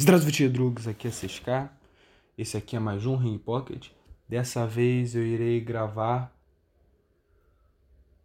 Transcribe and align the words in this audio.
Здравствуйте, 0.00 0.48
drugs, 0.48 0.86
aqui 0.86 1.08
é 1.08 1.10
6K. 1.10 1.70
Esse 2.36 2.56
aqui 2.56 2.76
é 2.76 2.78
mais 2.78 3.06
um 3.06 3.16
Ring 3.16 3.38
Pocket. 3.38 3.88
Dessa 4.28 4.66
vez 4.66 5.14
eu 5.14 5.26
irei 5.26 5.58
gravar 5.60 6.36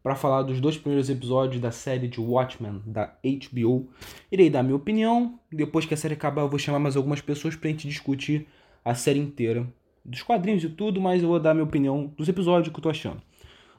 para 0.03 0.15
falar 0.15 0.41
dos 0.41 0.59
dois 0.59 0.77
primeiros 0.77 1.09
episódios 1.09 1.61
da 1.61 1.71
série 1.71 2.07
de 2.07 2.19
Watchmen 2.19 2.81
da 2.85 3.17
HBO. 3.23 3.89
Irei 4.31 4.49
dar 4.49 4.63
minha 4.63 4.75
opinião. 4.75 5.39
Depois 5.51 5.85
que 5.85 5.93
a 5.93 5.97
série 5.97 6.15
acabar, 6.15 6.41
eu 6.41 6.49
vou 6.49 6.59
chamar 6.59 6.79
mais 6.79 6.97
algumas 6.97 7.21
pessoas 7.21 7.55
pra 7.55 7.69
gente 7.69 7.87
discutir 7.87 8.47
a 8.83 8.93
série 8.93 9.19
inteira, 9.19 9.65
dos 10.03 10.23
quadrinhos 10.23 10.63
e 10.63 10.69
tudo, 10.69 10.99
mas 10.99 11.21
eu 11.21 11.29
vou 11.29 11.39
dar 11.39 11.53
minha 11.53 11.63
opinião 11.63 12.13
dos 12.17 12.27
episódios 12.27 12.73
que 12.73 12.79
eu 12.79 12.83
tô 12.83 12.89
achando. 12.89 13.21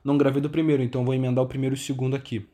Não 0.05 0.17
gravei 0.17 0.41
do 0.41 0.49
primeiro, 0.49 0.83
então 0.83 1.05
vou 1.05 1.15
emendar 1.15 1.45
o 1.45 1.49
primeiro 1.49 1.75
e 1.75 1.79
o 1.79 1.81
segundo 1.81 2.17
aqui. 2.17 2.47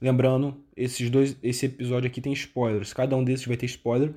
Lembrando, 0.00 0.56
esses 0.76 1.08
dois, 1.08 1.36
esse 1.42 1.66
episódio 1.66 2.08
aqui 2.08 2.20
tem 2.20 2.32
spoilers. 2.32 2.92
Cada 2.92 3.16
um 3.16 3.24
desses 3.24 3.46
vai 3.46 3.56
ter 3.56 3.66
spoiler. 3.66 4.14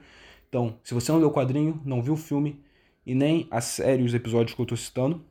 Então, 0.53 0.79
se 0.85 0.93
você 0.93 1.11
não 1.11 1.19
leu 1.19 1.29
o 1.29 1.33
quadrinho, 1.33 1.81
não 1.83 2.03
viu 2.03 2.13
o 2.13 2.17
filme 2.17 2.63
e 3.07 3.15
nem 3.15 3.49
a 3.51 3.63
série, 3.63 4.03
os 4.03 4.13
episódios 4.13 4.55
que 4.55 4.61
eu 4.61 4.67
tô 4.67 4.77
citando, 4.77 5.25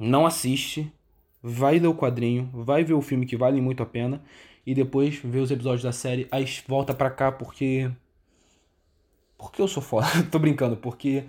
não 0.00 0.24
assiste, 0.24 0.90
vai 1.42 1.78
ler 1.78 1.88
o 1.88 1.94
quadrinho, 1.94 2.48
vai 2.54 2.82
ver 2.82 2.94
o 2.94 3.02
filme 3.02 3.26
que 3.26 3.36
vale 3.36 3.60
muito 3.60 3.82
a 3.82 3.86
pena 3.86 4.22
e 4.64 4.74
depois 4.74 5.16
vê 5.22 5.38
os 5.38 5.50
episódios 5.50 5.82
da 5.82 5.92
série, 5.92 6.26
aí 6.30 6.46
volta 6.66 6.94
pra 6.94 7.10
cá 7.10 7.30
porque 7.30 7.90
porque 9.36 9.60
eu 9.60 9.68
sou 9.68 9.82
foda, 9.82 10.06
tô 10.32 10.38
brincando, 10.38 10.78
porque 10.78 11.24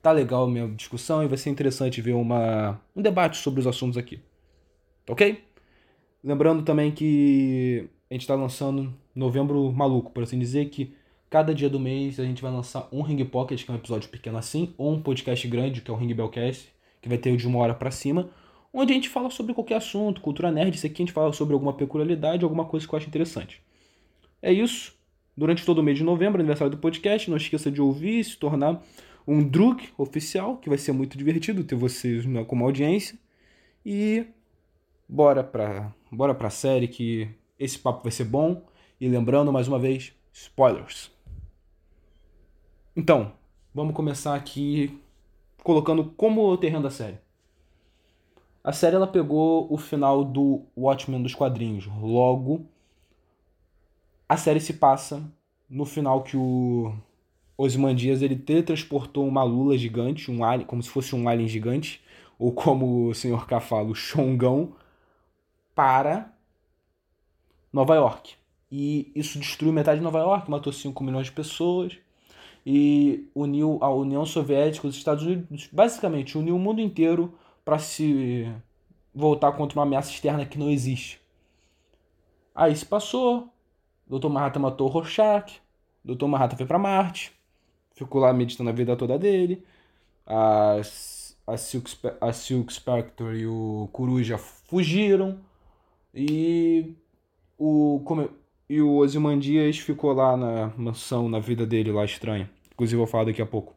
tá 0.00 0.10
legal 0.10 0.44
a 0.44 0.48
minha 0.48 0.68
discussão 0.68 1.22
e 1.22 1.28
vai 1.28 1.36
ser 1.36 1.50
interessante 1.50 2.00
ver 2.00 2.14
uma 2.14 2.80
um 2.96 3.02
debate 3.02 3.36
sobre 3.36 3.60
os 3.60 3.66
assuntos 3.66 3.98
aqui. 3.98 4.18
OK? 5.06 5.44
Lembrando 6.24 6.62
também 6.62 6.92
que 6.92 7.90
a 8.10 8.14
gente 8.14 8.22
está 8.22 8.34
lançando 8.34 8.94
novembro 9.14 9.70
maluco, 9.70 10.10
por 10.12 10.22
assim 10.22 10.38
dizer, 10.38 10.70
que 10.70 10.94
cada 11.32 11.54
dia 11.54 11.70
do 11.70 11.80
mês 11.80 12.20
a 12.20 12.24
gente 12.24 12.42
vai 12.42 12.52
lançar 12.52 12.86
um 12.92 13.00
Ring 13.00 13.24
Pocket, 13.24 13.64
que 13.64 13.70
é 13.70 13.72
um 13.72 13.78
episódio 13.78 14.10
pequeno 14.10 14.36
assim, 14.36 14.74
ou 14.76 14.92
um 14.92 15.00
podcast 15.00 15.48
grande, 15.48 15.80
que 15.80 15.90
é 15.90 15.94
o 15.94 15.96
Ring 15.96 16.12
Bellcast, 16.12 16.70
que 17.00 17.08
vai 17.08 17.16
ter 17.16 17.34
de 17.38 17.48
uma 17.48 17.58
hora 17.60 17.72
para 17.72 17.90
cima, 17.90 18.28
onde 18.70 18.92
a 18.92 18.94
gente 18.94 19.08
fala 19.08 19.30
sobre 19.30 19.54
qualquer 19.54 19.76
assunto, 19.76 20.20
cultura 20.20 20.52
nerd, 20.52 20.76
isso 20.76 20.84
aqui 20.84 21.02
a 21.02 21.06
gente 21.06 21.12
fala 21.14 21.32
sobre 21.32 21.54
alguma 21.54 21.72
peculiaridade, 21.72 22.44
alguma 22.44 22.66
coisa 22.66 22.86
que 22.86 22.94
eu 22.94 22.98
acho 22.98 23.08
interessante. 23.08 23.62
É 24.42 24.52
isso. 24.52 24.94
Durante 25.34 25.64
todo 25.64 25.78
o 25.78 25.82
mês 25.82 25.96
de 25.96 26.04
novembro, 26.04 26.38
aniversário 26.38 26.70
do 26.70 26.76
podcast, 26.76 27.30
não 27.30 27.38
esqueça 27.38 27.70
de 27.70 27.80
ouvir 27.80 28.18
e 28.18 28.24
se 28.24 28.36
tornar 28.36 28.82
um 29.26 29.42
drug 29.42 29.88
oficial, 29.96 30.58
que 30.58 30.68
vai 30.68 30.76
ser 30.76 30.92
muito 30.92 31.16
divertido 31.16 31.64
ter 31.64 31.76
vocês 31.76 32.26
como 32.46 32.62
audiência. 32.62 33.18
E 33.86 34.26
bora 35.08 35.42
pra, 35.42 35.94
bora 36.10 36.34
pra 36.34 36.50
série 36.50 36.88
que 36.88 37.26
esse 37.58 37.78
papo 37.78 38.02
vai 38.02 38.12
ser 38.12 38.24
bom. 38.24 38.66
E 39.00 39.08
lembrando 39.08 39.50
mais 39.50 39.66
uma 39.66 39.78
vez, 39.78 40.12
spoilers. 40.30 41.11
Então, 42.94 43.32
vamos 43.74 43.94
começar 43.94 44.34
aqui 44.34 45.00
colocando 45.64 46.04
como 46.14 46.42
o 46.46 46.58
terreno 46.58 46.82
da 46.82 46.90
série. 46.90 47.18
A 48.62 48.70
série 48.70 48.96
ela 48.96 49.06
pegou 49.06 49.66
o 49.72 49.78
final 49.78 50.22
do 50.22 50.66
Watchmen 50.76 51.22
dos 51.22 51.34
quadrinhos. 51.34 51.86
Logo, 51.86 52.66
a 54.28 54.36
série 54.36 54.60
se 54.60 54.74
passa 54.74 55.22
no 55.70 55.86
final 55.86 56.22
que 56.22 56.36
o 56.36 56.94
Ozymandias 57.56 58.20
ele 58.20 58.36
teletransportou 58.36 59.26
uma 59.26 59.42
lula 59.42 59.78
gigante, 59.78 60.30
um 60.30 60.44
alien, 60.44 60.66
como 60.66 60.82
se 60.82 60.90
fosse 60.90 61.16
um 61.16 61.26
alien 61.30 61.48
gigante, 61.48 62.04
ou 62.38 62.52
como 62.52 63.08
o 63.08 63.14
Sr. 63.14 63.46
K 63.46 63.58
fala, 63.58 63.88
o 63.88 63.94
Xongão, 63.94 64.74
para 65.74 66.30
Nova 67.72 67.94
York. 67.94 68.34
E 68.70 69.10
isso 69.14 69.38
destruiu 69.38 69.72
metade 69.72 70.00
de 70.00 70.04
Nova 70.04 70.18
York, 70.18 70.50
matou 70.50 70.74
5 70.74 71.02
milhões 71.02 71.28
de 71.28 71.32
pessoas 71.32 71.98
e 72.64 73.28
uniu 73.34 73.78
a 73.80 73.90
União 73.90 74.24
Soviética, 74.24 74.86
os 74.86 74.96
Estados 74.96 75.24
Unidos, 75.24 75.68
basicamente 75.72 76.38
uniu 76.38 76.56
o 76.56 76.58
mundo 76.58 76.80
inteiro 76.80 77.34
para 77.64 77.78
se 77.78 78.48
voltar 79.14 79.52
contra 79.52 79.78
uma 79.78 79.84
ameaça 79.84 80.10
externa 80.10 80.46
que 80.46 80.58
não 80.58 80.70
existe. 80.70 81.20
Aí 82.54 82.74
se 82.74 82.86
passou, 82.86 83.48
Dr. 84.06 84.28
Manhattan 84.28 84.60
matou 84.60 84.88
o 84.88 84.90
Rorschach, 84.90 85.60
Dr. 86.04 86.26
Manhattan 86.26 86.56
foi 86.56 86.66
para 86.66 86.78
Marte, 86.78 87.32
ficou 87.94 88.20
lá 88.20 88.32
meditando 88.32 88.70
a 88.70 88.72
vida 88.72 88.96
toda 88.96 89.18
dele, 89.18 89.64
as, 90.26 91.36
a, 91.46 91.56
Silk, 91.56 91.90
a 92.20 92.32
Silk 92.32 92.72
Spectre 92.72 93.38
e 93.38 93.46
o 93.46 93.88
Coruja 93.92 94.38
fugiram, 94.38 95.38
e 96.14 96.94
o, 97.58 98.02
e 98.72 98.80
o 98.80 98.96
Ozymandias 98.96 99.78
ficou 99.78 100.14
lá 100.14 100.34
na 100.34 100.72
mansão, 100.78 101.28
na 101.28 101.38
vida 101.38 101.66
dele 101.66 101.92
lá 101.92 102.06
estranha. 102.06 102.50
Inclusive 102.72 102.94
eu 102.94 103.04
vou 103.04 103.06
falar 103.06 103.24
daqui 103.24 103.42
a 103.42 103.46
pouco. 103.46 103.74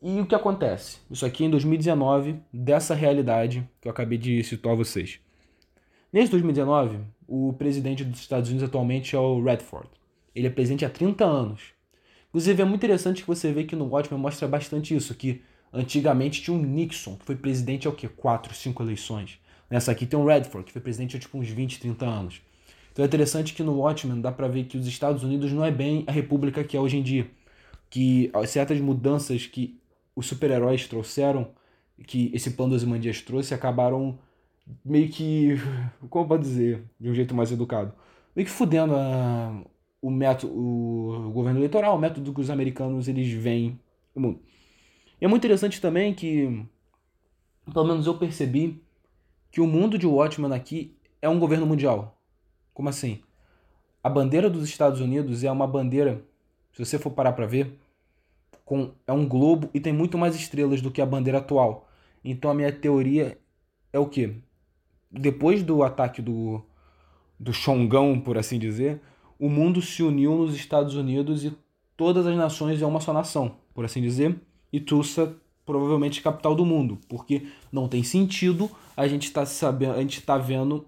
E 0.00 0.20
o 0.20 0.26
que 0.26 0.34
acontece? 0.36 0.98
Isso 1.10 1.26
aqui 1.26 1.44
em 1.44 1.50
2019, 1.50 2.36
dessa 2.52 2.94
realidade 2.94 3.68
que 3.80 3.88
eu 3.88 3.90
acabei 3.90 4.16
de 4.16 4.44
citar 4.44 4.70
a 4.70 4.76
vocês. 4.76 5.18
Nesse 6.12 6.30
2019, 6.30 7.00
o 7.26 7.52
presidente 7.54 8.04
dos 8.04 8.20
Estados 8.20 8.48
Unidos 8.48 8.68
atualmente 8.68 9.16
é 9.16 9.18
o 9.18 9.42
Redford. 9.42 9.88
Ele 10.36 10.46
é 10.46 10.50
presidente 10.50 10.84
há 10.84 10.88
30 10.88 11.24
anos. 11.24 11.62
Inclusive 12.28 12.62
é 12.62 12.64
muito 12.64 12.78
interessante 12.84 13.22
que 13.22 13.28
você 13.28 13.52
vê 13.52 13.64
que 13.64 13.74
no 13.74 13.88
Watchmen 13.88 14.20
mostra 14.20 14.46
bastante 14.46 14.94
isso, 14.94 15.16
que 15.16 15.42
antigamente 15.72 16.42
tinha 16.42 16.56
um 16.56 16.62
Nixon, 16.62 17.16
que 17.16 17.24
foi 17.24 17.34
presidente 17.34 17.88
há 17.88 17.90
o 17.90 17.92
quê? 17.92 18.06
4, 18.06 18.54
5 18.54 18.82
eleições. 18.84 19.40
Nessa 19.68 19.90
aqui 19.90 20.06
tem 20.06 20.16
o 20.16 20.24
Redford, 20.24 20.64
que 20.64 20.72
foi 20.72 20.80
presidente 20.80 21.16
há 21.16 21.18
tipo 21.18 21.36
uns 21.36 21.48
20, 21.48 21.80
30 21.80 22.06
anos. 22.06 22.40
Então 22.92 23.04
é 23.04 23.08
interessante 23.08 23.54
que 23.54 23.62
no 23.62 23.78
Watchmen 23.78 24.20
dá 24.20 24.30
para 24.30 24.48
ver 24.48 24.64
que 24.64 24.76
os 24.76 24.86
Estados 24.86 25.22
Unidos 25.24 25.50
não 25.52 25.64
é 25.64 25.70
bem 25.70 26.04
a 26.06 26.12
república 26.12 26.62
que 26.62 26.76
é 26.76 26.80
hoje 26.80 26.98
em 26.98 27.02
dia. 27.02 27.30
Que 27.88 28.30
certas 28.46 28.78
mudanças 28.80 29.46
que 29.46 29.80
os 30.14 30.26
super-heróis 30.26 30.86
trouxeram, 30.86 31.48
que 32.06 32.30
esse 32.34 32.50
plano 32.50 32.72
dos 32.72 32.82
Imandias 32.82 33.20
trouxe, 33.22 33.54
acabaram 33.54 34.18
meio 34.84 35.08
que. 35.08 35.56
Como 36.10 36.28
pode 36.28 36.42
dizer? 36.42 36.84
De 37.00 37.10
um 37.10 37.14
jeito 37.14 37.34
mais 37.34 37.50
educado. 37.50 37.94
Meio 38.36 38.46
que 38.46 38.52
fudendo 38.52 38.94
a, 38.94 39.62
o 40.00 40.10
método, 40.10 40.52
o, 40.52 41.30
governo 41.32 41.60
eleitoral, 41.60 41.96
o 41.96 42.00
método 42.00 42.32
que 42.32 42.40
os 42.40 42.50
americanos 42.50 43.08
eles 43.08 43.30
veem 43.32 43.78
no 44.14 44.22
mundo. 44.22 44.40
E 45.20 45.24
é 45.24 45.28
muito 45.28 45.42
interessante 45.42 45.80
também 45.80 46.12
que, 46.12 46.66
pelo 47.72 47.86
menos 47.86 48.06
eu 48.06 48.18
percebi, 48.18 48.82
que 49.50 49.60
o 49.60 49.66
mundo 49.66 49.98
de 49.98 50.06
Watchmen 50.06 50.52
aqui 50.52 50.96
é 51.20 51.28
um 51.28 51.38
governo 51.38 51.66
mundial. 51.66 52.18
Como 52.72 52.88
assim? 52.88 53.20
A 54.02 54.08
bandeira 54.08 54.50
dos 54.50 54.64
Estados 54.68 55.00
Unidos 55.00 55.44
é 55.44 55.50
uma 55.50 55.66
bandeira, 55.66 56.24
se 56.72 56.84
você 56.84 56.98
for 56.98 57.10
parar 57.10 57.32
para 57.32 57.46
ver, 57.46 57.78
com, 58.64 58.92
é 59.06 59.12
um 59.12 59.26
globo 59.26 59.70
e 59.72 59.80
tem 59.80 59.92
muito 59.92 60.16
mais 60.18 60.34
estrelas 60.34 60.80
do 60.80 60.90
que 60.90 61.00
a 61.00 61.06
bandeira 61.06 61.38
atual. 61.38 61.88
Então 62.24 62.50
a 62.50 62.54
minha 62.54 62.72
teoria 62.72 63.38
é 63.92 63.98
o 63.98 64.06
que? 64.06 64.36
Depois 65.10 65.62
do 65.62 65.82
ataque 65.82 66.22
do, 66.22 66.62
do 67.38 67.52
Xongão, 67.52 68.18
por 68.18 68.38
assim 68.38 68.58
dizer, 68.58 69.00
o 69.38 69.48
mundo 69.48 69.82
se 69.82 70.02
uniu 70.02 70.36
nos 70.36 70.54
Estados 70.54 70.94
Unidos 70.94 71.44
e 71.44 71.52
todas 71.96 72.26
as 72.26 72.36
nações 72.36 72.80
é 72.80 72.86
uma 72.86 73.00
só 73.00 73.12
nação, 73.12 73.56
por 73.74 73.84
assim 73.84 74.00
dizer, 74.00 74.40
e 74.72 74.80
Tulsa 74.80 75.36
provavelmente 75.64 76.22
capital 76.22 76.54
do 76.54 76.64
mundo, 76.64 76.98
porque 77.08 77.46
não 77.70 77.88
tem 77.88 78.02
sentido 78.02 78.70
a 78.96 79.06
gente 79.06 79.24
está 79.24 79.44
sabendo, 79.46 79.94
a 79.94 80.00
gente 80.00 80.18
está 80.18 80.36
vendo 80.36 80.86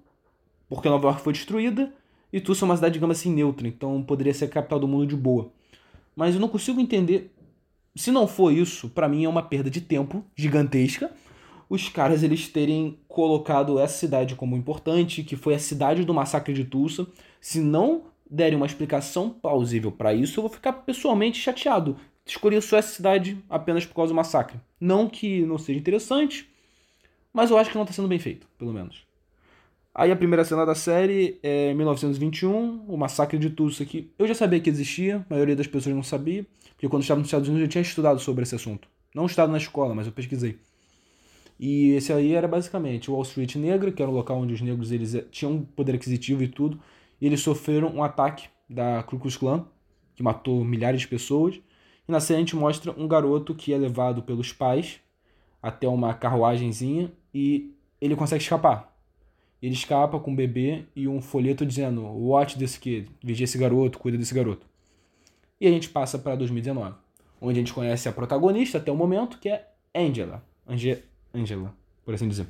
porque 0.69 0.89
Nova 0.89 1.09
York 1.09 1.23
foi 1.23 1.33
destruída 1.33 1.93
e 2.33 2.41
Tulsa 2.41 2.65
é 2.65 2.67
uma 2.67 2.77
cidade, 2.77 2.95
digamos 2.95 3.19
assim, 3.19 3.33
neutra, 3.33 3.69
então 3.69 4.03
poderia 4.03 4.35
ser 4.35 4.47
a 4.47 4.49
capital 4.49 4.81
do 4.81 4.89
mundo 4.89 5.07
de 5.07 5.17
boa. 5.17 5.53
Mas 6.17 6.35
eu 6.35 6.41
não 6.41 6.49
consigo 6.49 6.81
entender. 6.81 7.33
Se 7.95 8.11
não 8.11 8.27
for 8.27 8.53
isso, 8.53 8.89
para 8.89 9.09
mim 9.09 9.25
é 9.25 9.29
uma 9.29 9.43
perda 9.43 9.71
de 9.71 9.81
tempo 9.81 10.25
gigantesca. 10.35 11.13
Os 11.69 11.89
caras 11.89 12.23
eles 12.23 12.49
terem 12.49 12.99
colocado 13.07 13.79
essa 13.79 13.97
cidade 13.97 14.35
como 14.35 14.57
importante, 14.57 15.23
que 15.23 15.37
foi 15.37 15.55
a 15.55 15.59
cidade 15.59 16.05
do 16.05 16.13
massacre 16.13 16.53
de 16.53 16.65
Tulsa. 16.65 17.07
Se 17.41 17.61
não 17.61 18.03
derem 18.29 18.57
uma 18.57 18.67
explicação 18.67 19.31
plausível 19.31 19.93
para 19.93 20.13
isso, 20.13 20.39
eu 20.39 20.43
vou 20.43 20.51
ficar 20.51 20.73
pessoalmente 20.73 21.39
chateado. 21.39 21.97
Escolhi 22.27 22.61
só 22.61 22.79
essa 22.79 22.93
cidade 22.93 23.39
apenas 23.49 23.85
por 23.87 23.95
causa 23.95 24.13
do 24.13 24.17
massacre. 24.17 24.59
Não 24.81 25.09
que 25.09 25.43
não 25.43 25.59
seja 25.59 25.79
interessante, 25.79 26.49
mas 27.33 27.51
eu 27.51 27.59
acho 27.59 27.71
que 27.71 27.77
não 27.77 27.85
está 27.85 27.95
sendo 27.95 28.09
bem 28.09 28.19
feito, 28.19 28.49
pelo 28.59 28.73
menos. 28.73 29.05
Aí 29.95 30.11
a 30.11 30.17
primeira 30.17 30.45
cena 30.45 30.67
da 30.67 30.75
série 30.75 31.39
é 31.41 31.73
1921, 31.73 32.85
o 32.89 32.97
massacre 32.97 33.39
de 33.39 33.49
Tulsa 33.49 33.85
aqui. 33.85 34.11
Eu 34.19 34.27
já 34.27 34.35
sabia 34.35 34.59
que 34.59 34.69
existia, 34.69 35.19
a 35.19 35.35
maioria 35.35 35.55
das 35.55 35.69
pessoas 35.69 35.95
não 35.95 36.03
sabia, 36.03 36.45
porque 36.71 36.89
quando 36.89 37.03
estava 37.03 37.21
nos 37.21 37.29
Estados 37.29 37.49
Unidos 37.49 37.67
eu 37.67 37.71
tinha 37.71 37.83
estudado 37.83 38.19
sobre 38.19 38.43
esse 38.43 38.57
assunto. 38.57 38.89
Não 39.15 39.27
estudado 39.27 39.53
na 39.53 39.59
escola, 39.59 39.95
mas 39.95 40.09
eu 40.09 40.13
pesquisei. 40.13 40.59
E 41.61 41.93
esse 41.93 42.13
aí 42.13 42.33
era 42.33 42.49
basicamente 42.49 43.09
Wall 43.09 43.23
Street 43.23 43.55
negra, 43.55 43.93
que 43.93 44.03
era 44.03 44.11
o 44.11 44.15
local 44.15 44.39
onde 44.39 44.53
os 44.53 44.61
negros 44.61 44.91
eles 44.91 45.15
eh, 45.15 45.25
tinham 45.31 45.63
poder 45.77 45.95
aquisitivo 45.95 46.43
e 46.43 46.49
tudo, 46.49 46.81
e 47.21 47.27
eles 47.27 47.41
sofreram 47.41 47.95
um 47.95 48.03
ataque 48.03 48.49
da 48.69 49.05
Ku 49.05 49.17
Klux 49.17 49.37
Klan, 49.37 49.65
que 50.17 50.25
matou 50.25 50.65
milhares 50.65 51.03
de 51.03 51.09
pessoas. 51.09 51.55
E 52.09 52.11
na 52.11 52.19
série 52.19 52.39
a 52.39 52.41
gente 52.41 52.57
mostra 52.57 52.93
um 52.99 53.07
garoto 53.07 53.55
que 53.55 53.73
é 53.73 53.79
levado 53.79 54.25
pelos 54.25 54.53
pais 54.53 54.99
até 55.63 55.87
uma 55.87 56.13
carruagenzinha 56.15 57.13
e 57.33 57.73
ele 58.01 58.17
consegue 58.17 58.43
escapar 58.43 58.94
ele 59.67 59.75
escapa 59.75 60.19
com 60.19 60.31
um 60.31 60.37
bebê 60.37 60.85
e 60.95 61.09
um 61.09 61.21
folheto 61.21 61.65
dizendo: 61.65 62.03
Watch 62.03 62.59
desse 62.59 62.79
kid, 62.79 63.09
vigia 63.23 63.45
esse 63.45 63.57
garoto, 63.57 63.99
cuida 63.99 64.19
desse 64.19 64.35
garoto. 64.35 64.67
E 65.61 65.67
a 65.67 65.71
gente 65.71 65.89
passa 65.89 66.19
para 66.19 66.37
2019, 66.37 66.95
onde 67.41 67.59
a 67.59 67.63
gente 67.63 67.73
conhece 67.73 68.09
a 68.09 68.13
protagonista 68.13 68.79
até 68.79 68.91
o 68.93 68.97
momento, 68.97 69.39
que 69.39 69.49
é 69.49 69.69
Angela. 69.95 70.45
Ange 70.69 71.03
Angela, 71.33 71.75
por 72.05 72.15
assim 72.15 72.29
dizer. 72.29 72.47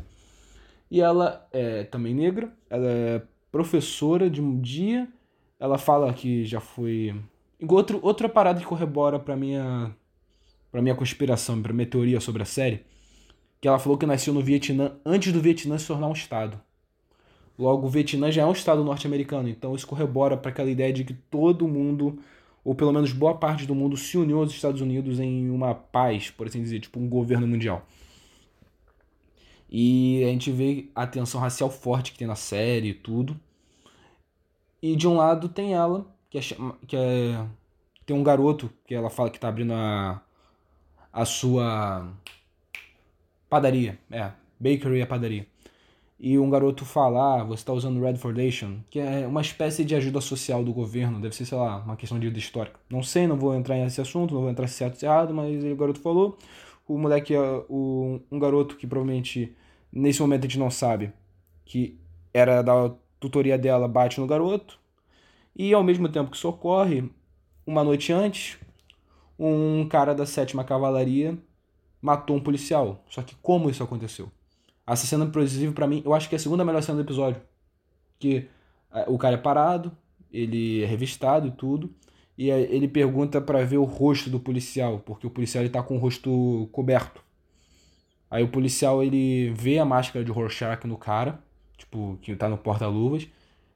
E 0.91 1.01
ela 1.01 1.47
é 1.53 1.85
também 1.85 2.15
negra, 2.15 2.53
ela 2.69 2.87
é 2.87 3.23
professora 3.51 4.29
de 4.29 4.41
um 4.41 4.61
dia, 4.61 5.09
ela 5.61 5.79
fala 5.79 6.13
que 6.13 6.45
já 6.45 6.61
foi. 6.61 7.15
Outro, 7.69 8.01
outra 8.03 8.29
parada 8.29 8.61
que 8.61 8.67
corrobora 8.67 9.19
pra 9.19 9.37
minha, 9.37 9.95
pra 10.71 10.83
minha 10.83 10.95
conspiração, 10.95 11.63
pra 11.63 11.73
minha 11.73 11.87
teoria 11.87 12.21
sobre 12.21 12.43
a 12.43 12.47
série, 12.47 12.85
que 13.61 13.69
ela 13.69 13.79
falou 13.79 13.97
que 13.97 14.07
nasceu 14.07 14.35
no 14.35 14.43
Vietnã 14.43 14.97
antes 15.05 15.33
do 15.33 15.41
Vietnã 15.41 15.79
se 15.79 15.87
tornar 15.87 16.09
um 16.09 16.13
estado. 16.13 16.61
Logo, 17.59 17.87
o 17.87 17.91
Vietnã 17.91 18.33
já 18.33 18.43
é 18.43 18.47
um 18.47 18.53
estado 18.53 18.83
norte-americano, 18.83 19.49
então 19.49 19.75
isso 19.75 19.87
corrobora 19.87 20.37
para 20.37 20.51
aquela 20.51 20.71
ideia 20.71 20.93
de 20.93 21.05
que 21.05 21.15
todo 21.15 21.69
mundo, 21.69 22.19
ou 22.65 22.75
pelo 22.75 22.93
menos 22.93 23.13
boa 23.13 23.35
parte 23.37 23.65
do 23.65 23.75
mundo, 23.75 23.97
se 23.97 24.19
uniu 24.19 24.41
aos 24.41 24.53
Estados 24.53 24.81
Unidos 24.81 25.21
em 25.21 25.49
uma 25.51 25.75
paz, 25.75 26.31
por 26.31 26.49
assim 26.49 26.63
dizer, 26.63 26.81
tipo 26.81 26.99
um 26.99 27.09
governo 27.09 27.47
mundial. 27.47 27.87
E 29.71 30.25
a 30.25 30.29
gente 30.29 30.51
vê 30.51 30.89
a 30.95 31.07
tensão 31.07 31.41
racial 31.41 31.71
forte 31.71 32.13
que 32.13 32.19
tem 32.19 32.27
na 32.27 32.37
série 32.37 32.89
e 32.91 32.95
tudo. 32.95 33.39
E 34.83 34.97
de 34.97 35.07
um 35.09 35.17
lado 35.17 35.49
tem 35.49 35.75
ela, 35.75 36.07
que 36.31 36.39
é, 36.39 36.41
que 36.87 36.97
é 36.97 37.47
tem 38.07 38.17
um 38.17 38.23
garoto 38.23 38.71
que 38.87 38.95
ela 38.95 39.11
fala 39.11 39.31
que 39.31 39.41
tá 39.41 39.49
abrindo 39.49 39.73
a, 39.73 40.23
a 41.13 41.25
sua 41.25 42.13
padaria, 43.49 43.99
é, 44.11 44.31
bakery 44.61 45.03
a 45.03 45.07
padaria 45.07 45.54
e 46.27 46.39
um 46.39 46.49
garoto 46.49 46.87
falar, 46.87 47.43
ah, 47.43 47.45
você 47.45 47.61
está 47.61 47.71
usando 47.75 48.01
Red 48.01 48.17
Foundation, 48.17 48.79
que 48.89 48.99
é 48.99 49.27
uma 49.27 49.43
espécie 49.43 49.85
de 49.85 49.95
ajuda 49.95 50.23
social 50.23 50.65
do 50.65 50.73
governo, 50.73 51.21
deve 51.21 51.37
ser, 51.37 51.45
sei 51.45 51.59
lá, 51.59 51.77
uma 51.81 51.97
questão 51.97 52.19
de 52.19 52.27
vida 52.27 52.39
histórica. 52.39 52.81
Não 52.89 53.03
sei, 53.03 53.27
não 53.27 53.37
vou 53.37 53.55
entrar 53.55 53.75
nesse 53.77 54.01
assunto, 54.01 54.33
não 54.33 54.41
vou 54.41 54.51
entrar 54.51 54.67
se 54.67 54.73
certo 54.73 55.03
ou 55.03 55.07
errado, 55.07 55.35
mas 55.35 55.63
o 55.63 55.77
garoto 55.77 56.01
falou. 56.01 56.39
O 56.89 56.97
moleque, 56.97 57.35
o, 57.69 58.21
um 58.33 58.39
garoto 58.39 58.75
que 58.79 58.87
provavelmente, 58.87 59.55
nesse 59.93 60.23
momento 60.23 60.47
a 60.47 60.49
gente 60.49 60.59
não 60.59 60.71
sabe, 60.71 61.13
que 61.63 62.01
era 62.33 62.63
da 62.63 62.91
tutoria 63.21 63.59
dela, 63.59 63.87
bate 63.87 64.19
no 64.19 64.27
garoto. 64.27 64.79
E 65.55 65.75
ao 65.75 65.85
mesmo 65.85 66.09
tempo 66.09 66.31
que 66.31 66.39
isso 66.39 66.49
ocorre, 66.49 67.05
uma 67.67 67.85
noite 67.85 68.15
antes, 68.15 68.59
um 69.39 69.87
cara 69.87 70.15
da 70.15 70.25
sétima 70.25 70.65
cavalaria 70.65 71.37
matou 72.01 72.35
um 72.35 72.41
policial. 72.41 73.05
Só 73.11 73.21
que 73.21 73.35
como 73.43 73.69
isso 73.69 73.83
aconteceu? 73.83 74.33
Essa 74.87 75.07
cena, 75.07 75.25
inclusive, 75.25 75.73
para 75.73 75.87
mim, 75.87 76.03
eu 76.05 76.15
acho 76.15 76.29
que 76.29 76.35
é 76.35 76.39
a 76.39 76.41
segunda 76.41 76.65
melhor 76.65 76.83
cena 76.83 76.97
do 76.97 77.05
episódio. 77.05 77.41
Que 78.19 78.49
é, 78.93 79.05
o 79.09 79.19
cara 79.19 79.35
é 79.35 79.39
parado, 79.39 79.93
ele 80.33 80.83
é 80.83 80.87
revistado 80.87 81.49
e 81.49 81.51
tudo, 81.51 81.95
e 82.37 82.51
ele 82.51 82.89
pergunta 82.89 83.41
para 83.41 83.65
ver 83.65 83.79
o 83.79 83.85
rosto 83.85 84.29
do 84.29 84.41
policial, 84.41 84.99
porque 85.01 85.27
o 85.27 85.31
policial 85.31 85.63
ele 85.63 85.71
tá 85.71 85.83
com 85.83 85.97
o 85.97 85.99
rosto 85.99 86.69
coberto. 86.73 87.23
Aí 88.31 88.43
o 88.43 88.49
policial 88.49 89.03
ele 89.03 89.51
vê 89.51 89.79
a 89.79 89.85
máscara 89.85 90.25
de 90.25 90.33
Rorschach 90.33 90.87
no 90.89 90.97
cara, 90.97 91.39
tipo, 91.77 92.19
que 92.21 92.35
tá 92.35 92.49
no 92.49 92.59
porta-luvas. 92.59 93.29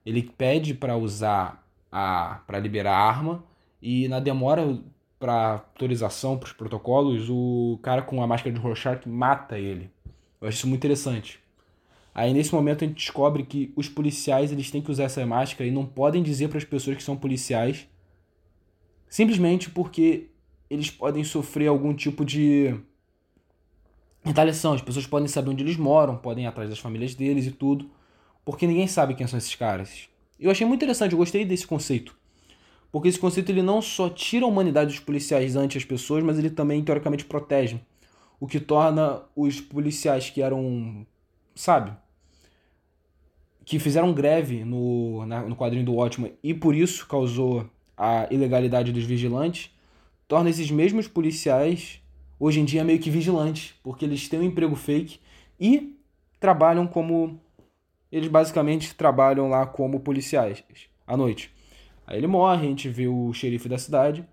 Ele 0.04 0.22
pede 0.22 0.74
para 0.74 0.96
usar 0.96 1.64
a 1.92 2.40
para 2.46 2.58
liberar 2.58 2.96
a 2.96 3.08
arma 3.08 3.44
e 3.80 4.08
na 4.08 4.18
demora 4.18 4.78
para 5.18 5.52
autorização 5.52 6.36
para 6.36 6.48
os 6.48 6.52
protocolos, 6.52 7.28
o 7.30 7.78
cara 7.82 8.02
com 8.02 8.22
a 8.22 8.26
máscara 8.26 8.52
de 8.52 8.60
Rorschach 8.60 9.08
mata 9.08 9.58
ele. 9.58 9.90
Eu 10.40 10.48
acho 10.48 10.58
isso 10.58 10.66
muito 10.66 10.80
interessante. 10.80 11.40
Aí 12.14 12.32
nesse 12.32 12.54
momento 12.54 12.84
a 12.84 12.86
gente 12.86 12.96
descobre 12.96 13.44
que 13.44 13.72
os 13.76 13.88
policiais 13.88 14.50
eles 14.50 14.70
têm 14.70 14.82
que 14.82 14.90
usar 14.90 15.04
essa 15.04 15.24
máscara 15.24 15.68
e 15.68 15.72
não 15.72 15.86
podem 15.86 16.22
dizer 16.22 16.48
para 16.48 16.58
as 16.58 16.64
pessoas 16.64 16.96
que 16.96 17.02
são 17.02 17.16
policiais 17.16 17.86
simplesmente 19.08 19.70
porque 19.70 20.28
eles 20.68 20.90
podem 20.90 21.24
sofrer 21.24 21.68
algum 21.68 21.94
tipo 21.94 22.24
de 22.24 22.74
retaliação. 24.22 24.74
As 24.74 24.82
pessoas 24.82 25.06
podem 25.06 25.28
saber 25.28 25.50
onde 25.50 25.64
eles 25.64 25.76
moram, 25.76 26.16
podem 26.16 26.44
ir 26.44 26.46
atrás 26.46 26.68
das 26.68 26.78
famílias 26.78 27.14
deles 27.14 27.46
e 27.46 27.50
tudo, 27.50 27.90
porque 28.44 28.66
ninguém 28.66 28.86
sabe 28.86 29.14
quem 29.14 29.26
são 29.26 29.38
esses 29.38 29.54
caras. 29.54 30.08
Eu 30.38 30.50
achei 30.50 30.66
muito 30.66 30.80
interessante, 30.80 31.12
eu 31.12 31.18
gostei 31.18 31.44
desse 31.44 31.66
conceito. 31.66 32.16
Porque 32.92 33.08
esse 33.08 33.18
conceito 33.18 33.50
ele 33.50 33.62
não 33.62 33.82
só 33.82 34.08
tira 34.08 34.44
a 34.44 34.48
humanidade 34.48 34.90
dos 34.90 35.00
policiais 35.00 35.56
ante 35.56 35.76
as 35.76 35.84
pessoas, 35.84 36.22
mas 36.24 36.38
ele 36.38 36.48
também 36.48 36.82
teoricamente 36.82 37.24
protege 37.24 37.80
o 38.40 38.46
que 38.46 38.60
torna 38.60 39.22
os 39.34 39.60
policiais 39.60 40.30
que 40.30 40.40
eram, 40.42 41.06
sabe, 41.54 41.92
que 43.64 43.78
fizeram 43.78 44.12
greve 44.12 44.64
no, 44.64 45.26
na, 45.26 45.42
no 45.42 45.56
quadrinho 45.56 45.84
do 45.84 45.94
Watchmen 45.94 46.32
e 46.42 46.54
por 46.54 46.74
isso 46.74 47.06
causou 47.06 47.68
a 47.96 48.26
ilegalidade 48.30 48.92
dos 48.92 49.04
vigilantes, 49.04 49.70
torna 50.26 50.50
esses 50.50 50.70
mesmos 50.70 51.08
policiais 51.08 52.00
hoje 52.38 52.60
em 52.60 52.64
dia 52.64 52.84
meio 52.84 53.00
que 53.00 53.10
vigilantes, 53.10 53.74
porque 53.82 54.04
eles 54.04 54.28
têm 54.28 54.38
um 54.38 54.44
emprego 54.44 54.76
fake 54.76 55.18
e 55.58 55.98
trabalham 56.38 56.86
como 56.86 57.40
eles 58.10 58.28
basicamente 58.28 58.94
trabalham 58.94 59.48
lá 59.48 59.66
como 59.66 60.00
policiais 60.00 60.62
à 61.06 61.16
noite. 61.16 61.50
Aí 62.06 62.16
ele 62.16 62.26
morre, 62.26 62.66
a 62.66 62.70
gente 62.70 62.88
vê 62.88 63.06
o 63.06 63.32
xerife 63.32 63.68
da 63.68 63.76
cidade 63.76 64.24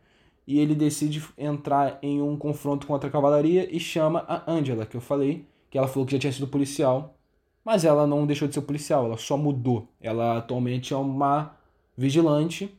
e 0.47 0.59
ele 0.59 0.75
decide 0.75 1.23
entrar 1.37 1.97
em 2.01 2.21
um 2.21 2.37
confronto 2.37 2.85
contra 2.85 3.09
a 3.09 3.11
cavalaria 3.11 3.67
e 3.75 3.79
chama 3.79 4.23
a 4.27 4.51
Angela, 4.51 4.85
que 4.85 4.95
eu 4.95 5.01
falei, 5.01 5.45
que 5.69 5.77
ela 5.77 5.87
falou 5.87 6.05
que 6.05 6.13
já 6.13 6.19
tinha 6.19 6.31
sido 6.31 6.47
policial, 6.47 7.15
mas 7.63 7.83
ela 7.83 8.05
não 8.05 8.27
deixou 8.27 8.47
de 8.47 8.53
ser 8.53 8.61
policial, 8.61 9.05
ela 9.05 9.17
só 9.17 9.35
mudou. 9.35 9.87
Ela 9.99 10.37
atualmente 10.37 10.93
é 10.93 10.97
uma 10.97 11.57
vigilante 11.97 12.73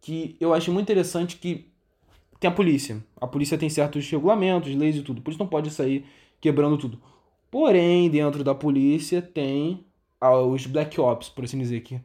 que 0.00 0.34
eu 0.40 0.54
acho 0.54 0.72
muito 0.72 0.86
interessante 0.90 1.36
que 1.36 1.68
tem 2.38 2.48
a 2.48 2.54
polícia. 2.54 3.04
A 3.20 3.26
polícia 3.26 3.58
tem 3.58 3.68
certos 3.68 4.08
regulamentos, 4.10 4.74
leis 4.74 4.96
e 4.96 5.02
tudo, 5.02 5.20
por 5.20 5.30
isso 5.30 5.38
não 5.38 5.46
pode 5.46 5.70
sair 5.70 6.06
quebrando 6.40 6.78
tudo. 6.78 6.98
Porém, 7.50 8.08
dentro 8.08 8.42
da 8.42 8.54
polícia 8.54 9.20
tem 9.20 9.84
os 10.22 10.66
Black 10.66 10.98
Ops, 11.00 11.28
por 11.28 11.44
assim 11.44 11.58
dizer, 11.58 11.80
que 11.80 12.00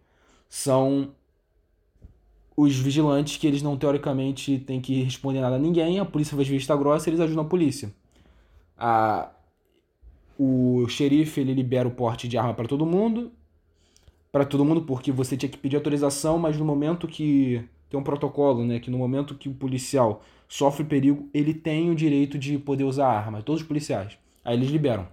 são 0.50 1.14
os 2.58 2.76
vigilantes 2.78 3.38
que 3.38 3.46
eles 3.46 3.62
não 3.62 3.76
teoricamente 3.78 4.60
têm 4.60 4.80
que 4.80 5.04
responder 5.04 5.42
nada 5.42 5.58
a 5.58 5.60
ninguém, 5.60 6.00
a 6.00 6.06
polícia 6.06 6.36
faz 6.36 6.48
vista 6.48 6.76
grossa, 6.76 7.10
eles 7.10 7.20
ajudam 7.20 7.44
a 7.44 7.48
polícia. 7.48 7.94
A, 8.78 9.30
o 10.40 10.88
xerife 10.88 11.42
ele 11.42 11.54
libera 11.54 11.88
o 11.88 11.92
porte 11.92 12.28
de 12.28 12.38
arma 12.38 12.54
para 12.54 12.68
todo 12.68 12.86
mundo, 12.86 13.32
para 14.32 14.46
todo 14.46 14.64
mundo 14.64 14.84
porque 14.84 15.12
você 15.12 15.36
tinha 15.36 15.50
que 15.50 15.58
pedir 15.58 15.76
autorização, 15.76 16.38
mas 16.38 16.58
no 16.58 16.64
momento 16.64 17.08
que 17.08 17.62
tem 17.90 18.00
um 18.00 18.04
protocolo, 18.04 18.66
né, 18.66 18.80
que 18.80 18.90
no 18.90 18.98
momento 18.98 19.36
que 19.36 19.50
o 19.50 19.54
policial 19.54 20.24
sofre 20.48 20.86
perigo, 20.86 21.30
ele 21.34 21.54
tem 21.54 21.90
o 21.90 21.96
direito 21.96 22.38
de 22.38 22.58
poder 22.58 22.86
usar 22.86 23.08
arma, 23.08 23.42
todos 23.42 23.62
os 23.62 23.68
policiais. 23.68 24.18
Aí 24.44 24.56
eles 24.56 24.70
liberam. 24.70 25.08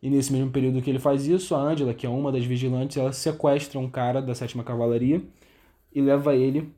E 0.00 0.08
nesse 0.08 0.32
mesmo 0.32 0.50
período 0.50 0.80
que 0.80 0.88
ele 0.88 0.98
faz 0.98 1.26
isso, 1.26 1.54
a 1.54 1.60
Angela, 1.60 1.92
que 1.92 2.06
é 2.06 2.08
uma 2.08 2.30
das 2.30 2.44
vigilantes, 2.44 2.96
ela 2.96 3.12
sequestra 3.12 3.80
um 3.80 3.90
cara 3.90 4.22
da 4.22 4.34
sétima 4.34 4.62
cavalaria 4.62 5.22
e 5.98 6.00
leva 6.00 6.32
ele 6.36 6.72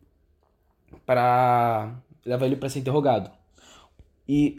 para 1.05 1.95
leva 2.25 2.47
ele 2.47 2.57
para 2.57 2.71
ser 2.71 2.79
interrogado. 2.79 3.31
E 4.27 4.57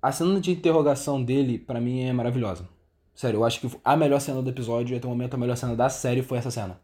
a 0.00 0.12
cena 0.12 0.40
de 0.40 0.52
interrogação 0.52 1.22
dele 1.22 1.58
para 1.58 1.80
mim 1.80 2.02
é 2.02 2.12
maravilhosa. 2.12 2.68
Sério, 3.12 3.38
eu 3.38 3.44
acho 3.44 3.60
que 3.60 3.68
a 3.84 3.96
melhor 3.96 4.20
cena 4.20 4.40
do 4.40 4.48
episódio 4.48 4.96
até 4.96 5.06
o 5.06 5.10
momento 5.10 5.34
a 5.34 5.36
melhor 5.36 5.56
cena 5.56 5.74
da 5.74 5.88
série 5.88 6.22
foi 6.22 6.38
essa 6.38 6.50
cena. 6.50 6.80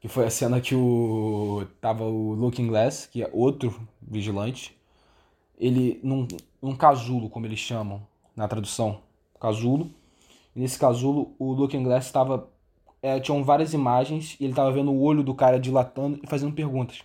Que 0.00 0.08
foi 0.08 0.24
a 0.24 0.30
cena 0.30 0.58
que 0.60 0.74
o 0.74 1.66
tava 1.80 2.04
o 2.04 2.32
Looking 2.32 2.66
Glass, 2.66 3.06
que 3.06 3.22
é 3.22 3.30
outro 3.32 3.78
vigilante, 4.00 4.74
ele 5.58 6.00
num, 6.02 6.26
num 6.62 6.74
casulo, 6.74 7.28
como 7.28 7.46
eles 7.46 7.58
chamam 7.58 8.06
na 8.34 8.48
tradução, 8.48 9.00
casulo. 9.38 9.90
E 10.56 10.60
nesse 10.60 10.78
casulo 10.78 11.34
o 11.38 11.52
Looking 11.52 11.82
Glass 11.82 12.06
estava 12.06 12.48
é, 13.04 13.20
tinham 13.20 13.44
várias 13.44 13.74
imagens 13.74 14.34
e 14.40 14.46
ele 14.46 14.54
tava 14.54 14.72
vendo 14.72 14.90
o 14.90 14.98
olho 14.98 15.22
do 15.22 15.34
cara 15.34 15.60
dilatando 15.60 16.18
e 16.22 16.26
fazendo 16.26 16.54
perguntas. 16.54 17.02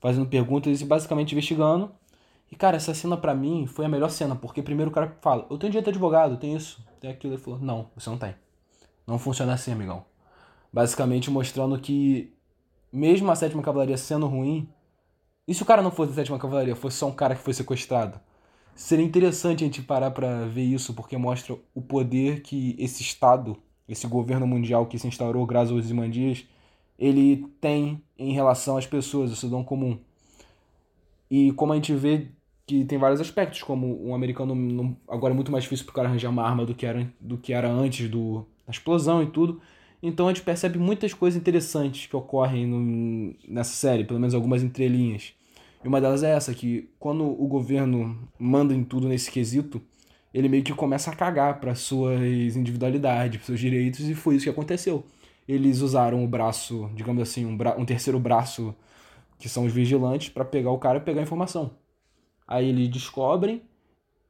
Fazendo 0.00 0.26
perguntas 0.26 0.80
e 0.80 0.84
basicamente 0.84 1.30
investigando. 1.30 1.92
E, 2.50 2.56
cara, 2.56 2.76
essa 2.76 2.92
cena 2.92 3.16
pra 3.16 3.32
mim 3.32 3.64
foi 3.64 3.84
a 3.84 3.88
melhor 3.88 4.10
cena, 4.10 4.34
porque 4.34 4.60
primeiro 4.60 4.90
o 4.90 4.94
cara 4.94 5.16
fala, 5.22 5.46
eu 5.48 5.56
tenho 5.56 5.70
direito 5.70 5.84
de 5.84 5.90
advogado, 5.90 6.36
tem 6.36 6.56
isso, 6.56 6.84
tem 7.00 7.08
aquilo. 7.10 7.34
Ele 7.34 7.40
falou, 7.40 7.60
não, 7.60 7.90
você 7.94 8.10
não 8.10 8.18
tem. 8.18 8.34
Não 9.06 9.16
funciona 9.16 9.54
assim, 9.54 9.70
amigão. 9.70 10.04
Basicamente 10.72 11.30
mostrando 11.30 11.78
que, 11.78 12.34
mesmo 12.92 13.30
a 13.30 13.36
sétima 13.36 13.62
cavalaria 13.62 13.96
sendo 13.96 14.26
ruim, 14.26 14.68
e 15.46 15.54
se 15.54 15.62
o 15.62 15.66
cara 15.66 15.80
não 15.80 15.92
fosse 15.92 16.10
a 16.10 16.16
sétima 16.16 16.40
cavalaria, 16.40 16.74
fosse 16.74 16.96
só 16.96 17.06
um 17.06 17.12
cara 17.12 17.36
que 17.36 17.42
foi 17.42 17.54
sequestrado? 17.54 18.18
Seria 18.74 19.04
interessante 19.04 19.62
a 19.62 19.66
gente 19.68 19.80
parar 19.80 20.10
pra 20.10 20.44
ver 20.46 20.64
isso, 20.64 20.92
porque 20.92 21.16
mostra 21.16 21.56
o 21.72 21.80
poder 21.80 22.42
que 22.42 22.74
esse 22.80 23.00
Estado 23.00 23.56
esse 23.88 24.06
governo 24.06 24.46
mundial 24.46 24.86
que 24.86 24.98
se 24.98 25.06
instaurou 25.06 25.46
graças 25.46 25.70
aos 25.70 25.90
Imandias, 25.90 26.46
ele 26.98 27.46
tem 27.60 28.00
em 28.18 28.32
relação 28.32 28.76
às 28.76 28.86
pessoas, 28.86 29.30
ao 29.30 29.36
cidadão 29.36 29.64
comum. 29.64 29.98
E 31.30 31.52
como 31.52 31.72
a 31.72 31.76
gente 31.76 31.92
vê 31.94 32.28
que 32.66 32.84
tem 32.84 32.98
vários 32.98 33.20
aspectos, 33.20 33.62
como 33.62 34.06
um 34.06 34.14
americano 34.14 34.54
não, 34.54 34.96
agora 35.08 35.34
é 35.34 35.36
muito 35.36 35.52
mais 35.52 35.64
difícil 35.64 35.84
para 35.84 35.92
o 35.92 35.94
cara 35.94 36.08
arranjar 36.08 36.30
uma 36.30 36.42
arma 36.42 36.64
do 36.64 36.74
que 36.74 36.86
era, 36.86 37.12
do 37.20 37.36
que 37.36 37.52
era 37.52 37.70
antes 37.70 38.08
do, 38.08 38.46
da 38.66 38.70
explosão 38.70 39.22
e 39.22 39.26
tudo. 39.26 39.60
Então 40.02 40.28
a 40.28 40.32
gente 40.32 40.42
percebe 40.42 40.78
muitas 40.78 41.12
coisas 41.12 41.38
interessantes 41.38 42.06
que 42.06 42.16
ocorrem 42.16 42.66
no, 42.66 43.34
nessa 43.48 43.74
série, 43.74 44.04
pelo 44.04 44.20
menos 44.20 44.34
algumas 44.34 44.62
entrelinhas. 44.62 45.34
E 45.82 45.88
uma 45.88 46.00
delas 46.00 46.22
é 46.22 46.30
essa, 46.30 46.54
que 46.54 46.88
quando 46.98 47.24
o 47.24 47.46
governo 47.46 48.18
manda 48.38 48.74
em 48.74 48.82
tudo 48.82 49.08
nesse 49.08 49.30
quesito, 49.30 49.80
ele 50.34 50.48
meio 50.48 50.64
que 50.64 50.74
começa 50.74 51.10
a 51.12 51.16
cagar 51.16 51.60
para 51.60 51.74
suas 51.76 52.56
individualidades, 52.56 53.38
para 53.38 53.46
seus 53.46 53.60
direitos, 53.60 54.00
e 54.08 54.14
foi 54.14 54.36
isso 54.36 54.44
que 54.44 54.50
aconteceu. 54.50 55.04
Eles 55.48 55.80
usaram 55.80 56.24
o 56.24 56.28
braço, 56.28 56.90
digamos 56.94 57.22
assim, 57.22 57.46
um, 57.46 57.56
bra 57.56 57.76
um 57.78 57.84
terceiro 57.84 58.18
braço, 58.18 58.74
que 59.38 59.48
são 59.48 59.64
os 59.66 59.72
vigilantes, 59.72 60.30
para 60.30 60.44
pegar 60.44 60.70
o 60.72 60.78
cara 60.78 60.98
e 60.98 61.00
pegar 61.02 61.20
a 61.20 61.24
informação. 61.24 61.72
Aí 62.46 62.68
eles 62.68 62.88
descobrem 62.88 63.62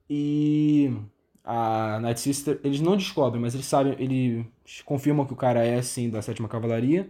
e 0.09 0.93
a 1.45 1.99
Night 2.01 2.21
Sister, 2.21 2.61
eles 2.65 2.81
não 2.81 2.97
descobrem, 2.97 3.41
mas 3.41 3.55
eles 3.55 3.67
sabem, 3.67 3.95
eles 3.99 4.47
confirmam 4.85 5.27
que 5.27 5.33
o 5.33 5.37
cara 5.37 5.65
é 5.65 5.81
sim 5.83 6.11
da 6.11 6.23
sétima 6.23 6.49
cavalaria. 6.49 7.09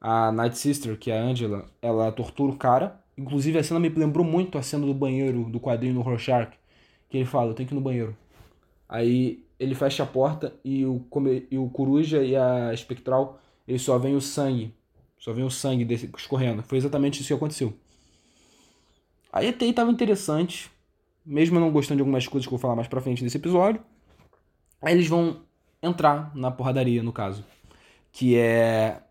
A 0.00 0.30
Night 0.32 0.58
Sister, 0.58 0.98
que 0.98 1.10
é 1.10 1.18
a 1.18 1.22
Angela, 1.22 1.66
ela 1.82 2.12
tortura 2.12 2.52
o 2.52 2.56
cara. 2.56 3.00
Inclusive 3.16 3.58
a 3.58 3.64
cena 3.64 3.80
me 3.80 3.88
lembrou 3.88 4.24
muito 4.24 4.58
a 4.58 4.62
cena 4.62 4.86
do 4.86 4.94
banheiro 4.94 5.44
do 5.44 5.60
quadrinho 5.60 5.94
no 5.94 6.02
Rorschach, 6.02 6.52
que 7.08 7.18
ele 7.18 7.26
fala, 7.26 7.50
eu 7.50 7.54
tenho 7.54 7.68
que 7.68 7.74
ir 7.74 7.76
no 7.76 7.80
banheiro. 7.82 8.16
Aí 8.88 9.44
ele 9.58 9.74
fecha 9.74 10.02
a 10.02 10.06
porta 10.06 10.54
e 10.64 10.84
o, 10.84 11.04
e 11.50 11.58
o 11.58 11.68
coruja 11.70 12.22
e 12.22 12.36
a 12.36 12.72
espectral, 12.72 13.40
ele 13.66 13.78
só 13.78 13.98
vem 13.98 14.14
o 14.14 14.20
sangue. 14.20 14.74
Só 15.18 15.32
vem 15.32 15.44
o 15.44 15.50
sangue 15.50 15.84
desse, 15.84 16.10
escorrendo. 16.16 16.62
Foi 16.62 16.78
exatamente 16.78 17.20
isso 17.20 17.28
que 17.28 17.34
aconteceu. 17.34 17.74
Aí 19.32 19.48
até 19.48 19.64
aí 19.64 19.72
tava 19.72 19.90
interessante. 19.90 20.70
Mesmo 21.24 21.58
não 21.58 21.72
gostando 21.72 21.96
de 21.96 22.02
algumas 22.02 22.26
coisas 22.28 22.46
que 22.46 22.54
eu 22.54 22.58
vou 22.58 22.62
falar 22.62 22.76
mais 22.76 22.86
pra 22.86 23.00
frente 23.00 23.24
desse 23.24 23.36
episódio. 23.36 23.82
Aí 24.80 24.94
eles 24.94 25.08
vão 25.08 25.40
entrar 25.82 26.34
na 26.36 26.50
porradaria, 26.50 27.02
no 27.02 27.12
caso. 27.12 27.44
Que 28.12 28.36
é 28.36 29.02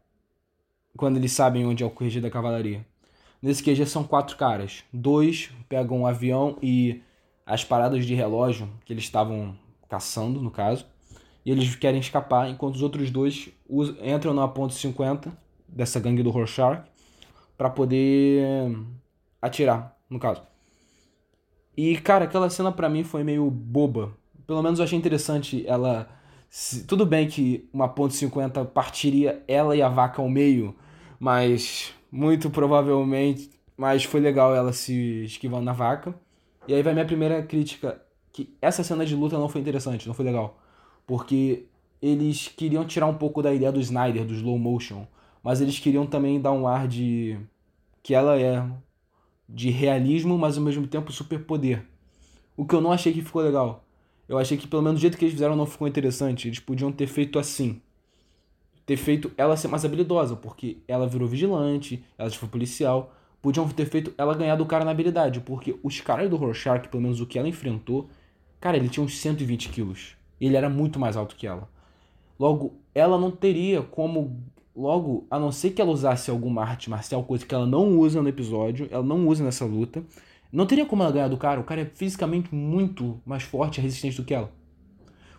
quando 0.95 1.17
eles 1.17 1.33
sabem 1.33 1.65
onde 1.65 1.83
é 1.83 1.85
o 1.85 1.89
QG 1.89 2.21
da 2.21 2.29
cavalaria. 2.29 2.85
Nesse 3.41 3.61
QG 3.61 3.85
são 3.85 4.03
quatro 4.03 4.37
caras. 4.37 4.83
Dois 4.93 5.51
pegam 5.67 5.99
um 5.99 6.07
avião 6.07 6.57
e 6.61 7.01
as 7.45 7.63
paradas 7.63 8.05
de 8.05 8.15
relógio 8.15 8.69
que 8.85 8.93
eles 8.93 9.03
estavam 9.03 9.55
caçando, 9.95 10.41
no 10.41 10.51
caso. 10.51 10.85
E 11.45 11.51
eles 11.51 11.73
querem 11.75 11.99
escapar, 11.99 12.49
enquanto 12.49 12.75
os 12.75 12.81
outros 12.81 13.09
dois 13.09 13.49
entram 14.03 14.33
na 14.33 14.47
ponte 14.47 14.73
50 14.73 15.31
dessa 15.67 15.99
gangue 15.99 16.21
do 16.21 16.31
Rorschach 16.31 16.83
para 17.57 17.69
poder 17.69 18.75
atirar, 19.41 19.97
no 20.09 20.19
caso. 20.19 20.41
E, 21.77 21.97
cara, 21.97 22.25
aquela 22.25 22.49
cena 22.49 22.71
para 22.71 22.89
mim 22.89 23.03
foi 23.03 23.23
meio 23.23 23.49
boba. 23.49 24.13
Pelo 24.45 24.61
menos 24.61 24.79
eu 24.79 24.85
achei 24.85 24.97
interessante 24.97 25.65
ela. 25.67 26.09
Tudo 26.87 27.05
bem 27.05 27.27
que 27.27 27.69
uma 27.71 27.87
ponte 27.87 28.15
50 28.15 28.65
partiria 28.65 29.43
ela 29.47 29.75
e 29.75 29.81
a 29.81 29.89
vaca 29.89 30.21
ao 30.21 30.29
meio, 30.29 30.75
mas 31.19 31.93
muito 32.11 32.49
provavelmente. 32.49 33.49
Mas 33.77 34.03
foi 34.03 34.19
legal 34.19 34.55
ela 34.55 34.73
se 34.73 35.23
esquivando 35.25 35.63
na 35.63 35.73
vaca. 35.73 36.15
E 36.67 36.73
aí 36.73 36.81
vai 36.81 36.93
minha 36.93 37.05
primeira 37.05 37.43
crítica, 37.43 38.01
que 38.35 38.53
essa 38.61 38.83
cena 38.83 39.05
de 39.05 39.15
luta 39.15 39.39
não 39.39 39.47
foi 39.47 39.61
interessante, 39.61 40.09
não 40.09 40.13
foi 40.13 40.25
legal. 40.25 40.59
Porque 41.07 41.67
eles 42.01 42.49
queriam 42.49 42.83
tirar 42.83 43.07
um 43.07 43.13
pouco 43.13 43.41
da 43.41 43.53
ideia 43.53 43.71
do 43.71 43.79
Snyder, 43.79 44.25
do 44.25 44.33
slow 44.33 44.59
motion, 44.59 45.07
mas 45.41 45.61
eles 45.61 45.79
queriam 45.79 46.05
também 46.05 46.41
dar 46.41 46.51
um 46.51 46.67
ar 46.67 46.85
de 46.85 47.39
que 48.03 48.13
ela 48.13 48.37
é 48.37 48.61
de 49.47 49.69
realismo, 49.69 50.37
mas 50.37 50.57
ao 50.57 50.63
mesmo 50.65 50.85
tempo 50.85 51.13
superpoder. 51.13 51.85
O 52.57 52.65
que 52.65 52.75
eu 52.75 52.81
não 52.81 52.91
achei 52.91 53.13
que 53.13 53.21
ficou 53.21 53.41
legal. 53.41 53.85
Eu 54.27 54.37
achei 54.37 54.57
que 54.57 54.67
pelo 54.67 54.81
menos 54.81 54.99
do 54.99 55.01
jeito 55.01 55.17
que 55.17 55.23
eles 55.23 55.33
fizeram 55.33 55.55
não 55.55 55.65
ficou 55.65 55.87
interessante. 55.87 56.49
Eles 56.49 56.59
podiam 56.59 56.91
ter 56.91 57.07
feito 57.07 57.39
assim. 57.39 57.81
Ter 58.85 58.97
feito 58.97 59.31
ela 59.37 59.55
ser 59.55 59.69
mais 59.69 59.85
habilidosa, 59.85 60.35
porque 60.35 60.79
ela 60.89 61.07
virou 61.07 61.25
vigilante, 61.25 62.03
ela 62.17 62.29
foi 62.29 62.49
policial, 62.49 63.15
podiam 63.41 63.65
ter 63.69 63.85
feito 63.85 64.13
ela 64.17 64.35
ganhar 64.35 64.57
do 64.57 64.65
cara 64.65 64.83
na 64.83 64.91
habilidade, 64.91 65.39
porque 65.39 65.79
os 65.81 66.01
caras 66.01 66.29
do 66.29 66.35
Rorschach, 66.35 66.89
pelo 66.89 67.01
menos 67.01 67.21
o 67.21 67.25
que 67.25 67.39
ela 67.39 67.47
enfrentou, 67.47 68.09
cara, 68.59 68.77
ele 68.77 68.89
tinha 68.89 69.03
uns 69.03 69.17
120 69.17 69.69
quilos. 69.69 70.15
Ele 70.39 70.55
era 70.55 70.69
muito 70.69 70.99
mais 70.99 71.15
alto 71.15 71.35
que 71.35 71.47
ela. 71.47 71.69
Logo, 72.39 72.73
ela 72.93 73.17
não 73.17 73.31
teria 73.31 73.81
como. 73.81 74.43
Logo, 74.75 75.25
a 75.31 75.39
não 75.39 75.51
ser 75.51 75.71
que 75.71 75.81
ela 75.81 75.91
usasse 75.91 76.29
alguma 76.29 76.61
arte 76.61 76.89
marcial, 76.89 77.23
coisa 77.23 77.45
que 77.45 77.55
ela 77.55 77.65
não 77.65 77.97
usa 77.97 78.21
no 78.21 78.27
episódio, 78.27 78.89
ela 78.91 79.03
não 79.03 79.25
usa 79.25 79.41
nessa 79.41 79.63
luta, 79.63 80.03
não 80.51 80.65
teria 80.65 80.85
como 80.85 81.01
ela 81.01 81.13
ganhar 81.13 81.29
do 81.29 81.37
cara. 81.37 81.61
O 81.61 81.63
cara 81.63 81.81
é 81.81 81.85
fisicamente 81.85 82.53
muito 82.53 83.21
mais 83.25 83.43
forte 83.43 83.77
e 83.77 83.81
resistente 83.81 84.17
do 84.17 84.25
que 84.25 84.33
ela. 84.33 84.51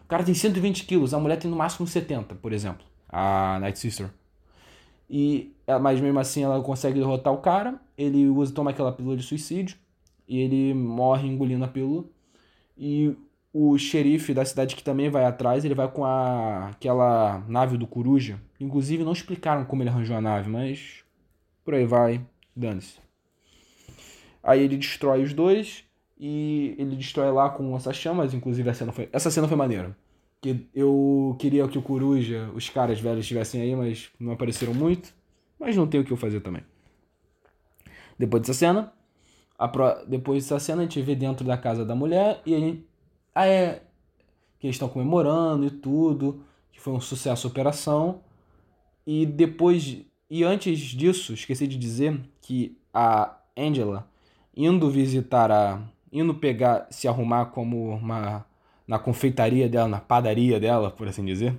O 0.04 0.08
cara 0.08 0.24
tem 0.24 0.32
120 0.32 0.86
quilos, 0.86 1.12
a 1.12 1.18
mulher 1.18 1.36
tem 1.36 1.50
no 1.50 1.56
máximo 1.56 1.86
70, 1.86 2.36
por 2.36 2.52
exemplo. 2.52 2.86
A 3.08 3.58
Night 3.60 3.78
Sister. 3.78 4.08
E, 5.08 5.52
mas 5.80 6.00
mesmo 6.00 6.18
assim 6.18 6.42
ela 6.42 6.60
consegue 6.62 6.98
derrotar 6.98 7.32
o 7.32 7.38
cara. 7.38 7.80
Ele 7.96 8.28
usa, 8.28 8.54
toma 8.54 8.70
aquela 8.70 8.92
pílula 8.92 9.16
de 9.16 9.22
suicídio. 9.22 9.76
E 10.28 10.38
ele 10.38 10.74
morre 10.74 11.28
engolindo 11.28 11.64
a 11.64 11.68
pílula. 11.68 12.04
E 12.76 13.16
o 13.52 13.78
xerife 13.78 14.34
da 14.34 14.44
cidade 14.44 14.76
que 14.76 14.84
também 14.84 15.08
vai 15.08 15.24
atrás, 15.24 15.64
ele 15.64 15.74
vai 15.74 15.90
com 15.90 16.04
a, 16.04 16.68
aquela 16.68 17.42
nave 17.48 17.78
do 17.78 17.86
Coruja. 17.86 18.38
Inclusive 18.60 19.02
não 19.02 19.12
explicaram 19.12 19.64
como 19.64 19.82
ele 19.82 19.88
arranjou 19.88 20.16
a 20.16 20.20
nave, 20.20 20.50
mas 20.50 21.02
por 21.64 21.74
aí 21.74 21.86
vai, 21.86 22.20
dane-se. 22.54 22.98
Aí 24.42 24.62
ele 24.62 24.76
destrói 24.76 25.22
os 25.22 25.32
dois 25.32 25.84
e 26.18 26.74
ele 26.78 26.96
destrói 26.96 27.32
lá 27.32 27.48
com 27.48 27.74
essas 27.74 27.96
chamas, 27.96 28.34
inclusive 28.34 28.72
cena 28.74 28.92
foi, 28.92 29.08
essa 29.12 29.30
cena 29.30 29.48
foi 29.48 29.56
maneira. 29.56 29.96
Que 30.40 30.68
eu 30.74 31.34
queria 31.38 31.66
que 31.66 31.78
o 31.78 31.82
Coruja, 31.82 32.50
os 32.54 32.68
caras 32.68 33.00
velhos 33.00 33.20
estivessem 33.20 33.60
aí, 33.62 33.74
mas 33.74 34.10
não 34.20 34.32
apareceram 34.32 34.74
muito. 34.74 35.14
Mas 35.58 35.74
não 35.74 35.86
tem 35.86 36.00
o 36.00 36.04
que 36.04 36.12
eu 36.12 36.16
fazer 36.16 36.40
também. 36.40 36.62
Depois 38.18 38.42
dessa 38.42 38.54
cena, 38.54 38.92
pro... 39.72 40.04
depois 40.06 40.44
dessa 40.44 40.58
cena 40.58 40.82
a 40.82 40.84
gente 40.84 41.00
vê 41.00 41.14
dentro 41.14 41.44
da 41.44 41.56
casa 41.56 41.84
da 41.84 41.94
mulher 41.94 42.42
e 42.44 42.54
a 42.54 42.60
gente. 42.60 42.84
Ah, 43.34 43.46
é. 43.46 43.82
Que 44.58 44.66
eles 44.66 44.76
estão 44.76 44.88
comemorando 44.88 45.66
e 45.66 45.70
tudo. 45.70 46.42
Que 46.72 46.80
foi 46.80 46.92
um 46.92 47.00
sucesso 47.00 47.46
a 47.46 47.50
operação. 47.50 48.20
E 49.06 49.24
depois. 49.24 49.98
E 50.28 50.44
antes 50.44 50.78
disso, 50.78 51.32
esqueci 51.32 51.66
de 51.66 51.78
dizer 51.78 52.20
que 52.42 52.76
a 52.92 53.36
Angela, 53.56 54.08
indo 54.56 54.90
visitar 54.90 55.50
a. 55.50 55.80
indo 56.12 56.34
pegar, 56.34 56.86
se 56.90 57.08
arrumar 57.08 57.46
como 57.46 57.90
uma 57.90 58.44
na 58.86 58.98
confeitaria 58.98 59.68
dela, 59.68 59.88
na 59.88 60.00
padaria 60.00 60.60
dela, 60.60 60.90
por 60.90 61.08
assim 61.08 61.24
dizer, 61.24 61.56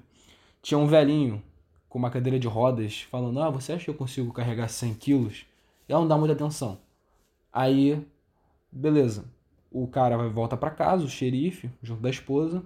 tinha 0.62 0.78
um 0.78 0.88
velhinho 0.88 1.42
com 1.90 1.98
uma 1.98 2.10
cadeira 2.10 2.40
de 2.40 2.48
rodas 2.48 3.02
falando: 3.12 3.42
Ah, 3.42 3.50
você 3.50 3.74
acha 3.74 3.86
que 3.86 3.90
eu 3.90 3.96
consigo 3.96 4.32
carregar 4.32 4.68
100 4.68 4.94
quilos? 4.96 5.46
E 5.88 5.92
ela 5.92 6.02
não 6.02 6.08
dá 6.08 6.18
muita 6.18 6.34
atenção. 6.34 6.78
Aí, 7.58 8.06
beleza. 8.72 9.26
O 9.72 9.88
cara 9.88 10.16
vai 10.16 10.30
volta 10.30 10.56
para 10.56 10.70
casa, 10.70 11.04
o 11.04 11.10
xerife, 11.10 11.72
junto 11.82 12.04
da 12.04 12.10
esposa. 12.12 12.64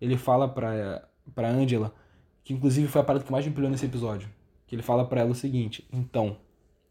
Ele 0.00 0.16
fala 0.16 0.48
pra, 0.48 1.06
pra 1.32 1.48
Angela, 1.48 1.94
que 2.42 2.52
inclusive 2.52 2.88
foi 2.88 3.02
a 3.02 3.04
parada 3.04 3.24
que 3.24 3.30
mais 3.30 3.46
me 3.46 3.52
pilhou 3.52 3.70
nesse 3.70 3.86
episódio. 3.86 4.28
Que 4.66 4.74
ele 4.74 4.82
fala 4.82 5.04
para 5.04 5.20
ela 5.20 5.30
o 5.30 5.34
seguinte: 5.34 5.86
Então, 5.92 6.36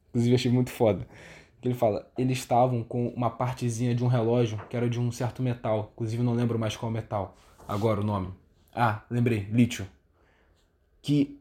inclusive 0.09 0.33
achei 0.33 0.49
muito 0.49 0.69
foda 0.69 1.05
que 1.59 1.67
ele 1.67 1.75
fala, 1.75 2.09
eles 2.17 2.37
estavam 2.39 2.83
com 2.83 3.09
uma 3.09 3.29
partezinha 3.29 3.93
de 3.93 4.03
um 4.03 4.07
relógio 4.07 4.59
que 4.69 4.75
era 4.75 4.89
de 4.89 4.99
um 4.99 5.11
certo 5.11 5.43
metal, 5.43 5.91
inclusive 5.93 6.23
não 6.23 6.33
lembro 6.33 6.57
mais 6.57 6.75
qual 6.77 6.89
metal, 6.89 7.37
agora 7.67 7.99
o 7.99 8.03
nome. 8.03 8.29
Ah, 8.73 9.03
lembrei, 9.11 9.47
lítio. 9.51 9.85
Que 11.01 11.37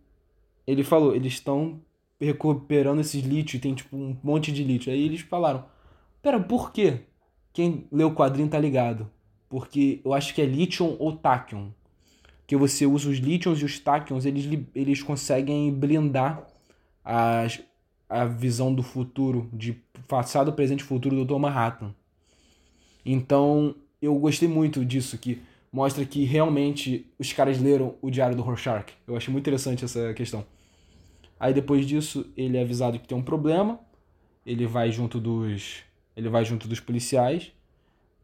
ele 0.66 0.82
falou, 0.84 1.14
eles 1.14 1.34
estão 1.34 1.80
recuperando 2.20 3.00
esses 3.00 3.24
lítio, 3.24 3.60
tem 3.60 3.74
tipo 3.74 3.96
um 3.96 4.16
monte 4.22 4.52
de 4.52 4.64
lítio. 4.64 4.92
Aí 4.92 5.02
eles 5.02 5.22
falaram, 5.22 5.64
pera, 6.22 6.40
por 6.40 6.72
quê? 6.72 7.00
Quem 7.52 7.86
lê 7.90 8.04
o 8.04 8.14
quadrinho 8.14 8.48
tá 8.48 8.58
ligado. 8.58 9.10
Porque 9.48 10.00
eu 10.04 10.14
acho 10.14 10.34
que 10.34 10.40
é 10.40 10.46
lítio 10.46 10.96
ou 10.98 11.16
tachyon. 11.16 11.68
Que 12.46 12.56
você 12.56 12.86
usa 12.86 13.08
os 13.08 13.18
lítions 13.18 13.60
e 13.60 13.64
os 13.64 13.78
tachyons, 13.78 14.24
eles, 14.24 14.46
eles 14.74 15.02
conseguem 15.02 15.72
blindar 15.72 16.46
as, 17.04 17.60
a 18.08 18.24
visão 18.24 18.74
do 18.74 18.82
futuro, 18.82 19.48
de 19.52 19.72
passado, 20.08 20.52
presente 20.52 20.80
e 20.80 20.84
futuro 20.84 21.16
do 21.16 21.24
Dr. 21.24 21.38
Manhattan. 21.38 21.94
Então, 23.04 23.74
eu 24.00 24.14
gostei 24.16 24.48
muito 24.48 24.84
disso, 24.84 25.16
que 25.18 25.40
mostra 25.72 26.04
que 26.04 26.24
realmente 26.24 27.06
os 27.18 27.32
caras 27.32 27.60
leram 27.60 27.94
o 28.02 28.10
diário 28.10 28.36
do 28.36 28.42
Rorschach. 28.42 28.92
Eu 29.06 29.16
achei 29.16 29.32
muito 29.32 29.44
interessante 29.44 29.84
essa 29.84 30.12
questão. 30.14 30.44
Aí 31.38 31.54
depois 31.54 31.86
disso, 31.86 32.30
ele 32.36 32.56
é 32.56 32.62
avisado 32.62 32.98
que 32.98 33.08
tem 33.08 33.16
um 33.16 33.22
problema, 33.22 33.80
ele 34.44 34.66
vai 34.66 34.90
junto 34.90 35.18
dos 35.18 35.82
ele 36.20 36.28
vai 36.28 36.44
junto 36.44 36.68
dos 36.68 36.78
policiais 36.78 37.52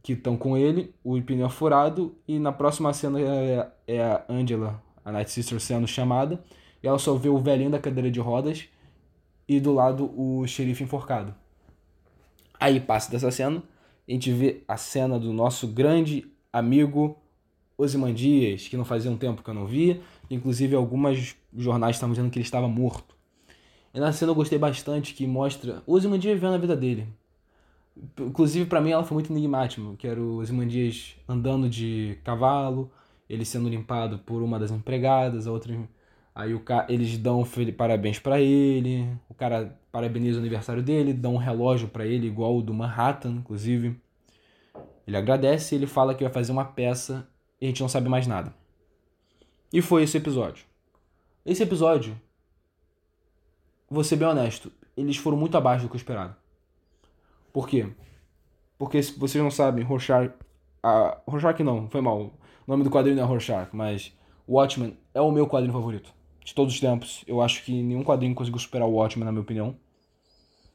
que 0.03 0.12
estão 0.12 0.37
com 0.37 0.57
ele, 0.57 0.95
o 1.03 1.21
pneu 1.21 1.49
furado 1.49 2.15
e 2.29 2.38
na 2.38 2.53
próxima 2.53 2.93
cena 2.93 3.21
é, 3.21 3.69
é 3.88 4.05
a 4.05 4.25
Angela, 4.29 4.81
a 5.05 5.11
Night 5.11 5.31
Sister 5.31 5.59
sendo 5.59 5.87
chamada, 5.87 6.45
e 6.81 6.87
ela 6.87 6.99
só 6.99 7.15
vê 7.15 7.29
o 7.29 7.38
velhinho 7.38 7.71
da 7.71 7.81
cadeira 7.81 8.09
de 8.09 8.21
rodas 8.21 8.69
e 9.49 9.59
do 9.59 9.73
lado 9.73 10.12
o 10.17 10.47
xerife 10.47 10.85
enforcado. 10.85 11.35
Aí 12.61 12.79
passa 12.79 13.11
dessa 13.11 13.31
cena, 13.33 13.62
a 14.09 14.12
gente 14.12 14.31
vê 14.31 14.62
a 14.69 14.76
cena 14.76 15.19
do 15.19 15.33
nosso 15.33 15.67
grande 15.67 16.31
amigo 16.53 17.17
Osimandias, 17.76 18.69
que 18.69 18.76
não 18.76 18.85
fazia 18.85 19.11
um 19.11 19.17
tempo 19.17 19.43
que 19.43 19.50
eu 19.50 19.55
não 19.55 19.67
via, 19.67 20.00
inclusive 20.31 20.76
algumas 20.76 21.35
jornais 21.53 21.97
estavam 21.97 22.15
dizendo 22.15 22.31
que 22.31 22.38
ele 22.38 22.45
estava 22.45 22.69
morto. 22.69 23.17
E 23.93 23.99
na 23.99 24.12
cena 24.12 24.31
eu 24.31 24.37
gostei 24.37 24.59
bastante 24.59 25.15
que 25.15 25.26
mostra 25.26 25.83
Osimandias 25.85 26.35
vivendo 26.35 26.55
a 26.55 26.59
vida 26.59 26.76
dele. 26.76 27.09
Inclusive, 28.21 28.69
para 28.69 28.81
mim, 28.81 28.91
ela 28.91 29.05
foi 29.05 29.15
muito 29.15 29.33
enigmática, 29.33 29.83
que 29.97 30.07
era 30.07 30.21
o 30.21 30.37
Ozymandias 30.37 31.17
andando 31.26 31.69
de 31.69 32.19
cavalo, 32.23 32.91
ele 33.29 33.45
sendo 33.45 33.69
limpado 33.69 34.19
por 34.19 34.43
uma 34.43 34.59
das 34.59 34.71
empregadas, 34.71 35.47
a 35.47 35.53
outra... 35.53 35.76
Aí 36.35 36.53
o 36.53 36.61
cara, 36.61 36.93
eles 36.93 37.17
dão 37.17 37.43
parabéns 37.79 38.19
para 38.19 38.38
ele, 38.38 39.09
o 39.26 39.33
cara 39.33 39.79
parabeniza 39.91 40.37
o 40.37 40.41
aniversário 40.41 40.83
dele, 40.83 41.15
dá 41.15 41.31
um 41.31 41.38
relógio 41.38 41.88
para 41.88 42.05
ele 42.05 42.26
igual 42.26 42.59
o 42.59 42.62
do 42.62 42.75
Manhattan, 42.75 43.31
inclusive. 43.31 43.99
Ele 45.07 45.17
agradece 45.17 45.75
e 45.75 45.79
ele 45.79 45.87
fala 45.87 46.15
que 46.15 46.23
vai 46.23 46.31
fazer 46.31 46.53
uma 46.53 46.67
peça 46.67 47.26
e 47.59 47.65
a 47.65 47.69
gente 47.69 47.81
não 47.81 47.88
sabe 47.88 48.11
mais 48.11 48.26
nada. 48.26 48.55
E 49.73 49.81
foi 49.81 50.03
esse 50.03 50.19
episódio. 50.19 50.67
Esse 51.45 51.62
episódio, 51.62 52.21
vou 53.88 54.05
ser 54.05 54.17
bem 54.17 54.29
honesto, 54.29 54.71
eles 54.95 55.17
foram 55.17 55.38
muito 55.38 55.57
abaixo 55.57 55.85
do 55.85 55.88
que 55.88 55.95
eu 55.95 55.99
esperava. 55.99 56.37
Por 57.57 57.67
quê? 57.67 57.91
Porque 58.77 59.03
se 59.03 59.19
vocês 59.19 59.43
não 59.43 59.51
sabem, 59.51 59.83
Rorschach. 59.83 60.31
A, 60.83 61.19
Rorschach 61.27 61.63
não, 61.63 61.89
foi 61.89 62.03
mal. 62.03 62.21
O 62.21 62.31
nome 62.67 62.85
do 62.85 62.91
quadrinho 62.91 63.17
não 63.17 63.23
é 63.23 63.27
Rorschach, 63.27 63.71
mas 63.73 64.13
Watchmen 64.47 64.95
é 65.15 65.23
o 65.23 65.33
meu 65.33 65.47
quadrinho 65.47 65.73
favorito. 65.73 66.13
De 66.45 66.55
todos 66.55 66.75
os 66.75 66.81
tempos. 66.81 67.25
Eu 67.27 67.41
acho 67.41 67.65
que 67.65 67.73
nenhum 67.83 68.05
quadrinho 68.05 68.35
conseguiu 68.35 68.59
superar 68.59 68.87
o 68.87 68.93
Watchmen, 68.93 69.25
na 69.25 69.33
minha 69.33 69.41
opinião. 69.41 69.75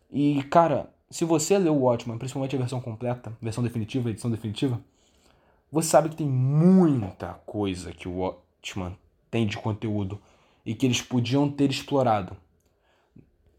E, 0.09 0.41
cara, 0.49 0.91
se 1.07 1.23
você 1.23 1.55
leu 1.59 1.75
o 1.75 1.81
Watchmen, 1.81 2.17
principalmente 2.17 2.55
a 2.55 2.59
versão 2.59 2.81
completa, 2.81 3.31
versão 3.39 3.63
definitiva, 3.63 4.09
edição 4.09 4.31
definitiva, 4.31 4.81
você 5.71 5.87
sabe 5.87 6.09
que 6.09 6.15
tem 6.15 6.27
muita 6.27 7.35
coisa 7.45 7.93
que 7.93 8.07
o 8.07 8.17
Watchmen 8.17 8.97
tem 9.29 9.45
de 9.45 9.55
conteúdo 9.55 10.19
e 10.65 10.73
que 10.73 10.87
eles 10.87 10.99
podiam 10.99 11.47
ter 11.47 11.69
explorado. 11.69 12.35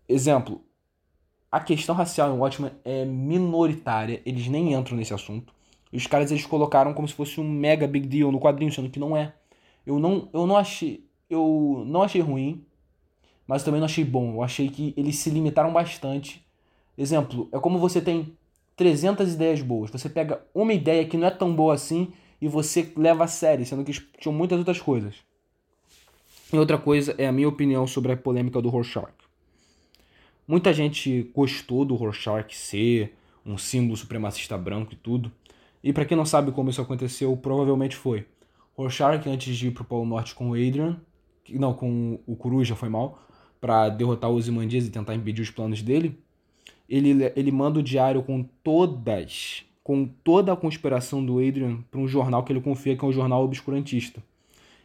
Exemplo, 0.08 0.60
a 1.52 1.60
questão 1.60 1.94
racial 1.94 2.34
em 2.34 2.38
Watchmen 2.38 2.72
é 2.82 3.04
minoritária, 3.04 4.22
eles 4.24 4.48
nem 4.48 4.72
entram 4.72 4.96
nesse 4.96 5.12
assunto. 5.12 5.52
Os 5.92 6.06
caras 6.06 6.30
eles 6.30 6.46
colocaram 6.46 6.94
como 6.94 7.06
se 7.06 7.12
fosse 7.12 7.38
um 7.38 7.46
mega 7.46 7.86
big 7.86 8.06
deal 8.08 8.32
no 8.32 8.40
quadrinho, 8.40 8.72
sendo 8.72 8.88
que 8.88 8.98
não 8.98 9.14
é. 9.14 9.34
Eu 9.86 9.98
não, 9.98 10.30
eu 10.32 10.46
não 10.46 10.56
achei, 10.56 11.04
eu 11.28 11.84
não 11.86 12.02
achei 12.02 12.22
ruim, 12.22 12.64
mas 13.46 13.62
também 13.62 13.80
não 13.80 13.84
achei 13.84 14.02
bom. 14.02 14.36
Eu 14.36 14.42
achei 14.42 14.70
que 14.70 14.94
eles 14.96 15.16
se 15.16 15.28
limitaram 15.28 15.70
bastante. 15.70 16.42
Exemplo, 16.96 17.50
é 17.52 17.58
como 17.58 17.78
você 17.78 18.00
tem 18.00 18.34
300 18.74 19.34
ideias 19.34 19.60
boas. 19.60 19.90
Você 19.90 20.08
pega 20.08 20.42
uma 20.54 20.72
ideia 20.72 21.04
que 21.04 21.18
não 21.18 21.26
é 21.26 21.30
tão 21.30 21.54
boa 21.54 21.74
assim 21.74 22.14
e 22.40 22.48
você 22.48 22.90
leva 22.96 23.24
a 23.24 23.28
sério, 23.28 23.66
sendo 23.66 23.84
que 23.84 23.92
tinham 24.18 24.34
muitas 24.34 24.58
outras 24.58 24.80
coisas. 24.80 25.16
E 26.50 26.56
outra 26.56 26.78
coisa 26.78 27.14
é 27.18 27.26
a 27.26 27.32
minha 27.32 27.48
opinião 27.48 27.86
sobre 27.86 28.12
a 28.12 28.16
polêmica 28.16 28.62
do 28.62 28.70
Rorschach. 28.70 29.21
Muita 30.52 30.70
gente 30.70 31.30
gostou 31.34 31.82
do 31.82 31.94
Rorschach 31.94 32.54
ser 32.54 33.14
um 33.42 33.56
símbolo 33.56 33.96
supremacista 33.96 34.58
branco 34.58 34.92
e 34.92 34.96
tudo. 34.96 35.32
E 35.82 35.94
para 35.94 36.04
quem 36.04 36.14
não 36.14 36.26
sabe 36.26 36.52
como 36.52 36.68
isso 36.68 36.82
aconteceu, 36.82 37.34
provavelmente 37.34 37.96
foi. 37.96 38.26
Rorschach, 38.76 39.26
antes 39.30 39.56
de 39.56 39.68
ir 39.68 39.70
pro 39.70 39.82
Polo 39.82 40.04
Norte 40.04 40.34
com 40.34 40.50
o 40.50 40.52
Adrian, 40.52 41.00
não, 41.48 41.72
com 41.72 42.20
o 42.26 42.36
Coruja, 42.36 42.76
foi 42.76 42.90
mal, 42.90 43.18
para 43.62 43.88
derrotar 43.88 44.28
os 44.30 44.46
Imandias 44.46 44.86
e 44.86 44.90
tentar 44.90 45.14
impedir 45.14 45.40
os 45.40 45.48
planos 45.48 45.80
dele, 45.80 46.18
ele, 46.86 47.32
ele 47.34 47.50
manda 47.50 47.78
o 47.78 47.82
diário 47.82 48.22
com 48.22 48.42
todas, 48.62 49.64
com 49.82 50.04
toda 50.04 50.52
a 50.52 50.56
conspiração 50.56 51.24
do 51.24 51.38
Adrian 51.38 51.78
para 51.90 51.98
um 51.98 52.06
jornal 52.06 52.44
que 52.44 52.52
ele 52.52 52.60
confia 52.60 52.94
que 52.94 53.02
é 53.02 53.08
um 53.08 53.12
jornal 53.12 53.42
obscurantista. 53.42 54.22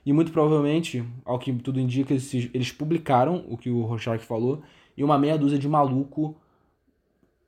E 0.05 0.13
muito 0.13 0.31
provavelmente, 0.31 1.03
ao 1.25 1.38
que 1.38 1.51
tudo 1.51 1.77
indica, 1.77 2.13
eles, 2.13 2.33
eles 2.33 2.71
publicaram 2.71 3.43
o 3.50 3.57
que 3.57 3.69
o 3.69 3.81
Rorschach 3.81 4.24
falou 4.24 4.63
e 4.98 5.04
uma 5.04 5.18
meia 5.18 5.38
dúzia 5.38 5.60
de 5.60 5.70
maluco 5.70 6.36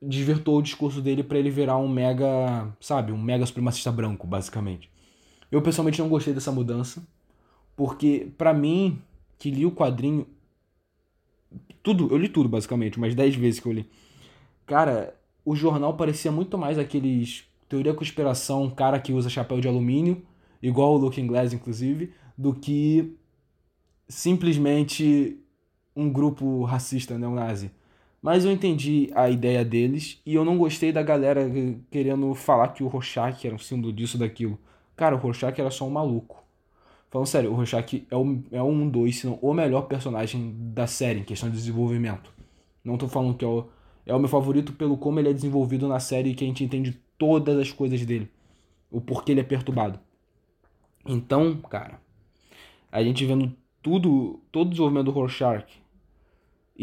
desvirtou 0.00 0.58
o 0.58 0.62
discurso 0.62 1.02
dele 1.02 1.22
para 1.22 1.38
ele 1.38 1.50
virar 1.50 1.76
um 1.76 1.88
mega, 1.88 2.72
sabe, 2.80 3.12
um 3.12 3.20
mega 3.20 3.44
supremacista 3.44 3.92
branco, 3.92 4.26
basicamente. 4.26 4.88
Eu 5.50 5.60
pessoalmente 5.60 6.00
não 6.00 6.08
gostei 6.08 6.32
dessa 6.32 6.52
mudança, 6.52 7.02
porque 7.76 8.32
para 8.38 8.54
mim, 8.54 9.02
que 9.38 9.50
li 9.50 9.66
o 9.66 9.72
quadrinho 9.72 10.26
tudo, 11.82 12.08
eu 12.10 12.16
li 12.16 12.28
tudo 12.28 12.48
basicamente, 12.48 12.98
umas 12.98 13.14
10 13.14 13.34
vezes 13.36 13.60
que 13.60 13.66
eu 13.66 13.72
li. 13.72 13.90
Cara, 14.66 15.14
o 15.44 15.56
jornal 15.56 15.96
parecia 15.96 16.30
muito 16.30 16.56
mais 16.56 16.78
aqueles 16.78 17.44
teoria 17.68 17.94
conspiração, 17.94 18.68
cara 18.70 19.00
que 19.00 19.12
usa 19.12 19.28
chapéu 19.28 19.60
de 19.60 19.68
alumínio, 19.68 20.22
igual 20.62 20.94
o 20.94 20.98
Looking 20.98 21.26
Glass 21.26 21.52
inclusive, 21.52 22.12
do 22.36 22.54
que 22.54 23.16
simplesmente 24.08 25.38
um 25.94 26.10
grupo 26.10 26.64
racista 26.64 27.18
neonazi. 27.18 27.70
Mas 28.22 28.44
eu 28.44 28.52
entendi 28.52 29.10
a 29.14 29.30
ideia 29.30 29.64
deles 29.64 30.20
e 30.26 30.34
eu 30.34 30.44
não 30.44 30.58
gostei 30.58 30.92
da 30.92 31.02
galera 31.02 31.50
querendo 31.90 32.34
falar 32.34 32.68
que 32.68 32.82
o 32.82 32.88
Rorschach 32.88 33.46
era 33.46 33.56
um 33.56 33.58
símbolo 33.58 33.92
disso 33.92 34.18
daquilo. 34.18 34.58
Cara, 34.94 35.16
o 35.16 35.18
Rorschach 35.18 35.58
era 35.58 35.70
só 35.70 35.86
um 35.86 35.90
maluco. 35.90 36.44
Falando 37.10 37.26
sério, 37.26 37.50
o 37.50 37.54
Rorschach 37.54 38.06
é, 38.10 38.16
o, 38.16 38.42
é 38.52 38.62
um 38.62 38.88
dois, 38.88 39.18
se 39.18 39.26
não 39.26 39.38
o 39.40 39.54
melhor 39.54 39.82
personagem 39.82 40.54
da 40.72 40.86
série 40.86 41.20
em 41.20 41.24
questão 41.24 41.48
de 41.48 41.56
desenvolvimento. 41.56 42.32
Não 42.84 42.98
tô 42.98 43.08
falando 43.08 43.34
que 43.34 43.44
é 43.44 43.48
o, 43.48 43.66
é 44.04 44.14
o 44.14 44.18
meu 44.18 44.28
favorito 44.28 44.74
pelo 44.74 44.98
como 44.98 45.18
ele 45.18 45.30
é 45.30 45.32
desenvolvido 45.32 45.88
na 45.88 45.98
série 45.98 46.30
e 46.30 46.34
que 46.34 46.44
a 46.44 46.46
gente 46.46 46.62
entende 46.62 47.00
todas 47.18 47.58
as 47.58 47.72
coisas 47.72 48.04
dele. 48.04 48.30
O 48.90 49.00
porquê 49.00 49.32
ele 49.32 49.40
é 49.40 49.44
perturbado. 49.44 49.98
Então, 51.06 51.56
cara, 51.56 52.00
a 52.92 53.02
gente 53.02 53.24
vendo 53.24 53.56
tudo, 53.82 54.40
todo 54.52 54.66
o 54.68 54.70
desenvolvimento 54.70 55.06
do 55.06 55.10
Rorschach 55.10 55.79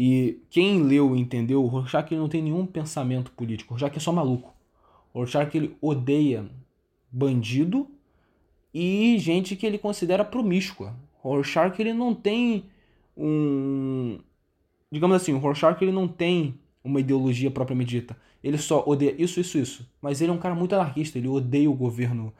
e 0.00 0.40
quem 0.48 0.80
leu 0.80 1.16
e 1.16 1.20
entendeu, 1.20 1.60
o 1.60 1.66
Rorschach 1.66 2.14
não 2.14 2.28
tem 2.28 2.40
nenhum 2.40 2.64
pensamento 2.64 3.32
político. 3.32 3.74
O 3.74 3.76
Rorschach 3.76 3.96
é 3.96 4.00
só 4.00 4.12
maluco. 4.12 4.54
O 5.12 5.18
Rorschach 5.18 5.52
ele 5.56 5.76
odeia 5.80 6.48
bandido 7.10 7.90
e 8.72 9.18
gente 9.18 9.56
que 9.56 9.66
ele 9.66 9.76
considera 9.76 10.24
promíscua. 10.24 10.94
O 11.20 11.30
Rorschach 11.30 11.76
ele 11.80 11.92
não 11.92 12.14
tem 12.14 12.66
um... 13.16 14.20
Digamos 14.88 15.16
assim, 15.16 15.32
o 15.32 15.38
Rorschach 15.38 15.82
ele 15.82 15.90
não 15.90 16.06
tem 16.06 16.54
uma 16.84 17.00
ideologia 17.00 17.50
propriamente 17.50 17.90
dita. 17.90 18.16
Ele 18.40 18.56
só 18.56 18.84
odeia 18.86 19.20
isso, 19.20 19.40
isso, 19.40 19.58
isso. 19.58 19.90
Mas 20.00 20.20
ele 20.20 20.30
é 20.30 20.32
um 20.32 20.38
cara 20.38 20.54
muito 20.54 20.76
anarquista, 20.76 21.18
ele 21.18 21.26
odeia 21.26 21.68
o 21.68 21.74
governo 21.74 22.32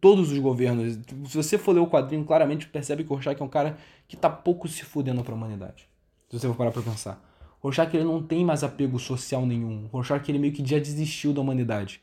todos 0.00 0.32
os 0.32 0.38
governos. 0.40 0.98
Se 1.28 1.36
você 1.36 1.56
for 1.56 1.70
ler 1.70 1.82
o 1.82 1.86
quadrinho, 1.86 2.24
claramente 2.24 2.66
percebe 2.66 3.04
que 3.04 3.12
o 3.12 3.14
Rorschach 3.14 3.40
é 3.40 3.44
um 3.44 3.48
cara 3.48 3.78
que 4.08 4.16
tá 4.16 4.28
pouco 4.28 4.66
se 4.66 4.84
fudendo 4.84 5.22
pra 5.22 5.36
humanidade. 5.36 5.88
Se 6.28 6.38
você 6.38 6.48
for 6.48 6.56
parar 6.56 6.72
pra 6.72 6.82
pensar. 6.82 7.22
Rorschach 7.60 7.94
ele 7.94 8.04
não 8.04 8.22
tem 8.22 8.44
mais 8.44 8.62
apego 8.64 8.98
social 8.98 9.46
nenhum. 9.46 9.86
Rorschach 9.86 10.28
ele 10.28 10.38
meio 10.38 10.52
que 10.52 10.64
já 10.64 10.78
desistiu 10.78 11.32
da 11.32 11.40
humanidade. 11.40 12.00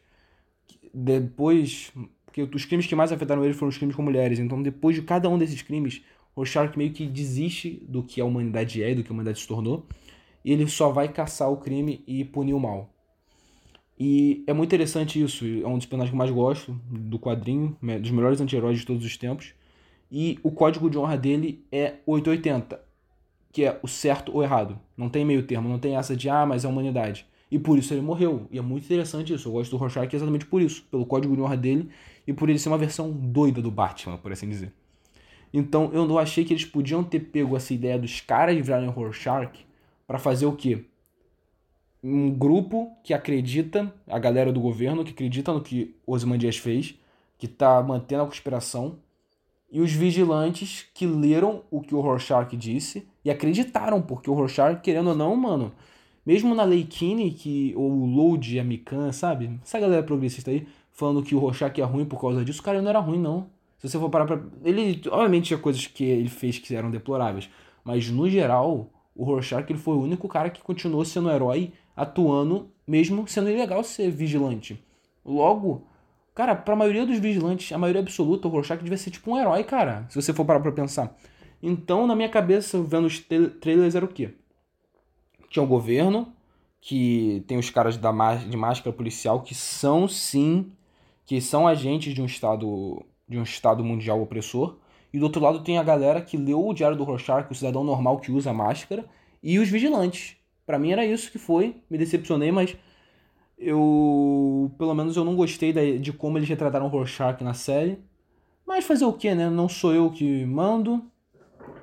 Depois, 0.93 1.91
porque 2.25 2.43
os 2.43 2.65
crimes 2.65 2.85
que 2.85 2.95
mais 2.95 3.11
afetaram 3.11 3.43
ele 3.43 3.53
foram 3.53 3.69
os 3.69 3.77
crimes 3.77 3.95
com 3.95 4.01
mulheres. 4.01 4.39
Então, 4.39 4.61
depois 4.61 4.95
de 4.95 5.01
cada 5.01 5.29
um 5.29 5.37
desses 5.37 5.61
crimes, 5.61 6.01
Rorschach 6.35 6.77
meio 6.77 6.91
que 6.91 7.05
desiste 7.05 7.83
do 7.87 8.03
que 8.03 8.21
a 8.21 8.25
humanidade 8.25 8.81
é 8.83 8.91
e 8.91 8.95
do 8.95 9.03
que 9.03 9.09
a 9.09 9.13
humanidade 9.13 9.39
se 9.39 9.47
tornou. 9.47 9.85
E 10.43 10.51
ele 10.51 10.67
só 10.67 10.89
vai 10.89 11.07
caçar 11.07 11.51
o 11.51 11.57
crime 11.57 12.03
e 12.07 12.23
punir 12.25 12.53
o 12.53 12.59
mal. 12.59 12.93
E 13.97 14.43
é 14.47 14.53
muito 14.53 14.69
interessante 14.69 15.21
isso. 15.21 15.45
É 15.45 15.67
um 15.67 15.77
dos 15.77 15.85
personagens 15.85 16.09
que 16.09 16.15
eu 16.15 16.17
mais 16.17 16.31
gosto 16.31 16.73
do 16.89 17.19
quadrinho, 17.19 17.77
dos 18.01 18.11
melhores 18.11 18.41
anti-heróis 18.41 18.79
de 18.79 18.85
todos 18.85 19.05
os 19.05 19.15
tempos. 19.15 19.53
E 20.11 20.39
o 20.43 20.51
código 20.51 20.89
de 20.89 20.97
honra 20.97 21.17
dele 21.17 21.65
é 21.71 21.95
880 22.05 22.82
que 23.53 23.63
é 23.63 23.79
o 23.83 23.87
certo 23.87 24.33
ou 24.33 24.43
errado. 24.43 24.79
Não 24.97 25.07
tem 25.07 25.23
meio 25.23 25.43
termo, 25.43 25.69
não 25.69 25.77
tem 25.77 25.95
essa 25.95 26.15
de, 26.15 26.27
ah, 26.27 26.43
mas 26.45 26.65
é 26.65 26.67
a 26.67 26.71
humanidade. 26.71 27.25
E 27.51 27.59
por 27.59 27.77
isso 27.77 27.93
ele 27.93 28.01
morreu. 28.01 28.47
E 28.49 28.57
é 28.57 28.61
muito 28.61 28.83
interessante 28.83 29.31
isso. 29.31 29.47
Eu 29.47 29.53
gosto 29.53 29.69
do 29.69 29.77
Rorschach 29.77 30.13
exatamente 30.13 30.47
por 30.47 30.59
isso. 30.59 30.83
Pelo 30.89 31.05
código 31.05 31.35
de 31.35 31.41
honra 31.41 31.55
dele 31.55 31.87
e 32.25 32.33
por 32.33 32.49
ele 32.49 32.57
ser 32.57 32.69
uma 32.69 32.79
versão 32.79 33.11
doida 33.11 33.61
do 33.61 33.69
Batman, 33.69 34.17
por 34.17 34.31
assim 34.31 34.49
dizer. 34.49 34.73
Então 35.53 35.91
eu 35.93 36.07
não 36.07 36.17
achei 36.17 36.43
que 36.43 36.51
eles 36.51 36.65
podiam 36.65 37.03
ter 37.03 37.19
pego 37.19 37.55
essa 37.55 37.71
ideia 37.71 37.99
dos 37.99 38.19
caras 38.19 38.55
virarem 38.55 38.89
Rorschach 38.89 39.67
para 40.07 40.17
fazer 40.17 40.47
o 40.47 40.53
quê? 40.53 40.85
Um 42.03 42.31
grupo 42.31 42.91
que 43.03 43.13
acredita, 43.13 43.93
a 44.07 44.17
galera 44.17 44.51
do 44.51 44.59
governo 44.59 45.03
que 45.03 45.11
acredita 45.11 45.53
no 45.53 45.61
que 45.61 45.95
Ozymandias 46.07 46.57
fez, 46.57 46.95
que 47.37 47.47
tá 47.47 47.83
mantendo 47.83 48.23
a 48.23 48.25
conspiração, 48.25 48.97
e 49.73 49.81
os 49.81 49.91
vigilantes 49.91 50.87
que 50.93 51.07
leram 51.07 51.63
o 51.71 51.81
que 51.81 51.95
o 51.95 51.99
Rorschach 51.99 52.55
disse 52.55 53.07
e 53.25 53.31
acreditaram, 53.31 53.99
porque 54.03 54.29
o 54.29 54.33
Rorschach, 54.35 54.79
querendo 54.81 55.09
ou 55.09 55.15
não, 55.15 55.35
mano, 55.35 55.71
mesmo 56.23 56.53
na 56.53 56.63
Lei 56.63 56.83
Kinney, 56.83 57.31
que 57.31 57.73
o 57.75 58.05
Load 58.05 58.55
e 58.55 58.59
a 58.59 58.63
Mikan, 58.63 59.11
sabe? 59.11 59.59
Essa 59.63 59.79
galera 59.79 60.03
progressista 60.03 60.51
aí, 60.51 60.67
falando 60.91 61.23
que 61.23 61.33
o 61.33 61.39
Rorschach 61.39 61.81
é 61.81 61.83
ruim 61.83 62.05
por 62.05 62.21
causa 62.21 62.45
disso, 62.45 62.61
o 62.61 62.63
cara 62.63 62.83
não 62.83 62.89
era 62.89 62.99
ruim, 62.99 63.19
não. 63.19 63.47
Se 63.79 63.89
você 63.89 63.97
for 63.97 64.11
parar 64.11 64.27
pra. 64.27 64.39
Ele, 64.63 65.01
obviamente, 65.09 65.47
tinha 65.47 65.57
coisas 65.57 65.87
que 65.87 66.03
ele 66.03 66.29
fez 66.29 66.59
que 66.59 66.75
eram 66.75 66.91
deploráveis, 66.91 67.49
mas 67.83 68.07
no 68.11 68.29
geral, 68.29 68.91
o 69.15 69.23
Rorschach 69.23 69.65
ele 69.67 69.79
foi 69.79 69.95
o 69.95 70.01
único 70.01 70.27
cara 70.27 70.51
que 70.51 70.61
continuou 70.61 71.03
sendo 71.03 71.31
herói, 71.31 71.73
atuando, 71.95 72.69
mesmo 72.87 73.27
sendo 73.27 73.49
ilegal 73.49 73.83
ser 73.83 74.11
vigilante. 74.11 74.79
Logo, 75.25 75.81
Cara, 76.33 76.55
pra 76.55 76.75
maioria 76.75 77.05
dos 77.05 77.19
vigilantes, 77.19 77.71
a 77.71 77.77
maioria 77.77 78.01
absoluta, 78.01 78.47
o 78.47 78.51
Rorschach 78.51 78.81
devia 78.81 78.97
ser 78.97 79.11
tipo 79.11 79.31
um 79.31 79.37
herói, 79.37 79.63
cara. 79.63 80.05
Se 80.09 80.19
você 80.19 80.33
for 80.33 80.45
parar 80.45 80.59
pra 80.59 80.71
pensar. 80.71 81.15
Então, 81.61 82.07
na 82.07 82.15
minha 82.15 82.29
cabeça, 82.29 82.81
vendo 82.81 83.05
os 83.05 83.19
trailers, 83.19 83.95
era 83.95 84.03
o 84.03 84.07
quê? 84.07 84.33
Tinha 85.49 85.63
o 85.63 85.67
governo, 85.67 86.33
que 86.81 87.43
tem 87.47 87.57
os 87.57 87.69
caras 87.69 87.95
da, 87.97 88.11
de 88.35 88.57
máscara 88.57 88.95
policial 88.95 89.41
que 89.41 89.55
são 89.55 90.07
sim, 90.07 90.71
que 91.25 91.39
são 91.39 91.67
agentes 91.67 92.13
de 92.13 92.21
um 92.21 92.25
estado 92.25 93.05
de 93.27 93.37
um 93.37 93.43
estado 93.43 93.83
mundial 93.83 94.21
opressor. 94.21 94.77
E 95.13 95.19
do 95.19 95.23
outro 95.23 95.41
lado 95.41 95.63
tem 95.63 95.77
a 95.77 95.83
galera 95.83 96.21
que 96.21 96.35
leu 96.35 96.67
o 96.67 96.73
Diário 96.73 96.97
do 96.97 97.03
Rorschach, 97.03 97.49
o 97.49 97.55
cidadão 97.55 97.83
normal 97.83 98.19
que 98.19 98.31
usa 98.31 98.51
máscara, 98.51 99.05
e 99.41 99.59
os 99.59 99.69
vigilantes. 99.69 100.35
Para 100.65 100.79
mim 100.79 100.91
era 100.91 101.05
isso 101.05 101.31
que 101.31 101.37
foi, 101.37 101.77
me 101.89 101.97
decepcionei, 101.97 102.51
mas 102.51 102.75
eu 103.63 104.71
pelo 104.77 104.93
menos 104.93 105.15
eu 105.15 105.23
não 105.23 105.35
gostei 105.35 105.73
de 105.99 106.13
como 106.13 106.37
eles 106.37 106.49
retrataram 106.49 106.85
o 106.85 106.89
Rorschach 106.89 107.43
na 107.43 107.53
série. 107.53 107.99
Mas 108.65 108.85
fazer 108.85 109.05
o 109.05 109.13
que, 109.13 109.33
né? 109.33 109.49
Não 109.49 109.67
sou 109.67 109.93
eu 109.93 110.09
que 110.09 110.45
mando. 110.45 111.03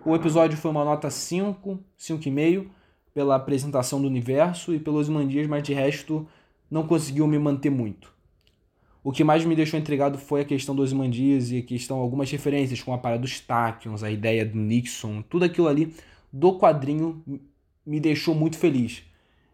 O 0.05 0.15
episódio 0.15 0.57
foi 0.57 0.71
uma 0.71 0.85
nota 0.85 1.11
5, 1.11 1.79
5,5 1.99 2.67
pela 3.13 3.37
apresentação 3.37 4.01
do 4.01 4.07
universo 4.07 4.75
e 4.75 4.79
pelos 4.79 5.09
mandias, 5.09 5.47
mas 5.47 5.63
de 5.63 5.75
resto 5.75 6.27
não 6.71 6.87
conseguiu 6.87 7.27
me 7.27 7.39
manter 7.39 7.71
muito. 7.71 8.13
O 9.03 9.13
que 9.13 9.25
mais 9.25 9.45
me 9.47 9.57
deixou 9.57 9.81
intrigado 9.81 10.19
foi 10.19 10.43
a 10.43 10.45
questão 10.45 10.75
dos 10.75 10.93
Mandias 10.93 11.51
e 11.51 11.59
a 11.59 11.63
questão 11.63 11.99
algumas 11.99 12.31
referências 12.31 12.83
com 12.83 12.93
a 12.93 12.99
parada 12.99 13.23
dos 13.23 13.41
Tachyons, 13.41 14.03
a 14.03 14.11
ideia 14.11 14.45
do 14.45 14.59
Nixon, 14.59 15.23
tudo 15.23 15.47
aquilo 15.47 15.69
ali 15.69 15.95
do 16.31 16.59
quadrinho 16.59 17.25
me 17.85 17.99
deixou 17.99 18.35
muito 18.35 18.59
feliz. 18.59 19.03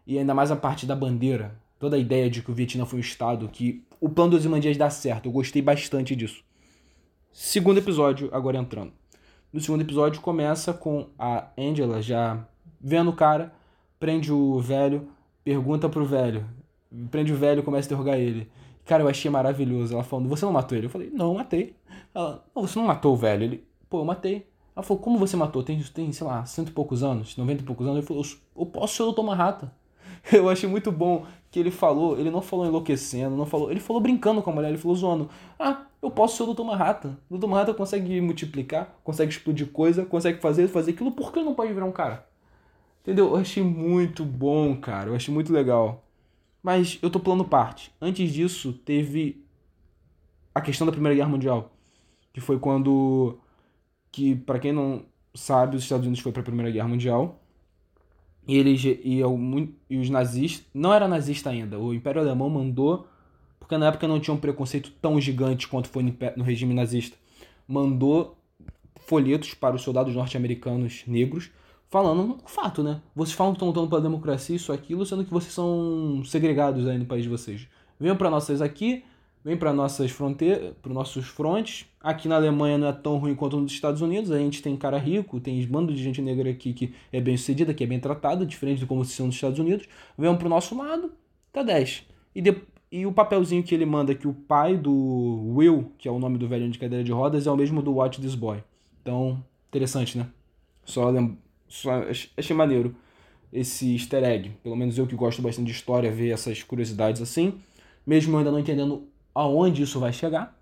E 0.05 0.19
ainda 0.19 0.33
mais 0.33 0.51
a 0.51 0.55
parte 0.55 0.85
da 0.85 0.95
bandeira, 0.95 1.55
toda 1.79 1.95
a 1.95 1.99
ideia 1.99 2.29
de 2.29 2.41
que 2.41 2.51
o 2.51 2.53
Vietnã 2.53 2.85
foi 2.85 2.99
um 2.99 3.01
estado 3.01 3.47
que 3.49 3.83
o 3.99 4.09
plano 4.09 4.31
dos 4.31 4.45
Imandias 4.45 4.77
dá 4.77 4.89
certo. 4.89 5.27
Eu 5.27 5.31
gostei 5.31 5.61
bastante 5.61 6.15
disso. 6.15 6.43
Segundo 7.31 7.77
episódio, 7.77 8.29
agora 8.31 8.57
entrando. 8.57 8.91
No 9.51 9.59
segundo 9.61 9.81
episódio 9.81 10.21
começa 10.21 10.73
com 10.73 11.07
a 11.17 11.47
Angela 11.57 12.01
já 12.01 12.45
vendo 12.79 13.09
o 13.09 13.13
cara, 13.13 13.53
prende 13.99 14.31
o 14.31 14.59
velho, 14.59 15.07
pergunta 15.43 15.87
pro 15.87 16.05
velho, 16.05 16.45
prende 17.09 17.31
o 17.31 17.35
velho 17.35 17.63
começa 17.63 17.87
a 17.87 17.89
interrogar 17.89 18.19
ele. 18.19 18.49
Cara, 18.85 19.03
eu 19.03 19.07
achei 19.07 19.29
maravilhoso. 19.29 19.93
Ela 19.93 20.03
falando, 20.03 20.29
você 20.29 20.45
não 20.45 20.51
matou 20.51 20.77
ele? 20.77 20.87
Eu 20.87 20.89
falei, 20.89 21.09
não, 21.13 21.33
matei. 21.35 21.75
Ela, 22.13 22.43
não, 22.55 22.65
você 22.65 22.79
não 22.79 22.87
matou 22.87 23.13
o 23.13 23.17
velho? 23.17 23.43
Ele, 23.43 23.63
pô, 23.89 23.99
eu 23.99 24.05
matei. 24.05 24.47
Ela 24.75 24.83
falou, 24.83 25.01
como 25.01 25.17
você 25.17 25.35
matou? 25.35 25.61
Tem, 25.61 25.81
tem 25.81 26.11
sei 26.11 26.25
lá, 26.25 26.45
cento 26.45 26.69
e 26.69 26.71
poucos 26.71 27.03
anos, 27.03 27.35
noventa 27.35 27.61
e 27.61 27.65
poucos 27.65 27.85
anos. 27.85 27.97
Ele 27.97 28.07
falou, 28.07 28.23
eu 28.55 28.65
posso 28.65 28.95
ser 28.95 29.03
o. 29.03 29.23
Manhattan. 29.23 29.71
Eu 30.31 30.49
achei 30.49 30.69
muito 30.69 30.91
bom 30.91 31.25
que 31.49 31.59
ele 31.59 31.71
falou, 31.71 32.19
ele 32.19 32.29
não 32.29 32.41
falou 32.41 32.65
enlouquecendo, 32.65 33.35
não 33.35 33.45
falou, 33.45 33.71
ele 33.71 33.79
falou 33.79 34.01
brincando 34.01 34.41
com 34.41 34.49
a 34.49 34.53
mulher, 34.53 34.69
ele 34.69 34.77
falou 34.77 34.95
zoando. 34.95 35.29
Ah, 35.57 35.85
eu 36.01 36.11
posso 36.11 36.37
ser 36.37 36.43
o 36.43 36.53
Dr. 36.53 36.63
Manhattan. 36.63 37.17
O 37.29 37.37
Dr. 37.37 37.47
Manhattan 37.47 37.73
consegue 37.73 38.19
multiplicar, 38.21 38.95
consegue 39.03 39.31
explodir 39.31 39.67
coisa, 39.71 40.05
consegue 40.05 40.39
fazer, 40.39 40.67
fazer 40.67 40.91
aquilo, 40.91 41.11
por 41.11 41.31
que 41.31 41.39
ele 41.39 41.45
não 41.45 41.55
pode 41.55 41.73
virar 41.73 41.85
um 41.85 41.91
cara? 41.91 42.27
Entendeu? 43.01 43.29
Eu 43.29 43.37
achei 43.37 43.63
muito 43.63 44.25
bom, 44.25 44.75
cara. 44.75 45.09
Eu 45.09 45.15
achei 45.15 45.33
muito 45.33 45.53
legal. 45.53 46.03
Mas 46.61 46.99
eu 47.01 47.09
tô 47.09 47.19
pulando 47.19 47.45
parte. 47.45 47.93
Antes 48.01 48.33
disso, 48.33 48.73
teve 48.73 49.45
a 50.53 50.59
questão 50.59 50.85
da 50.85 50.91
Primeira 50.91 51.15
Guerra 51.15 51.29
Mundial, 51.29 51.71
que 52.33 52.41
foi 52.41 52.59
quando 52.59 53.39
que 54.11 54.35
para 54.35 54.59
quem 54.59 54.73
não 54.73 55.05
sabe, 55.33 55.77
os 55.77 55.83
Estados 55.83 56.05
Unidos 56.05 56.21
foi 56.21 56.31
para 56.31 56.41
a 56.41 56.45
Primeira 56.45 56.69
Guerra 56.71 56.87
Mundial. 56.89 57.39
E 58.47 58.57
eles 58.57 58.83
e, 58.83 59.21
e 59.89 59.97
os 59.97 60.09
nazistas, 60.09 60.65
não 60.73 60.93
era 60.93 61.07
nazista 61.07 61.49
ainda, 61.49 61.77
o 61.77 61.93
Império 61.93 62.21
Alemão 62.21 62.49
mandou, 62.49 63.07
porque 63.59 63.77
na 63.77 63.87
época 63.87 64.07
não 64.07 64.19
tinha 64.19 64.33
um 64.33 64.39
preconceito 64.39 64.91
tão 65.01 65.19
gigante 65.19 65.67
quanto 65.67 65.89
foi 65.89 66.15
no 66.35 66.43
regime 66.43 66.73
nazista, 66.73 67.17
mandou 67.67 68.37
folhetos 69.01 69.53
para 69.53 69.75
os 69.75 69.81
soldados 69.81 70.15
norte-americanos 70.15 71.03
negros 71.05 71.51
falando 71.89 72.21
um 72.21 72.37
fato, 72.47 72.83
né? 72.83 73.01
Vocês 73.15 73.35
falam 73.35 73.53
que 73.53 73.57
estão 73.57 73.69
lutando 73.69 73.87
pela 73.87 74.01
democracia, 74.01 74.55
isso, 74.55 74.71
aquilo, 74.71 75.05
sendo 75.05 75.23
que 75.23 75.31
vocês 75.31 75.53
são 75.53 76.21
segregados 76.25 76.87
aí 76.87 76.97
no 76.97 77.05
país 77.05 77.23
de 77.23 77.29
vocês. 77.29 77.67
Venham 77.99 78.15
para 78.15 78.29
nossas 78.29 78.61
aqui, 78.61 79.03
vem 79.47 79.55
para 79.55 79.71
nossas 79.71 80.11
fronteiras, 80.11 80.73
para 80.81 80.93
nossos 80.93 81.25
frontes. 81.25 81.85
Aqui 82.01 82.27
na 82.27 82.35
Alemanha 82.35 82.77
não 82.77 82.87
é 82.87 82.91
tão 82.91 83.17
ruim 83.17 83.33
quanto 83.33 83.57
nos 83.57 83.71
Estados 83.71 84.01
Unidos. 84.01 84.29
A 84.29 84.37
gente 84.37 84.61
tem 84.61 84.75
cara 84.75 84.97
rico, 84.97 85.39
tem 85.39 85.65
bando 85.65 85.93
de 85.93 86.03
gente 86.03 86.21
negra 86.21 86.49
aqui 86.49 86.73
que 86.73 86.93
é 87.13 87.21
bem 87.21 87.37
sucedida, 87.37 87.73
que 87.73 87.81
é 87.81 87.87
bem 87.87 87.97
tratada, 87.97 88.45
diferente 88.45 88.79
de 88.79 88.85
como 88.85 89.05
se 89.05 89.13
são 89.13 89.27
nos 89.27 89.35
Estados 89.35 89.57
Unidos. 89.57 89.87
Venham 90.17 90.35
pro 90.35 90.49
nosso 90.49 90.77
lado, 90.77 91.13
tá 91.53 91.63
10. 91.63 92.05
E, 92.35 92.41
de, 92.41 92.57
e 92.91 93.05
o 93.05 93.13
papelzinho 93.13 93.63
que 93.63 93.73
ele 93.73 93.85
manda 93.85 94.13
que 94.13 94.27
o 94.27 94.33
pai 94.33 94.75
do 94.75 95.53
Will, 95.55 95.93
que 95.97 96.09
é 96.09 96.11
o 96.11 96.19
nome 96.19 96.37
do 96.37 96.45
velho 96.49 96.69
de 96.69 96.77
cadeira 96.77 97.01
de 97.01 97.13
rodas, 97.13 97.47
é 97.47 97.51
o 97.51 97.55
mesmo 97.55 97.81
do 97.81 97.93
Watch 97.93 98.19
This 98.19 98.35
Boy. 98.35 98.61
Então, 99.01 99.41
interessante, 99.69 100.17
né? 100.17 100.27
Só 100.83 101.09
lembra 101.09 101.37
só 101.69 102.03
achei 102.37 102.55
maneiro 102.55 102.93
esse 103.51 103.93
easter 103.93 104.23
egg. 104.23 104.51
Pelo 104.61 104.75
menos 104.75 104.97
eu 104.97 105.07
que 105.07 105.15
gosto 105.15 105.41
bastante 105.41 105.67
de 105.67 105.71
história, 105.71 106.11
ver 106.11 106.31
essas 106.31 106.63
curiosidades 106.63 107.21
assim. 107.21 107.61
Mesmo 108.05 108.37
ainda 108.37 108.51
não 108.51 108.59
entendendo 108.59 109.07
aonde 109.37 109.83
isso 109.83 109.99
vai 109.99 110.11
chegar. 110.11 110.57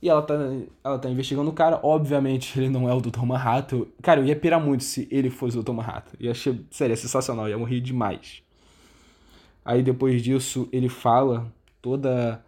E 0.00 0.08
ela 0.08 0.20
tá, 0.20 0.34
ela 0.82 0.98
tá 0.98 1.08
investigando 1.08 1.48
o 1.48 1.52
cara. 1.52 1.78
Obviamente, 1.82 2.58
ele 2.58 2.68
não 2.68 2.88
é 2.88 2.94
o 2.94 3.00
Dr. 3.00 3.24
Manhattan. 3.24 3.86
Cara, 4.02 4.20
eu 4.20 4.26
ia 4.26 4.34
pirar 4.34 4.60
muito 4.60 4.82
se 4.82 5.06
ele 5.10 5.30
fosse 5.30 5.56
o 5.56 5.62
Dr. 5.62 5.72
Manhattan. 5.72 6.16
E 6.18 6.28
achei, 6.28 6.66
sério, 6.72 6.92
é 6.92 6.96
sensacional. 6.96 7.46
Eu 7.46 7.50
ia 7.52 7.58
morrer 7.58 7.80
demais. 7.80 8.42
Aí 9.64 9.80
depois 9.82 10.20
disso, 10.20 10.68
ele 10.72 10.88
fala 10.88 11.46
toda. 11.80 12.44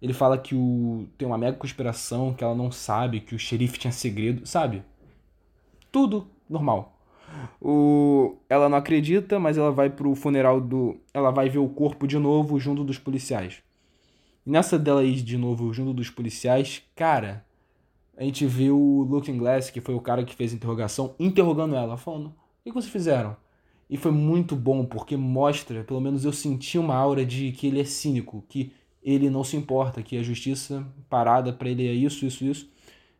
Ele 0.00 0.14
fala 0.14 0.38
que 0.38 0.54
o 0.54 1.06
tem 1.18 1.28
uma 1.28 1.36
mega 1.36 1.58
conspiração, 1.58 2.32
que 2.32 2.42
ela 2.42 2.54
não 2.54 2.70
sabe, 2.70 3.20
que 3.20 3.34
o 3.34 3.38
xerife 3.38 3.78
tinha 3.78 3.92
segredo, 3.92 4.46
sabe? 4.46 4.82
Tudo 5.92 6.26
normal. 6.48 6.96
O, 7.60 8.38
ela 8.48 8.68
não 8.70 8.78
acredita, 8.78 9.38
mas 9.38 9.58
ela 9.58 9.70
vai 9.70 9.90
pro 9.90 10.14
funeral 10.14 10.58
do. 10.58 10.96
Ela 11.12 11.30
vai 11.30 11.50
ver 11.50 11.58
o 11.58 11.68
corpo 11.68 12.06
de 12.06 12.18
novo 12.18 12.58
junto 12.58 12.82
dos 12.82 12.98
policiais. 12.98 13.62
E 14.48 14.50
nessa 14.50 14.78
dela 14.78 15.04
ir 15.04 15.20
de 15.20 15.36
novo 15.36 15.70
junto 15.74 15.92
dos 15.92 16.08
policiais, 16.08 16.82
cara, 16.96 17.44
a 18.16 18.24
gente 18.24 18.46
vê 18.46 18.70
o 18.70 19.02
Looking 19.02 19.36
Glass, 19.36 19.68
que 19.68 19.78
foi 19.78 19.94
o 19.94 20.00
cara 20.00 20.24
que 20.24 20.34
fez 20.34 20.54
a 20.54 20.56
interrogação, 20.56 21.14
interrogando 21.20 21.76
ela, 21.76 21.98
falando: 21.98 22.28
O 22.28 22.34
que 22.64 22.72
vocês 22.72 22.90
fizeram? 22.90 23.36
E 23.90 23.98
foi 23.98 24.10
muito 24.10 24.56
bom, 24.56 24.86
porque 24.86 25.18
mostra, 25.18 25.84
pelo 25.84 26.00
menos 26.00 26.24
eu 26.24 26.32
senti 26.32 26.78
uma 26.78 26.94
aura 26.94 27.26
de 27.26 27.52
que 27.52 27.66
ele 27.66 27.78
é 27.78 27.84
cínico, 27.84 28.42
que 28.48 28.72
ele 29.02 29.28
não 29.28 29.44
se 29.44 29.54
importa, 29.54 30.02
que 30.02 30.16
a 30.16 30.22
justiça 30.22 30.82
parada 31.10 31.52
para 31.52 31.68
ele 31.68 31.86
é 31.86 31.92
isso, 31.92 32.24
isso, 32.24 32.42
isso 32.42 32.70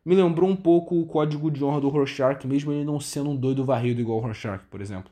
me 0.03 0.15
lembrou 0.15 0.49
um 0.49 0.55
pouco 0.55 0.99
o 0.99 1.05
código 1.05 1.51
de 1.51 1.63
honra 1.63 1.79
do 1.79 1.89
Rorschach, 1.89 2.47
mesmo 2.47 2.71
ele 2.71 2.83
não 2.83 2.99
sendo 2.99 3.29
um 3.29 3.35
doido 3.35 3.63
varrido 3.63 4.01
igual 4.01 4.17
o 4.17 4.21
Rorschach, 4.21 4.63
por 4.71 4.81
exemplo. 4.81 5.11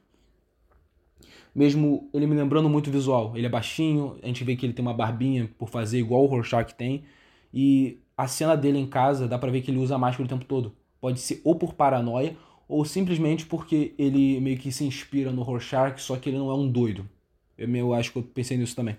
Mesmo 1.58 2.08
ele 2.14 2.28
me 2.28 2.36
lembrando 2.36 2.70
muito 2.70 2.92
visual. 2.92 3.36
Ele 3.36 3.48
é 3.48 3.50
baixinho, 3.50 4.16
a 4.22 4.28
gente 4.28 4.44
vê 4.44 4.56
que 4.56 4.64
ele 4.64 4.74
tem 4.74 4.86
uma 4.86 4.94
barbinha 4.94 5.50
por 5.58 5.68
fazer 5.68 5.98
igual 5.98 6.24
o 6.24 6.28
Rorschach 6.28 6.76
tem. 6.76 7.04
E 7.52 7.98
a 8.16 8.28
cena 8.28 8.56
dele 8.56 8.78
em 8.78 8.86
casa, 8.86 9.28
dá 9.28 9.40
pra 9.40 9.50
ver 9.50 9.62
que 9.62 9.72
ele 9.72 9.80
usa 9.80 9.98
máscara 9.98 10.24
o 10.24 10.30
tempo 10.30 10.46
todo. 10.46 10.76
Pode 11.02 11.20
ser 11.20 11.42
ou 11.44 11.56
por 11.56 11.74
paranoia, 11.74 12.38
ou 12.68 12.86
simplesmente 12.86 13.48
porque 13.48 13.96
ele 13.98 14.40
meio 14.40 14.60
que 14.60 14.72
se 14.72 14.86
inspira 14.86 15.32
no 15.32 15.42
Rorschach, 15.42 16.00
só 16.00 16.16
que 16.16 16.30
ele 16.30 16.38
não 16.38 16.52
é 16.52 16.54
um 16.54 16.70
doido. 16.70 17.10
Eu, 17.58 17.68
eu 17.76 17.92
acho 17.92 18.12
que 18.12 18.20
eu 18.20 18.24
pensei 18.24 18.56
nisso 18.56 18.76
também. 18.76 18.96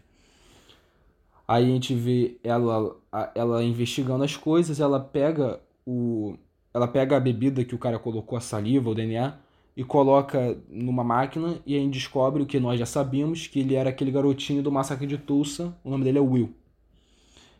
Aí 1.47 1.65
a 1.65 1.69
gente 1.69 1.95
vê 1.95 2.39
ela, 2.43 2.97
ela 3.37 3.63
investigando 3.63 4.25
as 4.25 4.37
coisas, 4.37 4.81
ela 4.81 4.99
pega 4.99 5.61
o, 5.87 6.37
ela 6.75 6.89
pega 6.89 7.17
a 7.17 7.21
bebida 7.21 7.65
que 7.65 7.75
o 7.77 7.79
cara 7.79 8.01
colocou, 8.01 8.37
a 8.37 8.41
saliva, 8.41 8.91
o 8.91 8.95
DNA, 8.97 9.35
e 9.79 9.85
coloca 9.85 10.59
numa 10.69 11.05
máquina 11.05 11.61
e 11.65 11.77
aí 11.77 11.89
descobre 11.89 12.43
o 12.43 12.47
que 12.47 12.59
nós 12.59 12.81
já 12.81 12.85
sabíamos, 12.85 13.47
que 13.47 13.61
ele 13.61 13.77
era 13.77 13.91
aquele 13.91 14.11
garotinho 14.11 14.61
do 14.61 14.73
massacre 14.73 15.07
de 15.07 15.17
Tulsa, 15.17 15.73
o 15.85 15.91
nome 15.91 16.03
dele 16.03 16.19
é 16.19 16.21
Will. 16.21 16.53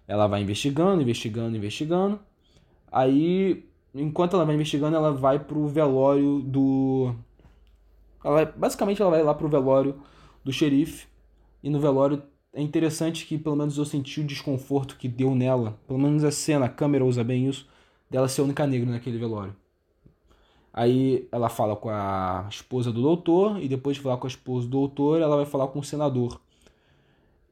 Ela 0.05 0.27
vai 0.27 0.43
investigando, 0.43 1.01
investigando, 1.01 1.57
investigando. 1.57 2.19
Aí, 2.91 3.65
enquanto 3.95 4.35
ela 4.35 4.45
vai 4.45 4.57
investigando, 4.57 4.97
ela 4.97 5.13
vai 5.13 5.39
pro 5.39 5.69
velório 5.69 6.41
do. 6.41 7.15
Ela, 8.25 8.47
basicamente, 8.47 9.01
ela 9.01 9.13
vai 9.13 9.23
lá 9.23 9.33
pro 9.33 9.49
velório 9.49 10.01
do 10.43 10.53
xerife. 10.53 11.07
E 11.63 11.71
no 11.71 11.79
velório 11.79 12.21
é 12.53 12.61
interessante 12.61 13.27
que, 13.27 13.39
pelo 13.39 13.55
menos, 13.55 13.79
eu 13.79 13.85
senti 13.85 14.23
o 14.23 14.27
desconforto 14.27 14.97
que 14.97 15.07
deu 15.07 15.37
nela. 15.37 15.79
Pelo 15.87 16.01
menos 16.01 16.25
a 16.25 16.33
cena, 16.33 16.67
a 16.67 16.69
câmera 16.69 17.05
usa 17.05 17.23
bem 17.23 17.47
isso 17.47 17.69
dela 18.11 18.27
ser 18.27 18.41
a 18.41 18.45
única 18.45 18.67
negra 18.67 18.91
naquele 18.91 19.19
velório. 19.19 19.55
Aí 20.79 21.27
ela 21.33 21.49
fala 21.49 21.75
com 21.75 21.91
a 21.91 22.47
esposa 22.49 22.93
do 22.93 23.03
doutor, 23.03 23.61
e 23.61 23.67
depois 23.67 23.97
de 23.97 24.03
falar 24.05 24.17
com 24.17 24.29
a 24.29 24.31
esposa 24.31 24.65
do 24.65 24.71
doutor, 24.71 25.21
ela 25.21 25.35
vai 25.35 25.45
falar 25.45 25.67
com 25.67 25.81
o 25.81 25.83
senador. 25.83 26.41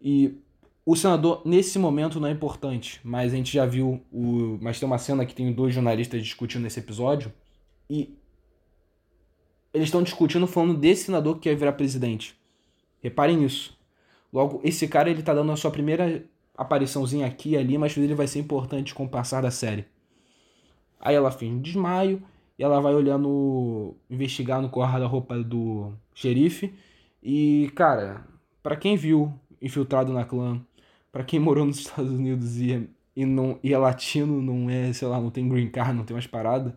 E 0.00 0.38
o 0.84 0.94
senador, 0.94 1.42
nesse 1.44 1.76
momento, 1.76 2.20
não 2.20 2.28
é 2.28 2.30
importante, 2.30 3.00
mas 3.02 3.32
a 3.32 3.36
gente 3.36 3.52
já 3.52 3.66
viu 3.66 4.00
o. 4.12 4.58
Mas 4.60 4.78
tem 4.78 4.86
uma 4.86 4.96
cena 4.96 5.26
que 5.26 5.34
tem 5.34 5.52
dois 5.52 5.74
jornalistas 5.74 6.22
discutindo 6.22 6.62
nesse 6.62 6.78
episódio, 6.78 7.32
e 7.90 8.16
eles 9.74 9.88
estão 9.88 10.04
discutindo 10.04 10.46
falando 10.46 10.78
desse 10.78 11.06
senador 11.06 11.34
que 11.34 11.48
quer 11.48 11.56
virar 11.56 11.72
presidente. 11.72 12.38
Reparem 13.02 13.38
nisso. 13.38 13.76
Logo, 14.32 14.60
esse 14.62 14.86
cara 14.86 15.10
ele 15.10 15.24
tá 15.24 15.34
dando 15.34 15.50
a 15.50 15.56
sua 15.56 15.72
primeira 15.72 16.24
apariçãozinha 16.56 17.26
aqui 17.26 17.50
e 17.50 17.56
ali, 17.56 17.76
mas 17.76 17.96
ele 17.96 18.14
vai 18.14 18.28
ser 18.28 18.38
importante 18.38 18.94
com 18.94 19.04
o 19.04 19.08
passar 19.08 19.42
da 19.42 19.50
série. 19.50 19.84
Aí 21.00 21.16
ela 21.16 21.32
fez 21.32 21.50
um 21.50 21.60
desmaio 21.60 22.22
e 22.58 22.62
ela 22.62 22.80
vai 22.80 22.94
olhando, 22.94 23.94
investigar 24.08 24.60
no 24.62 24.68
guarda-roupa 24.68 25.38
do 25.42 25.92
xerife. 26.14 26.74
E, 27.22 27.70
cara, 27.74 28.26
para 28.62 28.76
quem 28.76 28.96
viu 28.96 29.32
Infiltrado 29.60 30.12
na 30.12 30.24
Clã, 30.24 30.60
para 31.12 31.24
quem 31.24 31.38
morou 31.40 31.64
nos 31.64 31.78
Estados 31.78 32.12
Unidos 32.12 32.58
e, 32.58 32.72
é, 32.72 32.82
e, 33.14 33.24
não, 33.24 33.58
e 33.62 33.72
é 33.72 33.78
latino, 33.78 34.40
não 34.40 34.70
é, 34.70 34.92
sei 34.92 35.08
lá, 35.08 35.20
não 35.20 35.30
tem 35.30 35.48
green 35.48 35.68
card, 35.68 35.94
não 35.94 36.04
tem 36.04 36.14
umas 36.14 36.26
paradas. 36.26 36.72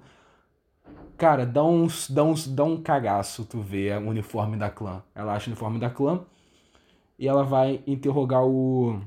Cara, 1.18 1.46
dá, 1.46 1.64
uns, 1.64 2.10
dá, 2.10 2.24
uns, 2.24 2.48
dá 2.48 2.64
um 2.64 2.82
cagaço 2.82 3.44
tu 3.46 3.60
ver 3.62 3.98
o 3.98 4.08
uniforme 4.08 4.56
da 4.56 4.70
clã. 4.70 5.04
Ela 5.14 5.34
acha 5.36 5.50
o 5.50 5.52
uniforme 5.52 5.78
da 5.78 5.90
clã 5.90 6.26
e 7.20 7.28
ela 7.28 7.44
vai 7.44 7.84
interrogar 7.86 8.46
o. 8.46 9.02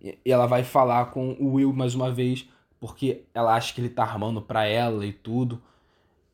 E 0.00 0.16
ela 0.24 0.46
vai 0.46 0.62
falar 0.62 1.06
com 1.06 1.32
o 1.40 1.54
Will 1.54 1.72
mais 1.72 1.94
uma 1.94 2.12
vez, 2.12 2.48
porque 2.84 3.24
ela 3.32 3.54
acha 3.54 3.72
que 3.72 3.80
ele 3.80 3.88
tá 3.88 4.02
armando 4.02 4.42
pra 4.42 4.66
ela 4.66 5.06
e 5.06 5.10
tudo. 5.10 5.62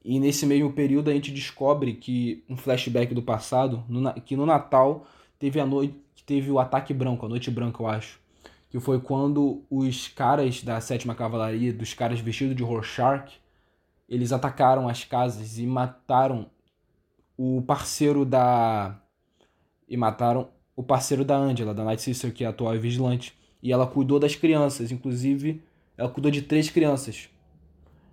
E 0.04 0.18
nesse 0.18 0.44
mesmo 0.44 0.72
período 0.72 1.08
a 1.08 1.12
gente 1.12 1.30
descobre 1.30 1.94
que 1.94 2.42
um 2.48 2.56
flashback 2.56 3.14
do 3.14 3.22
passado, 3.22 3.84
no, 3.88 4.12
que 4.14 4.34
no 4.34 4.44
Natal 4.44 5.06
teve 5.38 5.60
a 5.60 5.64
noite, 5.64 5.94
teve 6.26 6.50
o 6.50 6.58
ataque 6.58 6.92
branco, 6.92 7.24
a 7.24 7.28
noite 7.28 7.52
branca, 7.52 7.80
eu 7.80 7.86
acho. 7.86 8.18
Que 8.68 8.80
foi 8.80 8.98
quando 9.00 9.62
os 9.70 10.08
caras 10.08 10.60
da 10.64 10.80
sétima 10.80 11.14
cavalaria, 11.14 11.72
dos 11.72 11.94
caras 11.94 12.18
vestidos 12.18 12.56
de 12.56 12.64
Rorschach, 12.64 13.32
eles 14.08 14.32
atacaram 14.32 14.88
as 14.88 15.04
casas 15.04 15.56
e 15.56 15.64
mataram 15.64 16.50
o 17.36 17.62
parceiro 17.62 18.24
da 18.24 19.00
e 19.88 19.96
mataram 19.96 20.48
o 20.74 20.82
parceiro 20.82 21.24
da 21.24 21.36
Angela, 21.36 21.72
da 21.72 21.84
Night 21.84 22.02
Sister, 22.02 22.34
que 22.34 22.42
é 22.42 22.48
a 22.48 22.50
atual 22.50 22.76
vigilante. 22.76 23.38
E 23.62 23.70
ela 23.72 23.86
cuidou 23.86 24.18
das 24.18 24.34
crianças, 24.34 24.90
inclusive 24.90 25.62
ela 26.00 26.08
cuidou 26.08 26.30
de 26.30 26.40
três 26.40 26.70
crianças. 26.70 27.28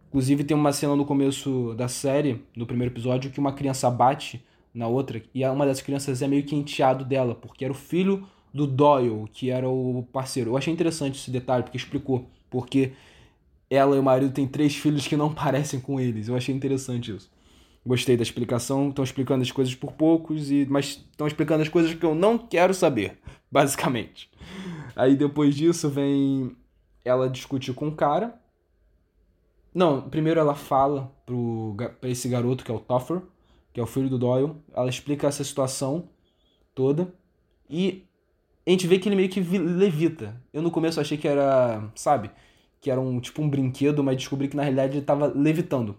Inclusive 0.09 0.43
tem 0.43 0.55
uma 0.55 0.73
cena 0.73 0.93
no 0.93 1.05
começo 1.05 1.73
da 1.77 1.87
série, 1.87 2.43
no 2.55 2.65
primeiro 2.65 2.93
episódio, 2.93 3.31
que 3.31 3.39
uma 3.39 3.53
criança 3.53 3.89
bate 3.89 4.43
na 4.73 4.87
outra 4.87 5.21
e 5.33 5.45
uma 5.45 5.65
das 5.65 5.81
crianças 5.81 6.21
é 6.21 6.27
meio 6.27 6.43
que 6.43 6.53
enteado 6.53 7.05
dela, 7.05 7.33
porque 7.33 7.63
era 7.63 7.71
o 7.71 7.75
filho 7.75 8.27
do 8.53 8.67
Doyle, 8.67 9.25
que 9.31 9.49
era 9.49 9.69
o 9.69 10.05
parceiro. 10.11 10.51
Eu 10.51 10.57
achei 10.57 10.73
interessante 10.73 11.17
esse 11.17 11.31
detalhe, 11.31 11.63
porque 11.63 11.77
explicou 11.77 12.29
porque 12.49 12.91
ela 13.69 13.95
e 13.95 13.99
o 13.99 14.03
marido 14.03 14.33
têm 14.33 14.47
três 14.47 14.75
filhos 14.75 15.07
que 15.07 15.15
não 15.15 15.31
parecem 15.33 15.79
com 15.79 15.99
eles. 15.99 16.27
Eu 16.27 16.35
achei 16.35 16.53
interessante 16.53 17.15
isso. 17.15 17.31
Gostei 17.85 18.17
da 18.17 18.23
explicação. 18.23 18.89
Estão 18.89 19.03
explicando 19.03 19.43
as 19.43 19.51
coisas 19.51 19.73
por 19.75 19.93
poucos, 19.93 20.51
e 20.51 20.65
mas 20.69 21.05
estão 21.09 21.25
explicando 21.25 21.61
as 21.61 21.69
coisas 21.69 21.93
que 21.93 22.05
eu 22.05 22.13
não 22.13 22.37
quero 22.37 22.73
saber, 22.73 23.17
basicamente. 23.49 24.29
Aí 24.93 25.15
depois 25.15 25.55
disso 25.55 25.89
vem 25.89 26.53
ela 27.07 27.29
discutir 27.29 27.73
com 27.73 27.87
o 27.87 27.95
cara 27.95 28.39
não, 29.77 30.01
primeiro 30.01 30.39
ela 30.39 30.55
fala 30.55 31.11
pro, 31.23 31.75
pra 32.01 32.09
esse 32.09 32.27
garoto 32.27 32.65
que 32.65 32.71
é 32.71 32.73
o 32.73 32.79
Toffer, 32.79 33.21
que 33.71 33.79
é 33.79 33.83
o 33.83 33.85
filho 33.85 34.09
do 34.09 34.17
Doyle. 34.17 34.55
Ela 34.73 34.89
explica 34.89 35.27
essa 35.27 35.43
situação 35.43 36.09
toda. 36.73 37.13
E 37.69 38.03
a 38.65 38.71
gente 38.71 38.87
vê 38.87 38.97
que 38.97 39.07
ele 39.07 39.15
meio 39.15 39.29
que 39.29 39.39
levita. 39.39 40.41
Eu 40.51 40.63
no 40.63 40.71
começo 40.71 40.99
achei 40.99 41.15
que 41.15 41.27
era, 41.27 41.91
sabe, 41.93 42.31
que 42.81 42.89
era 42.89 42.99
um 42.99 43.19
tipo 43.19 43.39
um 43.39 43.47
brinquedo, 43.47 44.03
mas 44.03 44.17
descobri 44.17 44.47
que 44.47 44.57
na 44.57 44.63
realidade 44.63 44.93
ele 44.93 45.01
estava 45.01 45.27
levitando. 45.27 45.95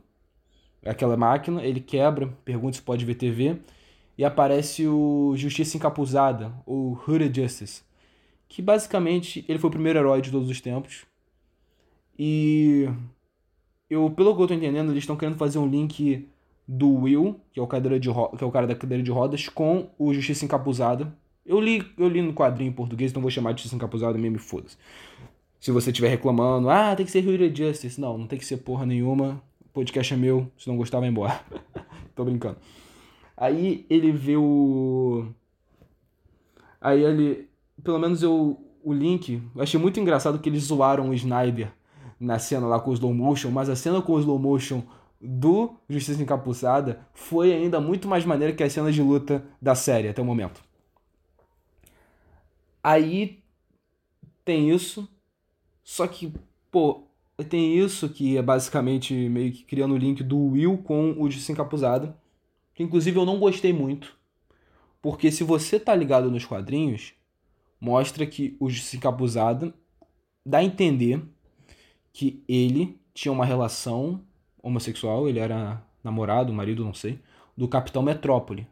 Aquela 0.85 1.17
máquina, 1.17 1.63
ele 1.63 1.79
quebra, 1.79 2.27
pergunta 2.45 2.77
se 2.77 2.83
pode 2.83 3.05
ver 3.05 3.15
TV, 3.15 3.61
e 4.17 4.25
aparece 4.25 4.89
o 4.89 5.35
Justiça 5.37 5.77
Encapuzada, 5.77 6.53
ou 6.67 7.01
Hooded 7.07 7.41
Justice, 7.41 7.85
que 8.49 8.63
basicamente 8.63 9.45
ele 9.49 9.59
foi 9.59 9.69
o 9.69 9.73
primeiro 9.73 9.99
herói 9.99 10.21
de 10.21 10.31
todos 10.31 10.49
os 10.49 10.61
tempos. 10.61 11.05
E 12.19 12.89
eu, 13.89 14.11
pelo 14.11 14.35
que 14.35 14.43
eu 14.43 14.47
tô 14.47 14.55
entendendo, 14.55 14.91
eles 14.91 15.03
estão 15.03 15.17
querendo 15.17 15.37
fazer 15.37 15.59
um 15.59 15.69
link 15.69 16.29
do 16.67 16.93
Will, 16.95 17.41
que 17.53 17.61
é 17.61 17.63
o, 17.63 17.67
cadeira 17.67 17.99
de 17.99 18.09
que 18.11 18.45
é 18.45 18.47
o 18.47 18.51
cara 18.51 18.67
da 18.67 18.75
cadeira 18.75 19.03
de 19.03 19.11
rodas, 19.11 19.49
com 19.49 19.91
o 19.99 20.13
Justiça 20.13 20.45
Encapuzada. 20.45 21.13
Eu 21.47 21.61
li, 21.61 21.83
eu 21.97 22.09
li 22.09 22.21
no 22.21 22.35
quadrinho 22.35 22.69
em 22.69 22.73
português, 22.73 23.11
então 23.11 23.23
vou 23.23 23.31
chamar 23.31 23.53
de 23.53 23.63
Justiça 23.63 23.77
Encapuzada 23.77 24.19
mesmo, 24.19 24.39
foda-se. 24.39 24.77
Se 25.61 25.73
você 25.73 25.91
estiver 25.91 26.09
reclamando, 26.09 26.69
ah, 26.71 26.95
tem 26.95 27.05
que 27.05 27.13
ser 27.13 27.27
Hero 27.27 27.55
Justice. 27.55 28.01
Não, 28.01 28.17
não 28.17 28.27
tem 28.27 28.39
que 28.39 28.45
ser 28.45 28.59
porra 28.59 28.87
nenhuma. 28.87 29.43
O 29.61 29.69
podcast 29.73 30.13
é 30.15 30.17
meu, 30.17 30.51
se 30.57 30.69
não 30.69 30.77
gostar, 30.77 31.01
vai 31.01 31.09
embora. 31.09 31.41
Tô 32.15 32.25
brincando. 32.25 32.59
Aí 33.37 33.87
ele 33.89 34.13
vê 34.13 34.37
o. 34.37 35.27
Aí 36.81 37.03
ele. 37.03 37.48
Pelo 37.83 37.99
menos 37.99 38.23
eu. 38.23 38.65
O 38.81 38.93
link. 38.93 39.43
Eu 39.55 39.61
achei 39.61 39.79
muito 39.79 40.01
engraçado 40.01 40.39
que 40.39 40.49
eles 40.49 40.63
zoaram 40.63 41.11
o 41.11 41.15
Snyder 41.15 41.73
na 42.19 42.39
cena 42.39 42.67
lá 42.67 42.81
com 42.81 42.91
o 42.91 42.95
slow 42.95 43.13
motion, 43.13 43.51
mas 43.51 43.69
a 43.69 43.77
cena 43.77 44.01
com 44.01 44.13
o 44.13 44.21
slow 44.21 44.39
motion 44.39 44.83
do 45.21 45.75
Justiça 45.89 46.23
Encapuçada 46.23 47.01
foi 47.13 47.53
ainda 47.53 47.81
muito 47.81 48.09
mais 48.09 48.25
maneira 48.25 48.55
que 48.55 48.63
as 48.63 48.73
cenas 48.73 48.95
de 48.95 49.03
luta 49.03 49.45
da 49.61 49.75
série 49.75 50.09
até 50.09 50.23
o 50.23 50.25
momento. 50.25 50.63
Aí 52.83 53.43
tem 54.45 54.71
isso, 54.71 55.09
só 55.83 56.07
que, 56.07 56.33
pô, 56.71 57.03
tem 57.49 57.77
isso 57.79 58.09
que 58.09 58.37
é 58.37 58.43
basicamente 58.43 59.13
meio 59.15 59.53
que 59.53 59.65
criando 59.65 59.95
o 59.95 59.99
link 59.99 60.23
do 60.23 60.39
Will 60.39 60.79
com 60.79 61.15
o 61.19 61.31
Justiça 61.31 61.53
Encapuzada, 61.53 62.17
que 62.75 62.83
inclusive 62.83 63.19
eu 63.19 63.27
não 63.27 63.39
gostei 63.39 63.73
muito, 63.73 64.17
porque 65.03 65.31
se 65.31 65.45
você 65.45 65.79
tá 65.79 65.95
ligado 65.95 66.31
nos 66.31 66.45
quadrinhos, 66.45 67.13
mostra 67.81 68.27
que 68.27 68.57
o 68.61 68.69
Justiça 68.69 68.97
Encapuzada 68.97 69.73
dá 70.45 70.59
a 70.59 70.65
entender 70.65 71.23
que 72.13 72.43
ele 72.49 73.01
tinha 73.15 73.33
uma 73.33 73.45
relação 73.45 74.23
homossexual, 74.63 75.29
ele 75.29 75.39
era 75.39 75.83
namorado, 76.03 76.53
marido, 76.53 76.85
não 76.85 76.95
sei, 76.95 77.21
do 77.57 77.69
Capitão 77.69 78.03
Metrópole 78.03 78.67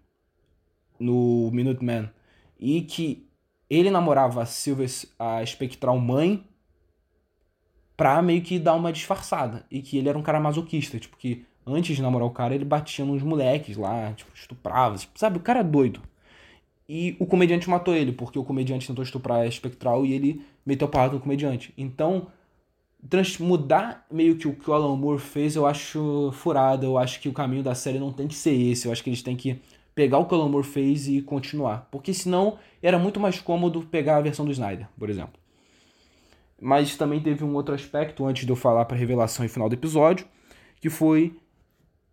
no 0.98 1.50
Minuteman. 1.52 2.10
E 2.58 2.82
que 2.82 3.28
ele 3.68 3.90
namorava 3.90 4.42
a 4.42 4.46
Silver, 4.46 4.88
a 5.18 5.42
espectral 5.42 5.98
mãe, 5.98 6.44
pra 7.96 8.22
meio 8.22 8.42
que 8.42 8.58
dar 8.58 8.74
uma 8.74 8.92
disfarçada. 8.92 9.66
E 9.70 9.82
que 9.82 9.98
ele 9.98 10.08
era 10.08 10.18
um 10.18 10.22
cara 10.22 10.40
masoquista, 10.40 10.98
tipo, 10.98 11.16
que 11.16 11.44
antes 11.66 11.96
de 11.96 12.02
namorar 12.02 12.26
o 12.26 12.32
cara, 12.32 12.54
ele 12.54 12.64
batia 12.64 13.04
nos 13.04 13.22
moleques 13.22 13.76
lá, 13.76 14.12
tipo, 14.12 14.30
estuprava, 14.34 14.96
sabe? 15.14 15.38
O 15.38 15.42
cara 15.42 15.60
é 15.60 15.64
doido. 15.64 16.00
E 16.88 17.16
o 17.18 17.26
comediante 17.26 17.68
matou 17.68 17.94
ele, 17.94 18.12
porque 18.12 18.38
o 18.38 18.44
comediante 18.44 18.86
tentou 18.86 19.02
estuprar 19.02 19.40
a 19.40 19.46
espectral 19.46 20.06
e 20.06 20.12
ele 20.12 20.42
meteu 20.64 20.86
porrada 20.88 21.14
no 21.14 21.20
comediante. 21.20 21.74
Então, 21.76 22.28
mudar 23.40 24.06
meio 24.10 24.36
que 24.36 24.46
o 24.46 24.54
que 24.54 24.70
o 24.70 24.72
Alan 24.72 24.96
Moore 24.96 25.20
fez, 25.20 25.56
eu 25.56 25.66
acho 25.66 26.30
furado. 26.32 26.86
Eu 26.86 26.98
acho 26.98 27.20
que 27.20 27.28
o 27.28 27.32
caminho 27.32 27.62
da 27.62 27.74
série 27.74 27.98
não 27.98 28.12
tem 28.12 28.28
que 28.28 28.34
ser 28.34 28.54
esse. 28.54 28.86
Eu 28.86 28.92
acho 28.92 29.02
que 29.02 29.10
eles 29.10 29.22
têm 29.22 29.36
que 29.36 29.60
pegar 29.94 30.18
o 30.18 30.26
que 30.26 30.34
o 30.34 30.38
Alan 30.38 30.48
Moore 30.48 30.66
fez 30.66 31.08
e 31.08 31.20
continuar. 31.22 31.88
Porque 31.90 32.14
senão 32.14 32.58
era 32.82 32.98
muito 32.98 33.18
mais 33.18 33.40
cômodo 33.40 33.82
pegar 33.82 34.16
a 34.16 34.20
versão 34.20 34.44
do 34.44 34.52
Snyder, 34.52 34.88
por 34.98 35.10
exemplo. 35.10 35.40
Mas 36.60 36.96
também 36.96 37.20
teve 37.20 37.44
um 37.44 37.54
outro 37.54 37.74
aspecto 37.74 38.24
antes 38.24 38.44
de 38.44 38.50
eu 38.50 38.56
falar 38.56 38.84
para 38.84 38.96
revelação 38.96 39.44
e 39.44 39.48
final 39.48 39.68
do 39.68 39.74
episódio, 39.74 40.26
que 40.80 40.88
foi 40.88 41.36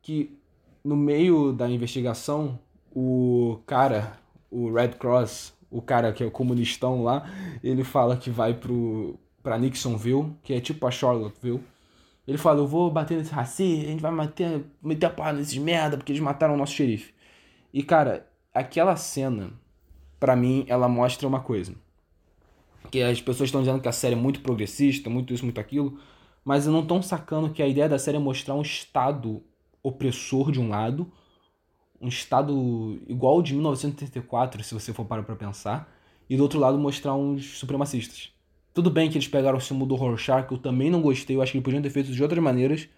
que 0.02 0.38
no 0.84 0.98
meio 0.98 1.54
da 1.54 1.70
investigação, 1.70 2.60
o 2.94 3.60
cara, 3.66 4.18
o 4.54 4.72
Red 4.72 4.90
Cross, 4.90 5.54
o 5.72 5.82
cara 5.82 6.14
que 6.14 6.24
é 6.24 6.26
o 6.28 6.32
comunistão 6.32 7.04
lá, 7.04 7.28
ele 7.64 7.84
fala 7.84 8.16
que 8.16 8.30
vai 8.30 8.54
pro, 8.54 9.20
para 9.42 9.58
Nixonville, 9.58 10.36
que 10.44 10.54
é 10.54 10.62
tipo 10.62 10.86
a 10.86 10.92
Charlottesville. 10.92 11.64
Ele 12.28 12.38
fala, 12.38 12.60
eu 12.60 12.68
vou 12.68 12.90
bater 12.90 13.18
nesse 13.18 13.34
racista, 13.34 13.88
a 13.88 13.92
gente 13.92 14.02
vai 14.02 14.12
meter, 14.12 14.64
meter 14.82 15.08
a 15.08 15.10
porra 15.10 15.34
nesses 15.34 15.58
merda, 15.58 15.98
porque 15.98 16.12
eles 16.12 16.22
mataram 16.22 16.54
o 16.54 16.58
nosso 16.58 16.74
xerife. 16.74 17.14
E, 17.74 17.82
cara, 17.84 18.26
aquela 18.54 18.96
cena, 18.96 19.52
para 20.20 20.36
mim, 20.36 20.64
ela 20.68 20.88
mostra 20.88 21.28
uma 21.28 21.42
coisa. 21.42 21.74
Que 22.92 23.02
as 23.02 23.20
pessoas 23.20 23.48
estão 23.48 23.62
dizendo 23.62 23.82
que 23.82 23.90
a 23.90 23.92
série 23.92 24.14
é 24.14 24.18
muito 24.18 24.42
progressista, 24.42 25.10
muito 25.10 25.34
isso, 25.34 25.44
muito 25.44 25.60
aquilo, 25.60 26.00
mas 26.46 26.68
não 26.68 26.82
estão 26.82 27.02
sacando 27.02 27.50
que 27.50 27.64
a 27.64 27.68
ideia 27.68 27.90
da 27.90 27.98
série 27.98 28.18
é 28.18 28.20
mostrar 28.20 28.54
um 28.54 28.62
Estado 28.62 29.44
opressor 29.82 30.52
de 30.52 30.62
um 30.62 30.70
lado, 30.70 31.12
um 32.04 32.10
Estado 32.10 33.00
igual 33.08 33.42
de 33.42 33.54
1984, 33.54 34.64
se 34.64 34.74
você 34.74 34.94
for 34.94 35.06
parar 35.06 35.24
pra 35.24 35.36
pensar, 35.36 35.92
e 36.30 36.38
do 36.38 36.44
outro 36.44 36.60
lado 36.60 36.78
mostrar 36.78 37.16
uns 37.16 37.58
supremacistas. 37.58 38.32
Tudo 38.74 38.92
bem 38.92 39.10
que 39.10 39.18
eles 39.18 39.28
pegaram 39.28 39.58
o 39.58 39.62
símbolo 39.62 39.88
do 39.88 39.96
Rorschach, 39.96 40.52
eu 40.52 40.58
também 40.58 40.90
não 40.90 41.02
gostei, 41.02 41.36
eu 41.36 41.42
acho 41.42 41.52
que 41.52 41.58
eles 41.58 41.66
podiam 41.66 41.82
ter 41.82 41.90
feito 41.90 42.12
de 42.12 42.22
outras 42.22 42.44
maneiras. 42.44 42.90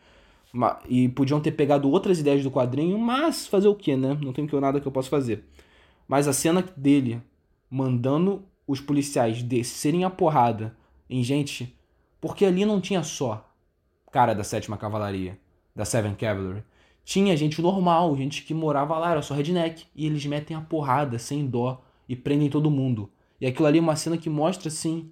E 0.87 1.09
podiam 1.09 1.41
ter 1.41 1.51
pegado 1.51 1.89
outras 1.89 2.19
ideias 2.19 2.41
do 2.41 2.49
quadrinho, 2.49 2.97
mas 2.97 3.45
fazer 3.45 3.67
o 3.67 3.75
que, 3.75 3.95
né? 3.97 4.17
Não 4.21 4.31
tem 4.31 4.47
nada 4.59 4.79
que 4.79 4.87
eu 4.87 4.91
possa 4.91 5.09
fazer. 5.09 5.43
Mas 6.07 6.29
a 6.29 6.33
cena 6.33 6.63
dele 6.77 7.21
mandando 7.69 8.41
os 8.65 8.79
policiais 8.79 9.43
descerem 9.43 10.05
a 10.05 10.09
porrada 10.09 10.75
em 11.09 11.21
gente, 11.23 11.77
porque 12.21 12.45
ali 12.45 12.65
não 12.65 12.79
tinha 12.79 13.03
só 13.03 13.51
cara 14.11 14.33
da 14.33 14.45
sétima 14.45 14.77
cavalaria, 14.77 15.37
da 15.75 15.83
Seven 15.83 16.15
Cavalry. 16.15 16.63
Tinha 17.05 17.37
gente 17.37 17.61
normal, 17.61 18.17
gente 18.17 18.43
que 18.43 18.53
morava 18.53 18.97
lá, 18.97 19.11
era 19.11 19.21
só 19.21 19.35
redneck. 19.35 19.85
E 19.95 20.07
eles 20.07 20.25
metem 20.25 20.57
a 20.57 20.61
porrada 20.61 21.19
sem 21.19 21.45
dó 21.45 21.81
e 22.09 22.15
prendem 22.15 22.49
todo 22.49 22.71
mundo. 22.71 23.11
E 23.39 23.45
aquilo 23.45 23.67
ali 23.67 23.77
é 23.77 23.81
uma 23.81 23.95
cena 23.95 24.17
que 24.17 24.29
mostra, 24.29 24.69
assim, 24.69 25.11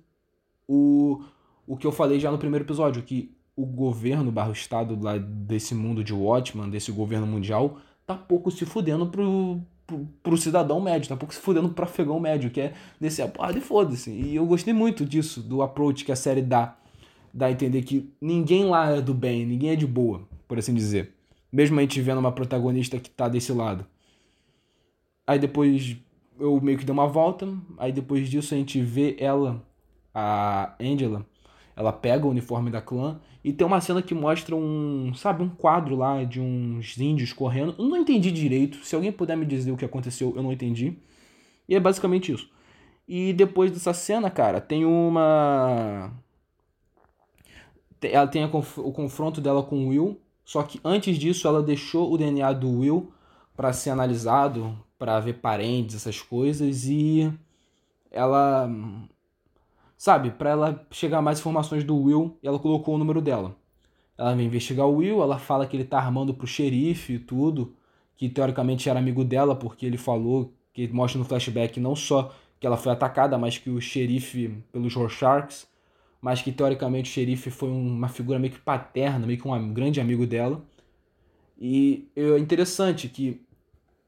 o, 0.67 1.21
o 1.67 1.77
que 1.77 1.85
eu 1.85 1.91
falei 1.91 2.19
já 2.19 2.31
no 2.31 2.39
primeiro 2.39 2.65
episódio, 2.65 3.03
que 3.03 3.31
o 3.55 3.63
governo 3.63 4.31
barro 4.31 4.51
estado 4.51 4.97
lá 4.99 5.19
desse 5.19 5.75
mundo 5.75 6.03
de 6.03 6.11
Watchman, 6.11 6.67
desse 6.67 6.91
governo 6.91 7.27
mundial, 7.27 7.77
tá 8.07 8.15
pouco 8.15 8.49
se 8.49 8.65
fudendo 8.65 9.05
pro, 9.07 9.61
pro, 9.85 10.07
pro 10.23 10.37
cidadão 10.37 10.81
médio, 10.81 11.09
tá 11.09 11.15
pouco 11.15 11.33
se 11.33 11.39
fudendo 11.39 11.69
pro 11.69 11.85
afegão 11.85 12.19
médio, 12.19 12.49
que 12.49 12.59
é 12.59 12.73
descer 12.99 13.21
a 13.21 13.27
porrada 13.27 13.57
e 13.57 13.61
foda-se. 13.61 14.09
E 14.09 14.35
eu 14.35 14.47
gostei 14.47 14.73
muito 14.73 15.05
disso, 15.05 15.41
do 15.41 15.61
approach 15.61 16.03
que 16.03 16.11
a 16.11 16.15
série 16.15 16.41
dá. 16.41 16.75
Dá 17.31 17.47
a 17.47 17.51
entender 17.51 17.83
que 17.83 18.11
ninguém 18.19 18.65
lá 18.65 18.91
é 18.91 19.01
do 19.01 19.13
bem, 19.13 19.45
ninguém 19.45 19.71
é 19.71 19.75
de 19.75 19.85
boa, 19.85 20.27
por 20.47 20.57
assim 20.57 20.73
dizer. 20.73 21.13
Mesmo 21.53 21.77
a 21.77 21.81
gente 21.81 22.01
vendo 22.01 22.17
uma 22.17 22.31
protagonista 22.31 22.99
que 22.99 23.11
tá 23.11 23.29
desse 23.29 23.53
lado. 23.53 23.85
Aí 25.27 25.37
depois 25.37 25.95
eu 26.39 26.59
meio 26.59 26.79
que 26.79 26.83
dei 26.83 26.91
uma 26.91 27.07
volta, 27.07 27.47
aí 27.77 27.91
depois 27.91 28.27
disso 28.27 28.55
a 28.55 28.57
gente 28.57 28.81
vê 28.81 29.15
ela, 29.19 29.63
a 30.13 30.73
Angela, 30.81 31.23
ela 31.75 31.93
pega 31.93 32.25
o 32.25 32.31
uniforme 32.31 32.71
da 32.71 32.81
clã 32.81 33.19
e 33.43 33.53
tem 33.53 33.67
uma 33.67 33.79
cena 33.81 34.01
que 34.01 34.15
mostra 34.15 34.55
um, 34.55 35.13
sabe, 35.13 35.43
um 35.43 35.49
quadro 35.49 35.95
lá 35.95 36.23
de 36.23 36.39
uns 36.39 36.97
índios 36.97 37.31
correndo. 37.33 37.75
Eu 37.77 37.85
não 37.85 37.97
entendi 37.97 38.31
direito. 38.31 38.83
Se 38.83 38.95
alguém 38.95 39.11
puder 39.11 39.37
me 39.37 39.45
dizer 39.45 39.71
o 39.71 39.77
que 39.77 39.85
aconteceu, 39.85 40.33
eu 40.35 40.41
não 40.41 40.51
entendi. 40.51 40.97
E 41.69 41.75
é 41.75 41.79
basicamente 41.79 42.31
isso. 42.31 42.49
E 43.07 43.33
depois 43.33 43.69
dessa 43.71 43.93
cena, 43.93 44.31
cara, 44.31 44.59
tem 44.59 44.85
uma. 44.85 46.11
Ela 48.01 48.27
tem 48.27 48.43
o 48.43 48.91
confronto 48.91 49.39
dela 49.39 49.61
com 49.61 49.85
o 49.85 49.89
Will. 49.89 50.19
Só 50.45 50.63
que 50.63 50.79
antes 50.83 51.17
disso, 51.17 51.47
ela 51.47 51.61
deixou 51.61 52.11
o 52.11 52.17
DNA 52.17 52.53
do 52.53 52.79
Will 52.79 53.11
para 53.55 53.71
ser 53.73 53.91
analisado, 53.91 54.77
para 54.97 55.19
ver 55.19 55.33
parentes, 55.33 55.95
essas 55.95 56.21
coisas. 56.21 56.85
E 56.85 57.31
ela 58.11 58.69
Sabe, 60.03 60.31
para 60.31 60.49
ela 60.49 60.85
chegar 60.91 61.21
mais 61.21 61.39
informações 61.39 61.81
do 61.85 61.95
Will, 61.95 62.37
ela 62.43 62.59
colocou 62.59 62.95
o 62.95 62.97
número 62.97 63.21
dela. 63.21 63.55
Ela 64.17 64.35
vem 64.35 64.47
investigar 64.47 64.85
o 64.85 64.97
Will, 64.97 65.21
ela 65.23 65.39
fala 65.39 65.65
que 65.65 65.77
ele 65.77 65.85
tá 65.85 65.97
armando 65.97 66.33
pro 66.33 66.45
xerife 66.45 67.13
e 67.13 67.19
tudo, 67.19 67.73
que 68.17 68.27
teoricamente 68.27 68.89
era 68.89 68.99
amigo 68.99 69.23
dela, 69.23 69.55
porque 69.55 69.85
ele 69.85 69.97
falou, 69.97 70.51
que 70.73 70.89
mostra 70.89 71.17
no 71.17 71.23
flashback 71.23 71.79
não 71.79 71.95
só 71.95 72.35
que 72.59 72.67
ela 72.67 72.75
foi 72.75 72.91
atacada, 72.91 73.37
mas 73.37 73.57
que 73.57 73.69
o 73.69 73.79
xerife, 73.79 74.49
pelos 74.73 74.93
Rorschachs, 74.93 75.65
mas 76.23 76.41
que 76.41 76.53
teoricamente 76.53 77.11
o 77.11 77.13
xerife 77.13 77.51
foi 77.51 77.67
uma 77.67 78.07
figura 78.07 78.39
meio 78.39 78.53
que 78.53 78.59
paterna, 78.59 79.27
meio 79.27 79.37
que 79.37 79.45
um 79.45 79.73
grande 79.73 79.99
amigo 79.99 80.25
dela. 80.25 80.63
E 81.59 82.07
é 82.15 82.39
interessante 82.39 83.09
que 83.09 83.41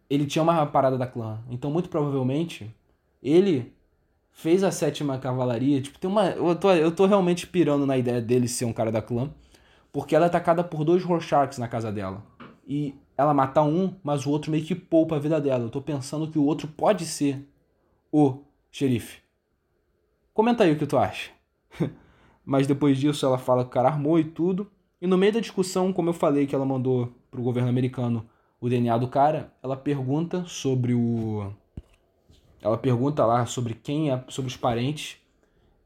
ele 0.09 0.25
tinha 0.25 0.41
uma 0.41 0.65
parada 0.65 0.97
da 0.97 1.05
clã, 1.05 1.43
então 1.49 1.69
muito 1.69 1.89
provavelmente 1.89 2.73
ele 3.21 3.73
fez 4.31 4.63
a 4.63 4.71
sétima 4.71 5.17
cavalaria. 5.17 5.81
Tipo, 5.81 5.99
tem 5.99 6.09
uma. 6.09 6.27
Eu 6.27 6.55
tô, 6.55 6.71
eu 6.71 6.91
tô 6.91 7.05
realmente 7.05 7.45
pirando 7.45 7.85
na 7.85 7.97
ideia 7.97 8.21
dele 8.21 8.47
ser 8.47 8.63
um 8.63 8.73
cara 8.73 8.93
da 8.93 9.01
clã. 9.01 9.29
Porque 9.91 10.15
ela 10.15 10.25
é 10.25 10.27
atacada 10.27 10.63
por 10.63 10.85
dois 10.85 11.03
Rorschachs 11.03 11.57
na 11.57 11.67
casa 11.67 11.91
dela. 11.91 12.23
E 12.65 12.95
ela 13.17 13.33
mata 13.33 13.61
um, 13.61 13.93
mas 14.03 14.25
o 14.25 14.29
outro 14.29 14.51
meio 14.51 14.63
que 14.63 14.75
poupa 14.75 15.17
a 15.17 15.19
vida 15.19 15.41
dela. 15.41 15.65
Eu 15.65 15.69
tô 15.69 15.81
pensando 15.81 16.29
que 16.29 16.39
o 16.39 16.45
outro 16.45 16.67
pode 16.67 17.05
ser 17.05 17.45
o 18.09 18.39
xerife. 18.71 19.19
Comenta 20.33 20.63
aí 20.63 20.71
o 20.71 20.77
que 20.77 20.85
tu 20.85 20.97
acha. 20.97 21.31
mas 22.45 22.67
depois 22.67 22.97
disso 22.97 23.25
ela 23.25 23.37
fala 23.37 23.63
que 23.63 23.69
o 23.69 23.73
cara 23.73 23.89
armou 23.89 24.19
e 24.19 24.23
tudo. 24.23 24.69
E 25.01 25.07
no 25.07 25.17
meio 25.17 25.33
da 25.33 25.39
discussão, 25.39 25.91
como 25.91 26.09
eu 26.09 26.13
falei 26.13 26.47
que 26.47 26.55
ela 26.55 26.65
mandou 26.65 27.11
pro 27.31 27.41
governo 27.41 27.69
americano 27.69 28.25
o 28.61 28.69
DNA 28.69 28.97
do 28.97 29.07
cara, 29.07 29.53
ela 29.61 29.75
pergunta 29.75 30.45
sobre 30.45 30.93
o 30.93 31.51
ela 32.61 32.77
pergunta 32.77 33.23
lá 33.25 33.45
sobre 33.45 33.75
quem 33.75 34.11
é, 34.11 34.23
sobre 34.27 34.49
os 34.49 34.57
parentes, 34.57 35.17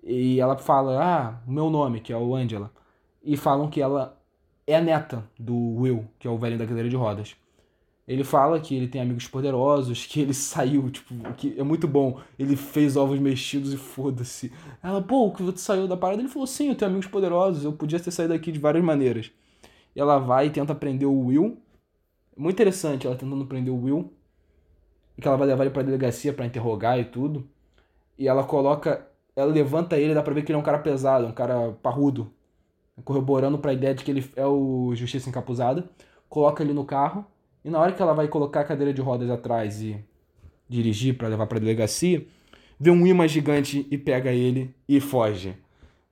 e 0.02 0.40
ela 0.40 0.58
fala, 0.58 0.98
ah, 1.04 1.42
meu 1.46 1.70
nome, 1.70 2.00
que 2.00 2.14
é 2.14 2.18
o 2.18 2.34
Angela. 2.34 2.72
E 3.22 3.36
falam 3.36 3.70
que 3.70 3.82
ela 3.82 4.18
é 4.66 4.78
a 4.78 4.82
neta 4.82 5.30
do 5.38 5.56
Will, 5.56 6.08
que 6.18 6.26
é 6.26 6.32
o 6.32 6.38
velho 6.38 6.58
da 6.58 6.66
cadeira 6.66 6.90
de 6.90 6.96
rodas. 6.96 7.36
Ele 8.10 8.24
fala 8.24 8.60
que 8.60 8.76
ele 8.76 8.88
tem 8.88 9.00
amigos 9.00 9.28
poderosos, 9.28 10.06
que 10.06 10.20
ele 10.20 10.34
saiu, 10.36 10.90
tipo, 10.90 11.14
que 11.34 11.58
é 11.58 11.64
muito 11.64 11.88
bom. 11.88 12.20
Ele 12.38 12.56
fez 12.56 12.98
ovos 12.98 13.20
mexidos 13.20 13.72
e 13.72 13.78
foda-se. 13.78 14.52
Ela, 14.84 15.02
pô, 15.02 15.32
que 15.32 15.44
você 15.44 15.60
saiu 15.60 15.88
da 15.88 15.96
parada? 15.96 16.22
Ele 16.22 16.28
falou, 16.28 16.48
sim, 16.48 16.70
eu 16.70 16.76
tenho 16.76 16.92
amigos 16.92 17.08
poderosos, 17.08 17.64
eu 17.64 17.72
podia 17.72 18.00
ter 18.00 18.12
saído 18.12 18.34
daqui 18.34 18.52
de 18.52 18.60
várias 18.60 18.84
maneiras. 18.84 19.32
E 19.96 20.00
ela 20.02 20.18
vai 20.18 20.48
e 20.48 20.50
tenta 20.50 20.76
prender 20.76 21.08
o 21.08 21.28
Will. 21.28 21.58
Muito 22.36 22.56
interessante 22.56 23.08
ela 23.08 23.16
tentando 23.16 23.46
prender 23.46 23.74
o 23.74 23.82
Will 23.82 24.12
que 25.20 25.28
ela 25.28 25.38
vai 25.38 25.48
levar 25.48 25.64
ele 25.64 25.74
pra 25.74 25.84
delegacia 25.84 26.34
para 26.34 26.46
interrogar 26.46 27.00
e 27.00 27.06
tudo. 27.06 27.48
E 28.18 28.28
ela 28.28 28.44
coloca. 28.44 29.08
Ela 29.36 29.52
levanta 29.52 29.98
ele, 29.98 30.14
dá 30.14 30.22
pra 30.22 30.34
ver 30.34 30.44
que 30.44 30.52
ele 30.52 30.58
é 30.58 30.60
um 30.60 30.64
cara 30.64 30.80
pesado, 30.80 31.28
um 31.28 31.32
cara 31.32 31.72
parrudo. 31.82 32.32
Corroborando 33.04 33.58
pra 33.58 33.74
ideia 33.74 33.96
de 33.96 34.04
que 34.04 34.12
ele 34.12 34.30
é 34.36 34.46
o 34.46 34.94
Justiça 34.96 35.30
Encapuzada. 35.30 35.90
Coloca 36.28 36.64
ele 36.64 36.74
no 36.74 36.86
carro. 36.86 37.26
E 37.64 37.70
na 37.70 37.80
hora 37.80 37.92
que 37.92 38.02
ela 38.02 38.14
vai 38.14 38.28
colocar 38.28 38.62
a 38.62 38.64
cadeira 38.64 38.94
de 38.94 39.02
rodas 39.02 39.30
atrás 39.30 39.82
e 39.82 40.04
dirigir 40.68 41.18
para 41.18 41.28
levar 41.28 41.48
pra 41.48 41.60
delegacia, 41.60 42.26
vê 42.80 42.92
um 42.92 43.06
imã 43.06 43.28
gigante 43.28 43.88
e 43.90 43.98
pega 43.98 44.32
ele 44.32 44.74
e 44.88 45.00
foge. 45.00 45.56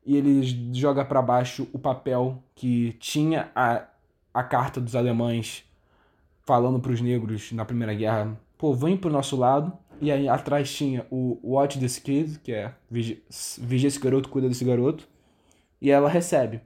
E 0.06 0.16
ele 0.18 0.74
joga 0.74 1.04
para 1.04 1.22
baixo 1.22 1.68
o 1.74 1.80
papel 1.80 2.42
que 2.56 2.94
tinha 3.00 3.52
a, 3.56 3.86
a 4.34 4.44
carta 4.44 4.80
dos 4.80 4.96
alemães 4.96 5.64
falando 6.46 6.80
para 6.80 6.92
os 6.92 7.02
negros 7.02 7.52
na 7.52 7.66
Primeira 7.66 7.94
Guerra 7.94 8.38
pô, 8.58 8.74
vem 8.74 8.98
pro 8.98 9.10
nosso 9.10 9.36
lado. 9.38 9.72
E 10.00 10.12
aí 10.12 10.28
atrás 10.28 10.72
tinha 10.72 11.06
o 11.10 11.40
Watch 11.44 11.80
This 11.80 12.00
Kid, 12.00 12.40
que 12.40 12.52
é 12.52 12.74
vigia, 12.90 13.18
esse 13.30 14.00
garoto, 14.00 14.30
cuida 14.30 14.48
desse 14.48 14.66
garoto. 14.66 15.08
E 15.82 15.90
ela 15.90 16.10
recebe. 16.10 16.62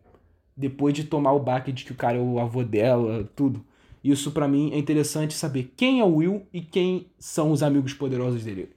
Depois 0.55 0.93
de 0.93 1.05
tomar 1.05 1.31
o 1.31 1.39
baque 1.39 1.71
de 1.71 1.85
que 1.85 1.91
o 1.91 1.95
cara 1.95 2.17
é 2.17 2.21
o 2.21 2.39
avô 2.39 2.63
dela, 2.63 3.29
tudo. 3.35 3.65
Isso 4.03 4.31
para 4.31 4.47
mim 4.47 4.71
é 4.71 4.77
interessante 4.77 5.33
saber 5.33 5.73
quem 5.75 5.99
é 5.99 6.03
o 6.03 6.15
Will 6.15 6.47
e 6.51 6.61
quem 6.61 7.07
são 7.19 7.51
os 7.51 7.61
amigos 7.61 7.93
poderosos 7.93 8.43
dele. 8.43 8.69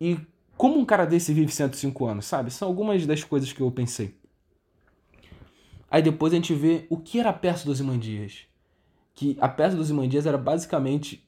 E 0.00 0.18
como 0.56 0.78
um 0.78 0.84
cara 0.84 1.04
desse 1.04 1.32
vive 1.32 1.50
105 1.50 2.06
anos, 2.06 2.26
sabe? 2.26 2.50
São 2.50 2.68
algumas 2.68 3.04
das 3.06 3.24
coisas 3.24 3.52
que 3.52 3.60
eu 3.60 3.70
pensei. 3.70 4.14
Aí 5.90 6.02
depois 6.02 6.32
a 6.32 6.36
gente 6.36 6.54
vê 6.54 6.86
o 6.88 6.96
que 6.96 7.18
era 7.18 7.30
a 7.30 7.32
peça 7.32 7.64
dos 7.64 7.80
Imandias. 7.80 8.46
Que 9.14 9.36
a 9.40 9.48
peça 9.48 9.76
dos 9.76 9.90
Imandias 9.90 10.26
era 10.26 10.38
basicamente 10.38 11.26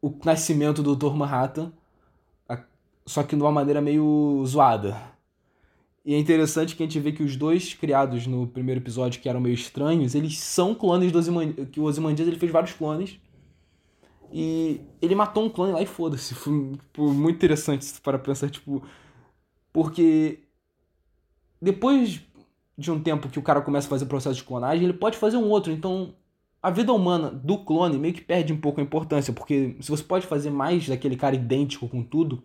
o 0.00 0.12
nascimento 0.24 0.82
do 0.82 0.96
Dr. 0.96 1.14
Manhattan, 1.14 1.72
só 3.06 3.22
que 3.22 3.36
de 3.36 3.42
uma 3.42 3.52
maneira 3.52 3.80
meio 3.80 4.42
zoada. 4.46 5.13
E 6.04 6.14
é 6.14 6.18
interessante 6.18 6.76
que 6.76 6.82
a 6.82 6.86
gente 6.86 7.00
vê 7.00 7.12
que 7.12 7.22
os 7.22 7.34
dois 7.34 7.72
criados 7.72 8.26
no 8.26 8.46
primeiro 8.46 8.80
episódio, 8.80 9.20
que 9.20 9.28
eram 9.28 9.40
meio 9.40 9.54
estranhos, 9.54 10.14
eles 10.14 10.38
são 10.38 10.74
clones 10.74 11.10
do 11.10 11.18
Ozymandias, 11.18 11.68
que 11.70 11.80
o 11.80 11.84
Ozymandias 11.84 12.28
ele 12.28 12.38
fez 12.38 12.52
vários 12.52 12.72
clones. 12.72 13.18
E 14.30 14.80
ele 15.00 15.14
matou 15.14 15.44
um 15.44 15.48
clone 15.48 15.72
lá 15.72 15.80
e 15.80 15.86
foda-se. 15.86 16.34
Foi 16.34 16.72
tipo, 16.72 17.12
muito 17.12 17.36
interessante 17.36 18.00
para 18.02 18.18
pensar, 18.18 18.50
tipo... 18.50 18.82
Porque 19.72 20.40
depois 21.60 22.20
de 22.76 22.90
um 22.90 23.00
tempo 23.00 23.28
que 23.28 23.38
o 23.38 23.42
cara 23.42 23.60
começa 23.62 23.86
a 23.86 23.90
fazer 23.90 24.04
o 24.04 24.08
processo 24.08 24.36
de 24.36 24.44
clonagem, 24.44 24.84
ele 24.84 24.92
pode 24.92 25.16
fazer 25.16 25.36
um 25.36 25.48
outro. 25.48 25.72
Então, 25.72 26.14
a 26.62 26.70
vida 26.70 26.92
humana 26.92 27.30
do 27.30 27.58
clone 27.58 27.98
meio 27.98 28.12
que 28.14 28.20
perde 28.20 28.52
um 28.52 28.60
pouco 28.60 28.80
a 28.80 28.82
importância, 28.82 29.32
porque 29.32 29.76
se 29.80 29.90
você 29.90 30.02
pode 30.02 30.26
fazer 30.26 30.50
mais 30.50 30.88
daquele 30.88 31.16
cara 31.16 31.34
idêntico 31.34 31.88
com 31.88 32.02
tudo, 32.02 32.42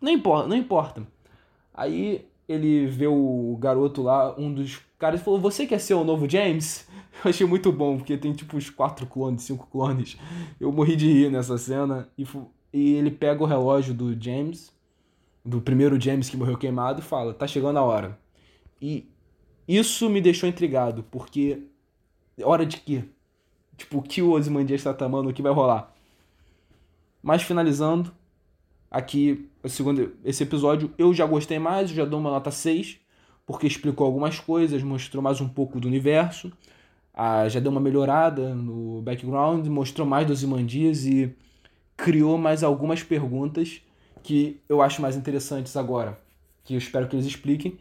não 0.00 0.10
importa, 0.10 0.48
não 0.48 0.56
importa. 0.56 1.06
Aí 1.74 2.26
ele 2.50 2.86
vê 2.86 3.06
o 3.06 3.56
garoto 3.60 4.02
lá, 4.02 4.34
um 4.36 4.52
dos 4.52 4.80
caras, 4.98 5.22
falou: 5.22 5.40
Você 5.40 5.66
quer 5.66 5.78
ser 5.78 5.94
o 5.94 6.02
novo 6.02 6.28
James? 6.28 6.88
Eu 7.24 7.30
achei 7.30 7.46
muito 7.46 7.70
bom, 7.70 7.96
porque 7.96 8.16
tem 8.16 8.32
tipo 8.32 8.56
uns 8.56 8.68
quatro 8.68 9.06
clones, 9.06 9.42
cinco 9.42 9.68
clones. 9.68 10.16
Eu 10.58 10.72
morri 10.72 10.96
de 10.96 11.06
rir 11.06 11.30
nessa 11.30 11.56
cena. 11.56 12.08
E, 12.18 12.26
e 12.72 12.94
ele 12.94 13.10
pega 13.10 13.42
o 13.42 13.46
relógio 13.46 13.94
do 13.94 14.20
James, 14.20 14.72
do 15.44 15.60
primeiro 15.60 16.00
James 16.00 16.28
que 16.28 16.36
morreu 16.36 16.58
queimado, 16.58 17.00
e 17.00 17.04
fala: 17.04 17.32
Tá 17.32 17.46
chegando 17.46 17.78
a 17.78 17.82
hora. 17.82 18.18
E 18.82 19.08
isso 19.68 20.10
me 20.10 20.20
deixou 20.20 20.48
intrigado, 20.48 21.04
porque. 21.04 21.62
Hora 22.42 22.66
de 22.66 22.78
quê? 22.78 23.04
Tipo, 23.76 23.98
o 23.98 24.02
que 24.02 24.22
o 24.22 24.32
Ozymandias 24.32 24.80
está 24.80 24.92
tramando, 24.92 25.28
o 25.28 25.32
que 25.32 25.42
vai 25.42 25.52
rolar. 25.52 25.94
Mas 27.22 27.42
finalizando, 27.42 28.12
aqui 28.90 29.49
o 29.62 29.68
segundo, 29.68 30.12
esse 30.24 30.42
episódio 30.42 30.92
eu 30.96 31.12
já 31.12 31.26
gostei 31.26 31.58
mais, 31.58 31.90
eu 31.90 31.96
já 31.96 32.04
dou 32.04 32.18
uma 32.18 32.30
nota 32.30 32.50
6, 32.50 32.98
porque 33.46 33.66
explicou 33.66 34.06
algumas 34.06 34.38
coisas, 34.38 34.82
mostrou 34.82 35.22
mais 35.22 35.40
um 35.40 35.48
pouco 35.48 35.80
do 35.80 35.88
universo, 35.88 36.52
ah, 37.12 37.48
já 37.48 37.60
deu 37.60 37.70
uma 37.70 37.80
melhorada 37.80 38.54
no 38.54 39.02
background, 39.02 39.66
mostrou 39.66 40.06
mais 40.06 40.26
dos 40.26 40.42
Imandias 40.42 41.04
e 41.04 41.34
criou 41.96 42.38
mais 42.38 42.62
algumas 42.62 43.02
perguntas 43.02 43.82
que 44.22 44.60
eu 44.68 44.80
acho 44.80 45.02
mais 45.02 45.16
interessantes 45.16 45.76
agora, 45.76 46.18
que 46.64 46.74
eu 46.74 46.78
espero 46.78 47.08
que 47.08 47.16
eles 47.16 47.26
expliquem. 47.26 47.78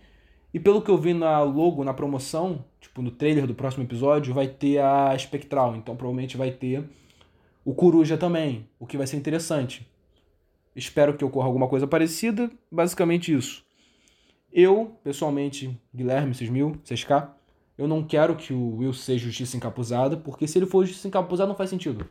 E 0.53 0.59
pelo 0.59 0.81
que 0.81 0.89
eu 0.89 0.97
vi 0.97 1.13
na 1.13 1.41
logo, 1.41 1.83
na 1.83 1.93
promoção, 1.93 2.65
tipo 2.81 3.01
no 3.01 3.11
trailer 3.11 3.45
do 3.45 3.53
próximo 3.53 3.83
episódio, 3.83 4.33
vai 4.33 4.47
ter 4.47 4.79
a 4.79 5.13
Espectral. 5.15 5.75
Então 5.75 5.95
provavelmente 5.95 6.35
vai 6.35 6.51
ter 6.51 6.83
o 7.63 7.73
Coruja 7.73 8.17
também, 8.17 8.67
o 8.79 8.87
que 8.87 8.97
vai 8.97 9.05
ser 9.05 9.17
interessante. 9.17 9.87
Espero 10.75 11.15
que 11.15 11.25
ocorra 11.25 11.47
alguma 11.47 11.67
coisa 11.67 11.87
parecida. 11.87 12.49
Basicamente 12.71 13.33
isso. 13.33 13.63
Eu, 14.51 14.97
pessoalmente, 15.03 15.79
Guilherme 15.93 16.33
6000, 16.33 16.79
6K, 16.83 17.29
eu 17.77 17.87
não 17.87 18.03
quero 18.03 18.35
que 18.35 18.53
o 18.53 18.77
Will 18.77 18.93
seja 18.93 19.25
justiça 19.25 19.55
encapuzada, 19.55 20.17
porque 20.17 20.47
se 20.47 20.57
ele 20.57 20.65
for 20.65 20.85
justiça 20.85 21.07
encapuzada 21.07 21.47
não 21.47 21.55
faz 21.55 21.69
sentido. 21.69 22.05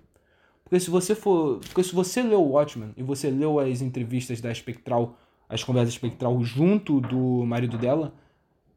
Porque 0.65 0.81
se 0.81 0.91
você 0.91 1.15
for. 1.15 1.61
Porque 1.61 1.83
se 1.83 1.95
você 1.95 2.23
leu 2.23 2.43
o 2.43 2.53
Watchmen 2.53 2.93
e 2.97 3.03
você 3.03 3.31
leu 3.31 3.59
as 3.59 3.81
entrevistas 3.81 4.41
da 4.41 4.53
Espectral, 4.53 5.17
as 5.49 5.65
conversas 5.65 5.95
Espectral 5.95 6.43
junto 6.43 7.01
do 7.01 7.45
marido 7.47 7.79
dela, 7.79 8.13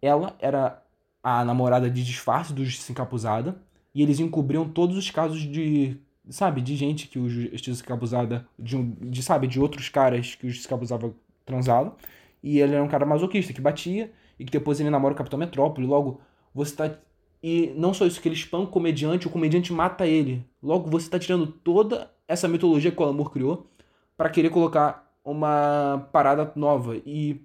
ela 0.02 0.36
era 0.40 0.82
a 1.22 1.44
namorada 1.46 1.90
de 1.90 2.04
disfarce 2.04 2.54
do 2.54 2.64
Justiça 2.64 2.92
Encapuzada. 2.92 3.62
E 3.94 4.02
eles 4.02 4.20
encobriam 4.20 4.68
todos 4.68 4.96
os 4.96 5.12
casos 5.12 5.42
de. 5.42 5.98
Sabe, 6.30 6.62
de 6.62 6.76
gente 6.76 7.08
que 7.08 7.20
o 7.20 7.30
Justiça 7.30 7.84
Encapuzada. 7.84 8.48
De, 8.58 8.82
de, 8.82 9.24
sabe, 9.24 9.48
de 9.48 9.60
outros 9.60 9.90
caras 9.90 10.36
que 10.36 10.46
o 10.46 10.50
Justiça 10.50 10.68
Encapuzada 10.68 11.14
transava. 11.46 11.96
E 12.44 12.60
ele 12.60 12.74
era 12.76 12.84
um 12.84 12.88
cara 12.88 13.06
masoquista 13.06 13.54
que 13.54 13.62
batia. 13.62 14.12
E 14.40 14.46
que 14.46 14.52
depois 14.52 14.80
ele 14.80 14.90
namora 14.90 15.14
o 15.14 15.18
Capitão 15.18 15.40
Metrópole. 15.40 15.88
Logo, 15.88 16.22
você 16.54 16.76
tá 16.76 16.98
e 17.44 17.74
não 17.76 17.94
só 17.94 18.06
isso, 18.06 18.22
que 18.22 18.28
ele 18.28 18.36
spam 18.36 18.60
o 18.60 18.68
comediante, 18.68 19.28
o 19.28 19.30
comediante 19.32 19.74
mata 19.74 20.06
ele. 20.06 20.46
Logo, 20.62 20.90
você 20.90 21.08
está 21.08 21.18
tirando 21.18 21.48
toda 21.48 22.12
essa 22.28 22.48
mitologia 22.48 22.92
que 22.92 23.02
o 23.02 23.04
Alan 23.04 23.24
criou 23.26 23.68
para 24.16 24.30
querer 24.30 24.52
colocar 24.52 25.12
uma 25.24 26.08
parada 26.12 26.52
nova. 26.56 26.98
E, 27.06 27.42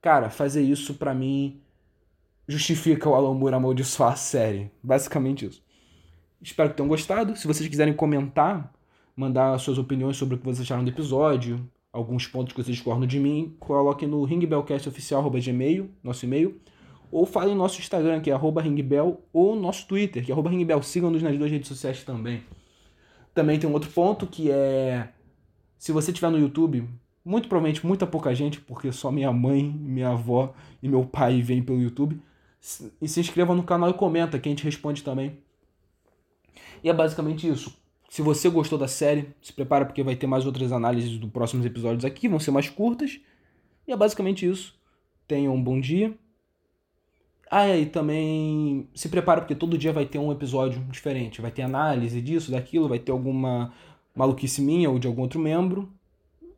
cara, 0.00 0.30
fazer 0.30 0.62
isso 0.62 0.94
para 0.94 1.14
mim 1.14 1.60
justifica 2.48 3.08
o 3.08 3.14
Alan 3.14 3.34
Moore 3.34 3.54
amaldiçoar 3.54 4.12
a 4.12 4.16
série. 4.16 4.70
Basicamente 4.82 5.46
isso. 5.46 5.62
Espero 6.44 6.70
que 6.70 6.76
tenham 6.76 6.88
gostado. 6.88 7.34
Se 7.36 7.46
vocês 7.46 7.68
quiserem 7.68 7.94
comentar, 7.94 8.72
mandar 9.16 9.58
suas 9.58 9.78
opiniões 9.78 10.16
sobre 10.16 10.34
o 10.34 10.38
que 10.38 10.44
vocês 10.44 10.60
acharam 10.60 10.84
do 10.84 10.90
episódio, 10.90 11.68
alguns 11.92 12.26
pontos 12.26 12.52
que 12.52 12.62
vocês 12.62 12.76
discordam 12.76 13.06
de 13.06 13.18
mim, 13.18 13.56
coloquem 13.58 14.06
no 14.06 14.22
ringbellcastoficial.gmail, 14.24 15.90
nosso 16.02 16.24
e-mail 16.24 16.60
ou 17.14 17.24
fale 17.24 17.52
no 17.52 17.58
nosso 17.58 17.78
Instagram, 17.78 18.20
que 18.20 18.28
é 18.28 18.36
ringbell, 18.36 19.22
ou 19.32 19.54
nosso 19.54 19.86
Twitter, 19.86 20.24
que 20.24 20.32
é 20.32 20.34
ringbell. 20.34 20.82
Sigam-nos 20.82 21.22
nas 21.22 21.38
duas 21.38 21.48
redes 21.48 21.68
sociais 21.68 22.02
também. 22.02 22.42
Também 23.32 23.56
tem 23.56 23.70
um 23.70 23.72
outro 23.72 23.88
ponto 23.90 24.26
que 24.26 24.50
é. 24.50 25.10
Se 25.78 25.92
você 25.92 26.10
estiver 26.10 26.28
no 26.30 26.38
YouTube, 26.40 26.88
muito 27.24 27.48
provavelmente 27.48 27.86
muita 27.86 28.04
pouca 28.04 28.34
gente, 28.34 28.60
porque 28.60 28.90
só 28.90 29.12
minha 29.12 29.32
mãe, 29.32 29.62
minha 29.62 30.08
avó 30.08 30.54
e 30.82 30.88
meu 30.88 31.04
pai 31.04 31.40
vêm 31.40 31.62
pelo 31.62 31.80
YouTube. 31.80 32.20
E 33.00 33.06
se 33.06 33.20
inscreva 33.20 33.54
no 33.54 33.62
canal 33.62 33.90
e 33.90 33.94
comenta, 33.94 34.36
que 34.36 34.48
a 34.48 34.50
gente 34.50 34.64
responde 34.64 35.04
também. 35.04 35.38
E 36.84 36.88
é 36.88 36.92
basicamente 36.92 37.48
isso. 37.48 37.76
Se 38.08 38.22
você 38.22 38.48
gostou 38.48 38.78
da 38.78 38.86
série, 38.86 39.34
se 39.42 39.52
prepara 39.52 39.84
porque 39.84 40.04
vai 40.04 40.14
ter 40.14 40.28
mais 40.28 40.46
outras 40.46 40.70
análises 40.70 41.18
dos 41.18 41.30
próximos 41.30 41.66
episódios 41.66 42.04
aqui, 42.04 42.28
vão 42.28 42.38
ser 42.38 42.52
mais 42.52 42.68
curtas. 42.68 43.18
E 43.88 43.92
é 43.92 43.96
basicamente 43.96 44.48
isso. 44.48 44.78
Tenham 45.26 45.54
um 45.54 45.62
bom 45.62 45.80
dia 45.80 46.16
ah, 47.50 47.76
e 47.76 47.86
também 47.86 48.88
se 48.94 49.08
prepara 49.08 49.40
porque 49.40 49.54
todo 49.54 49.78
dia 49.78 49.92
vai 49.92 50.04
ter 50.04 50.18
um 50.18 50.32
episódio 50.32 50.82
diferente. 50.90 51.40
Vai 51.40 51.50
ter 51.50 51.62
análise 51.62 52.20
disso, 52.20 52.50
daquilo, 52.50 52.88
vai 52.88 52.98
ter 52.98 53.12
alguma 53.12 53.72
maluquice 54.14 54.60
minha 54.60 54.90
ou 54.90 54.98
de 54.98 55.06
algum 55.06 55.22
outro 55.22 55.38
membro. 55.38 55.88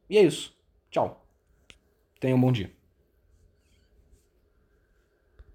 E 0.09 0.17
é 0.17 0.23
isso. 0.23 0.57
Tchau. 0.91 1.25
Tenha 2.19 2.35
um 2.35 2.41
bom 2.41 2.51
dia. 2.51 2.76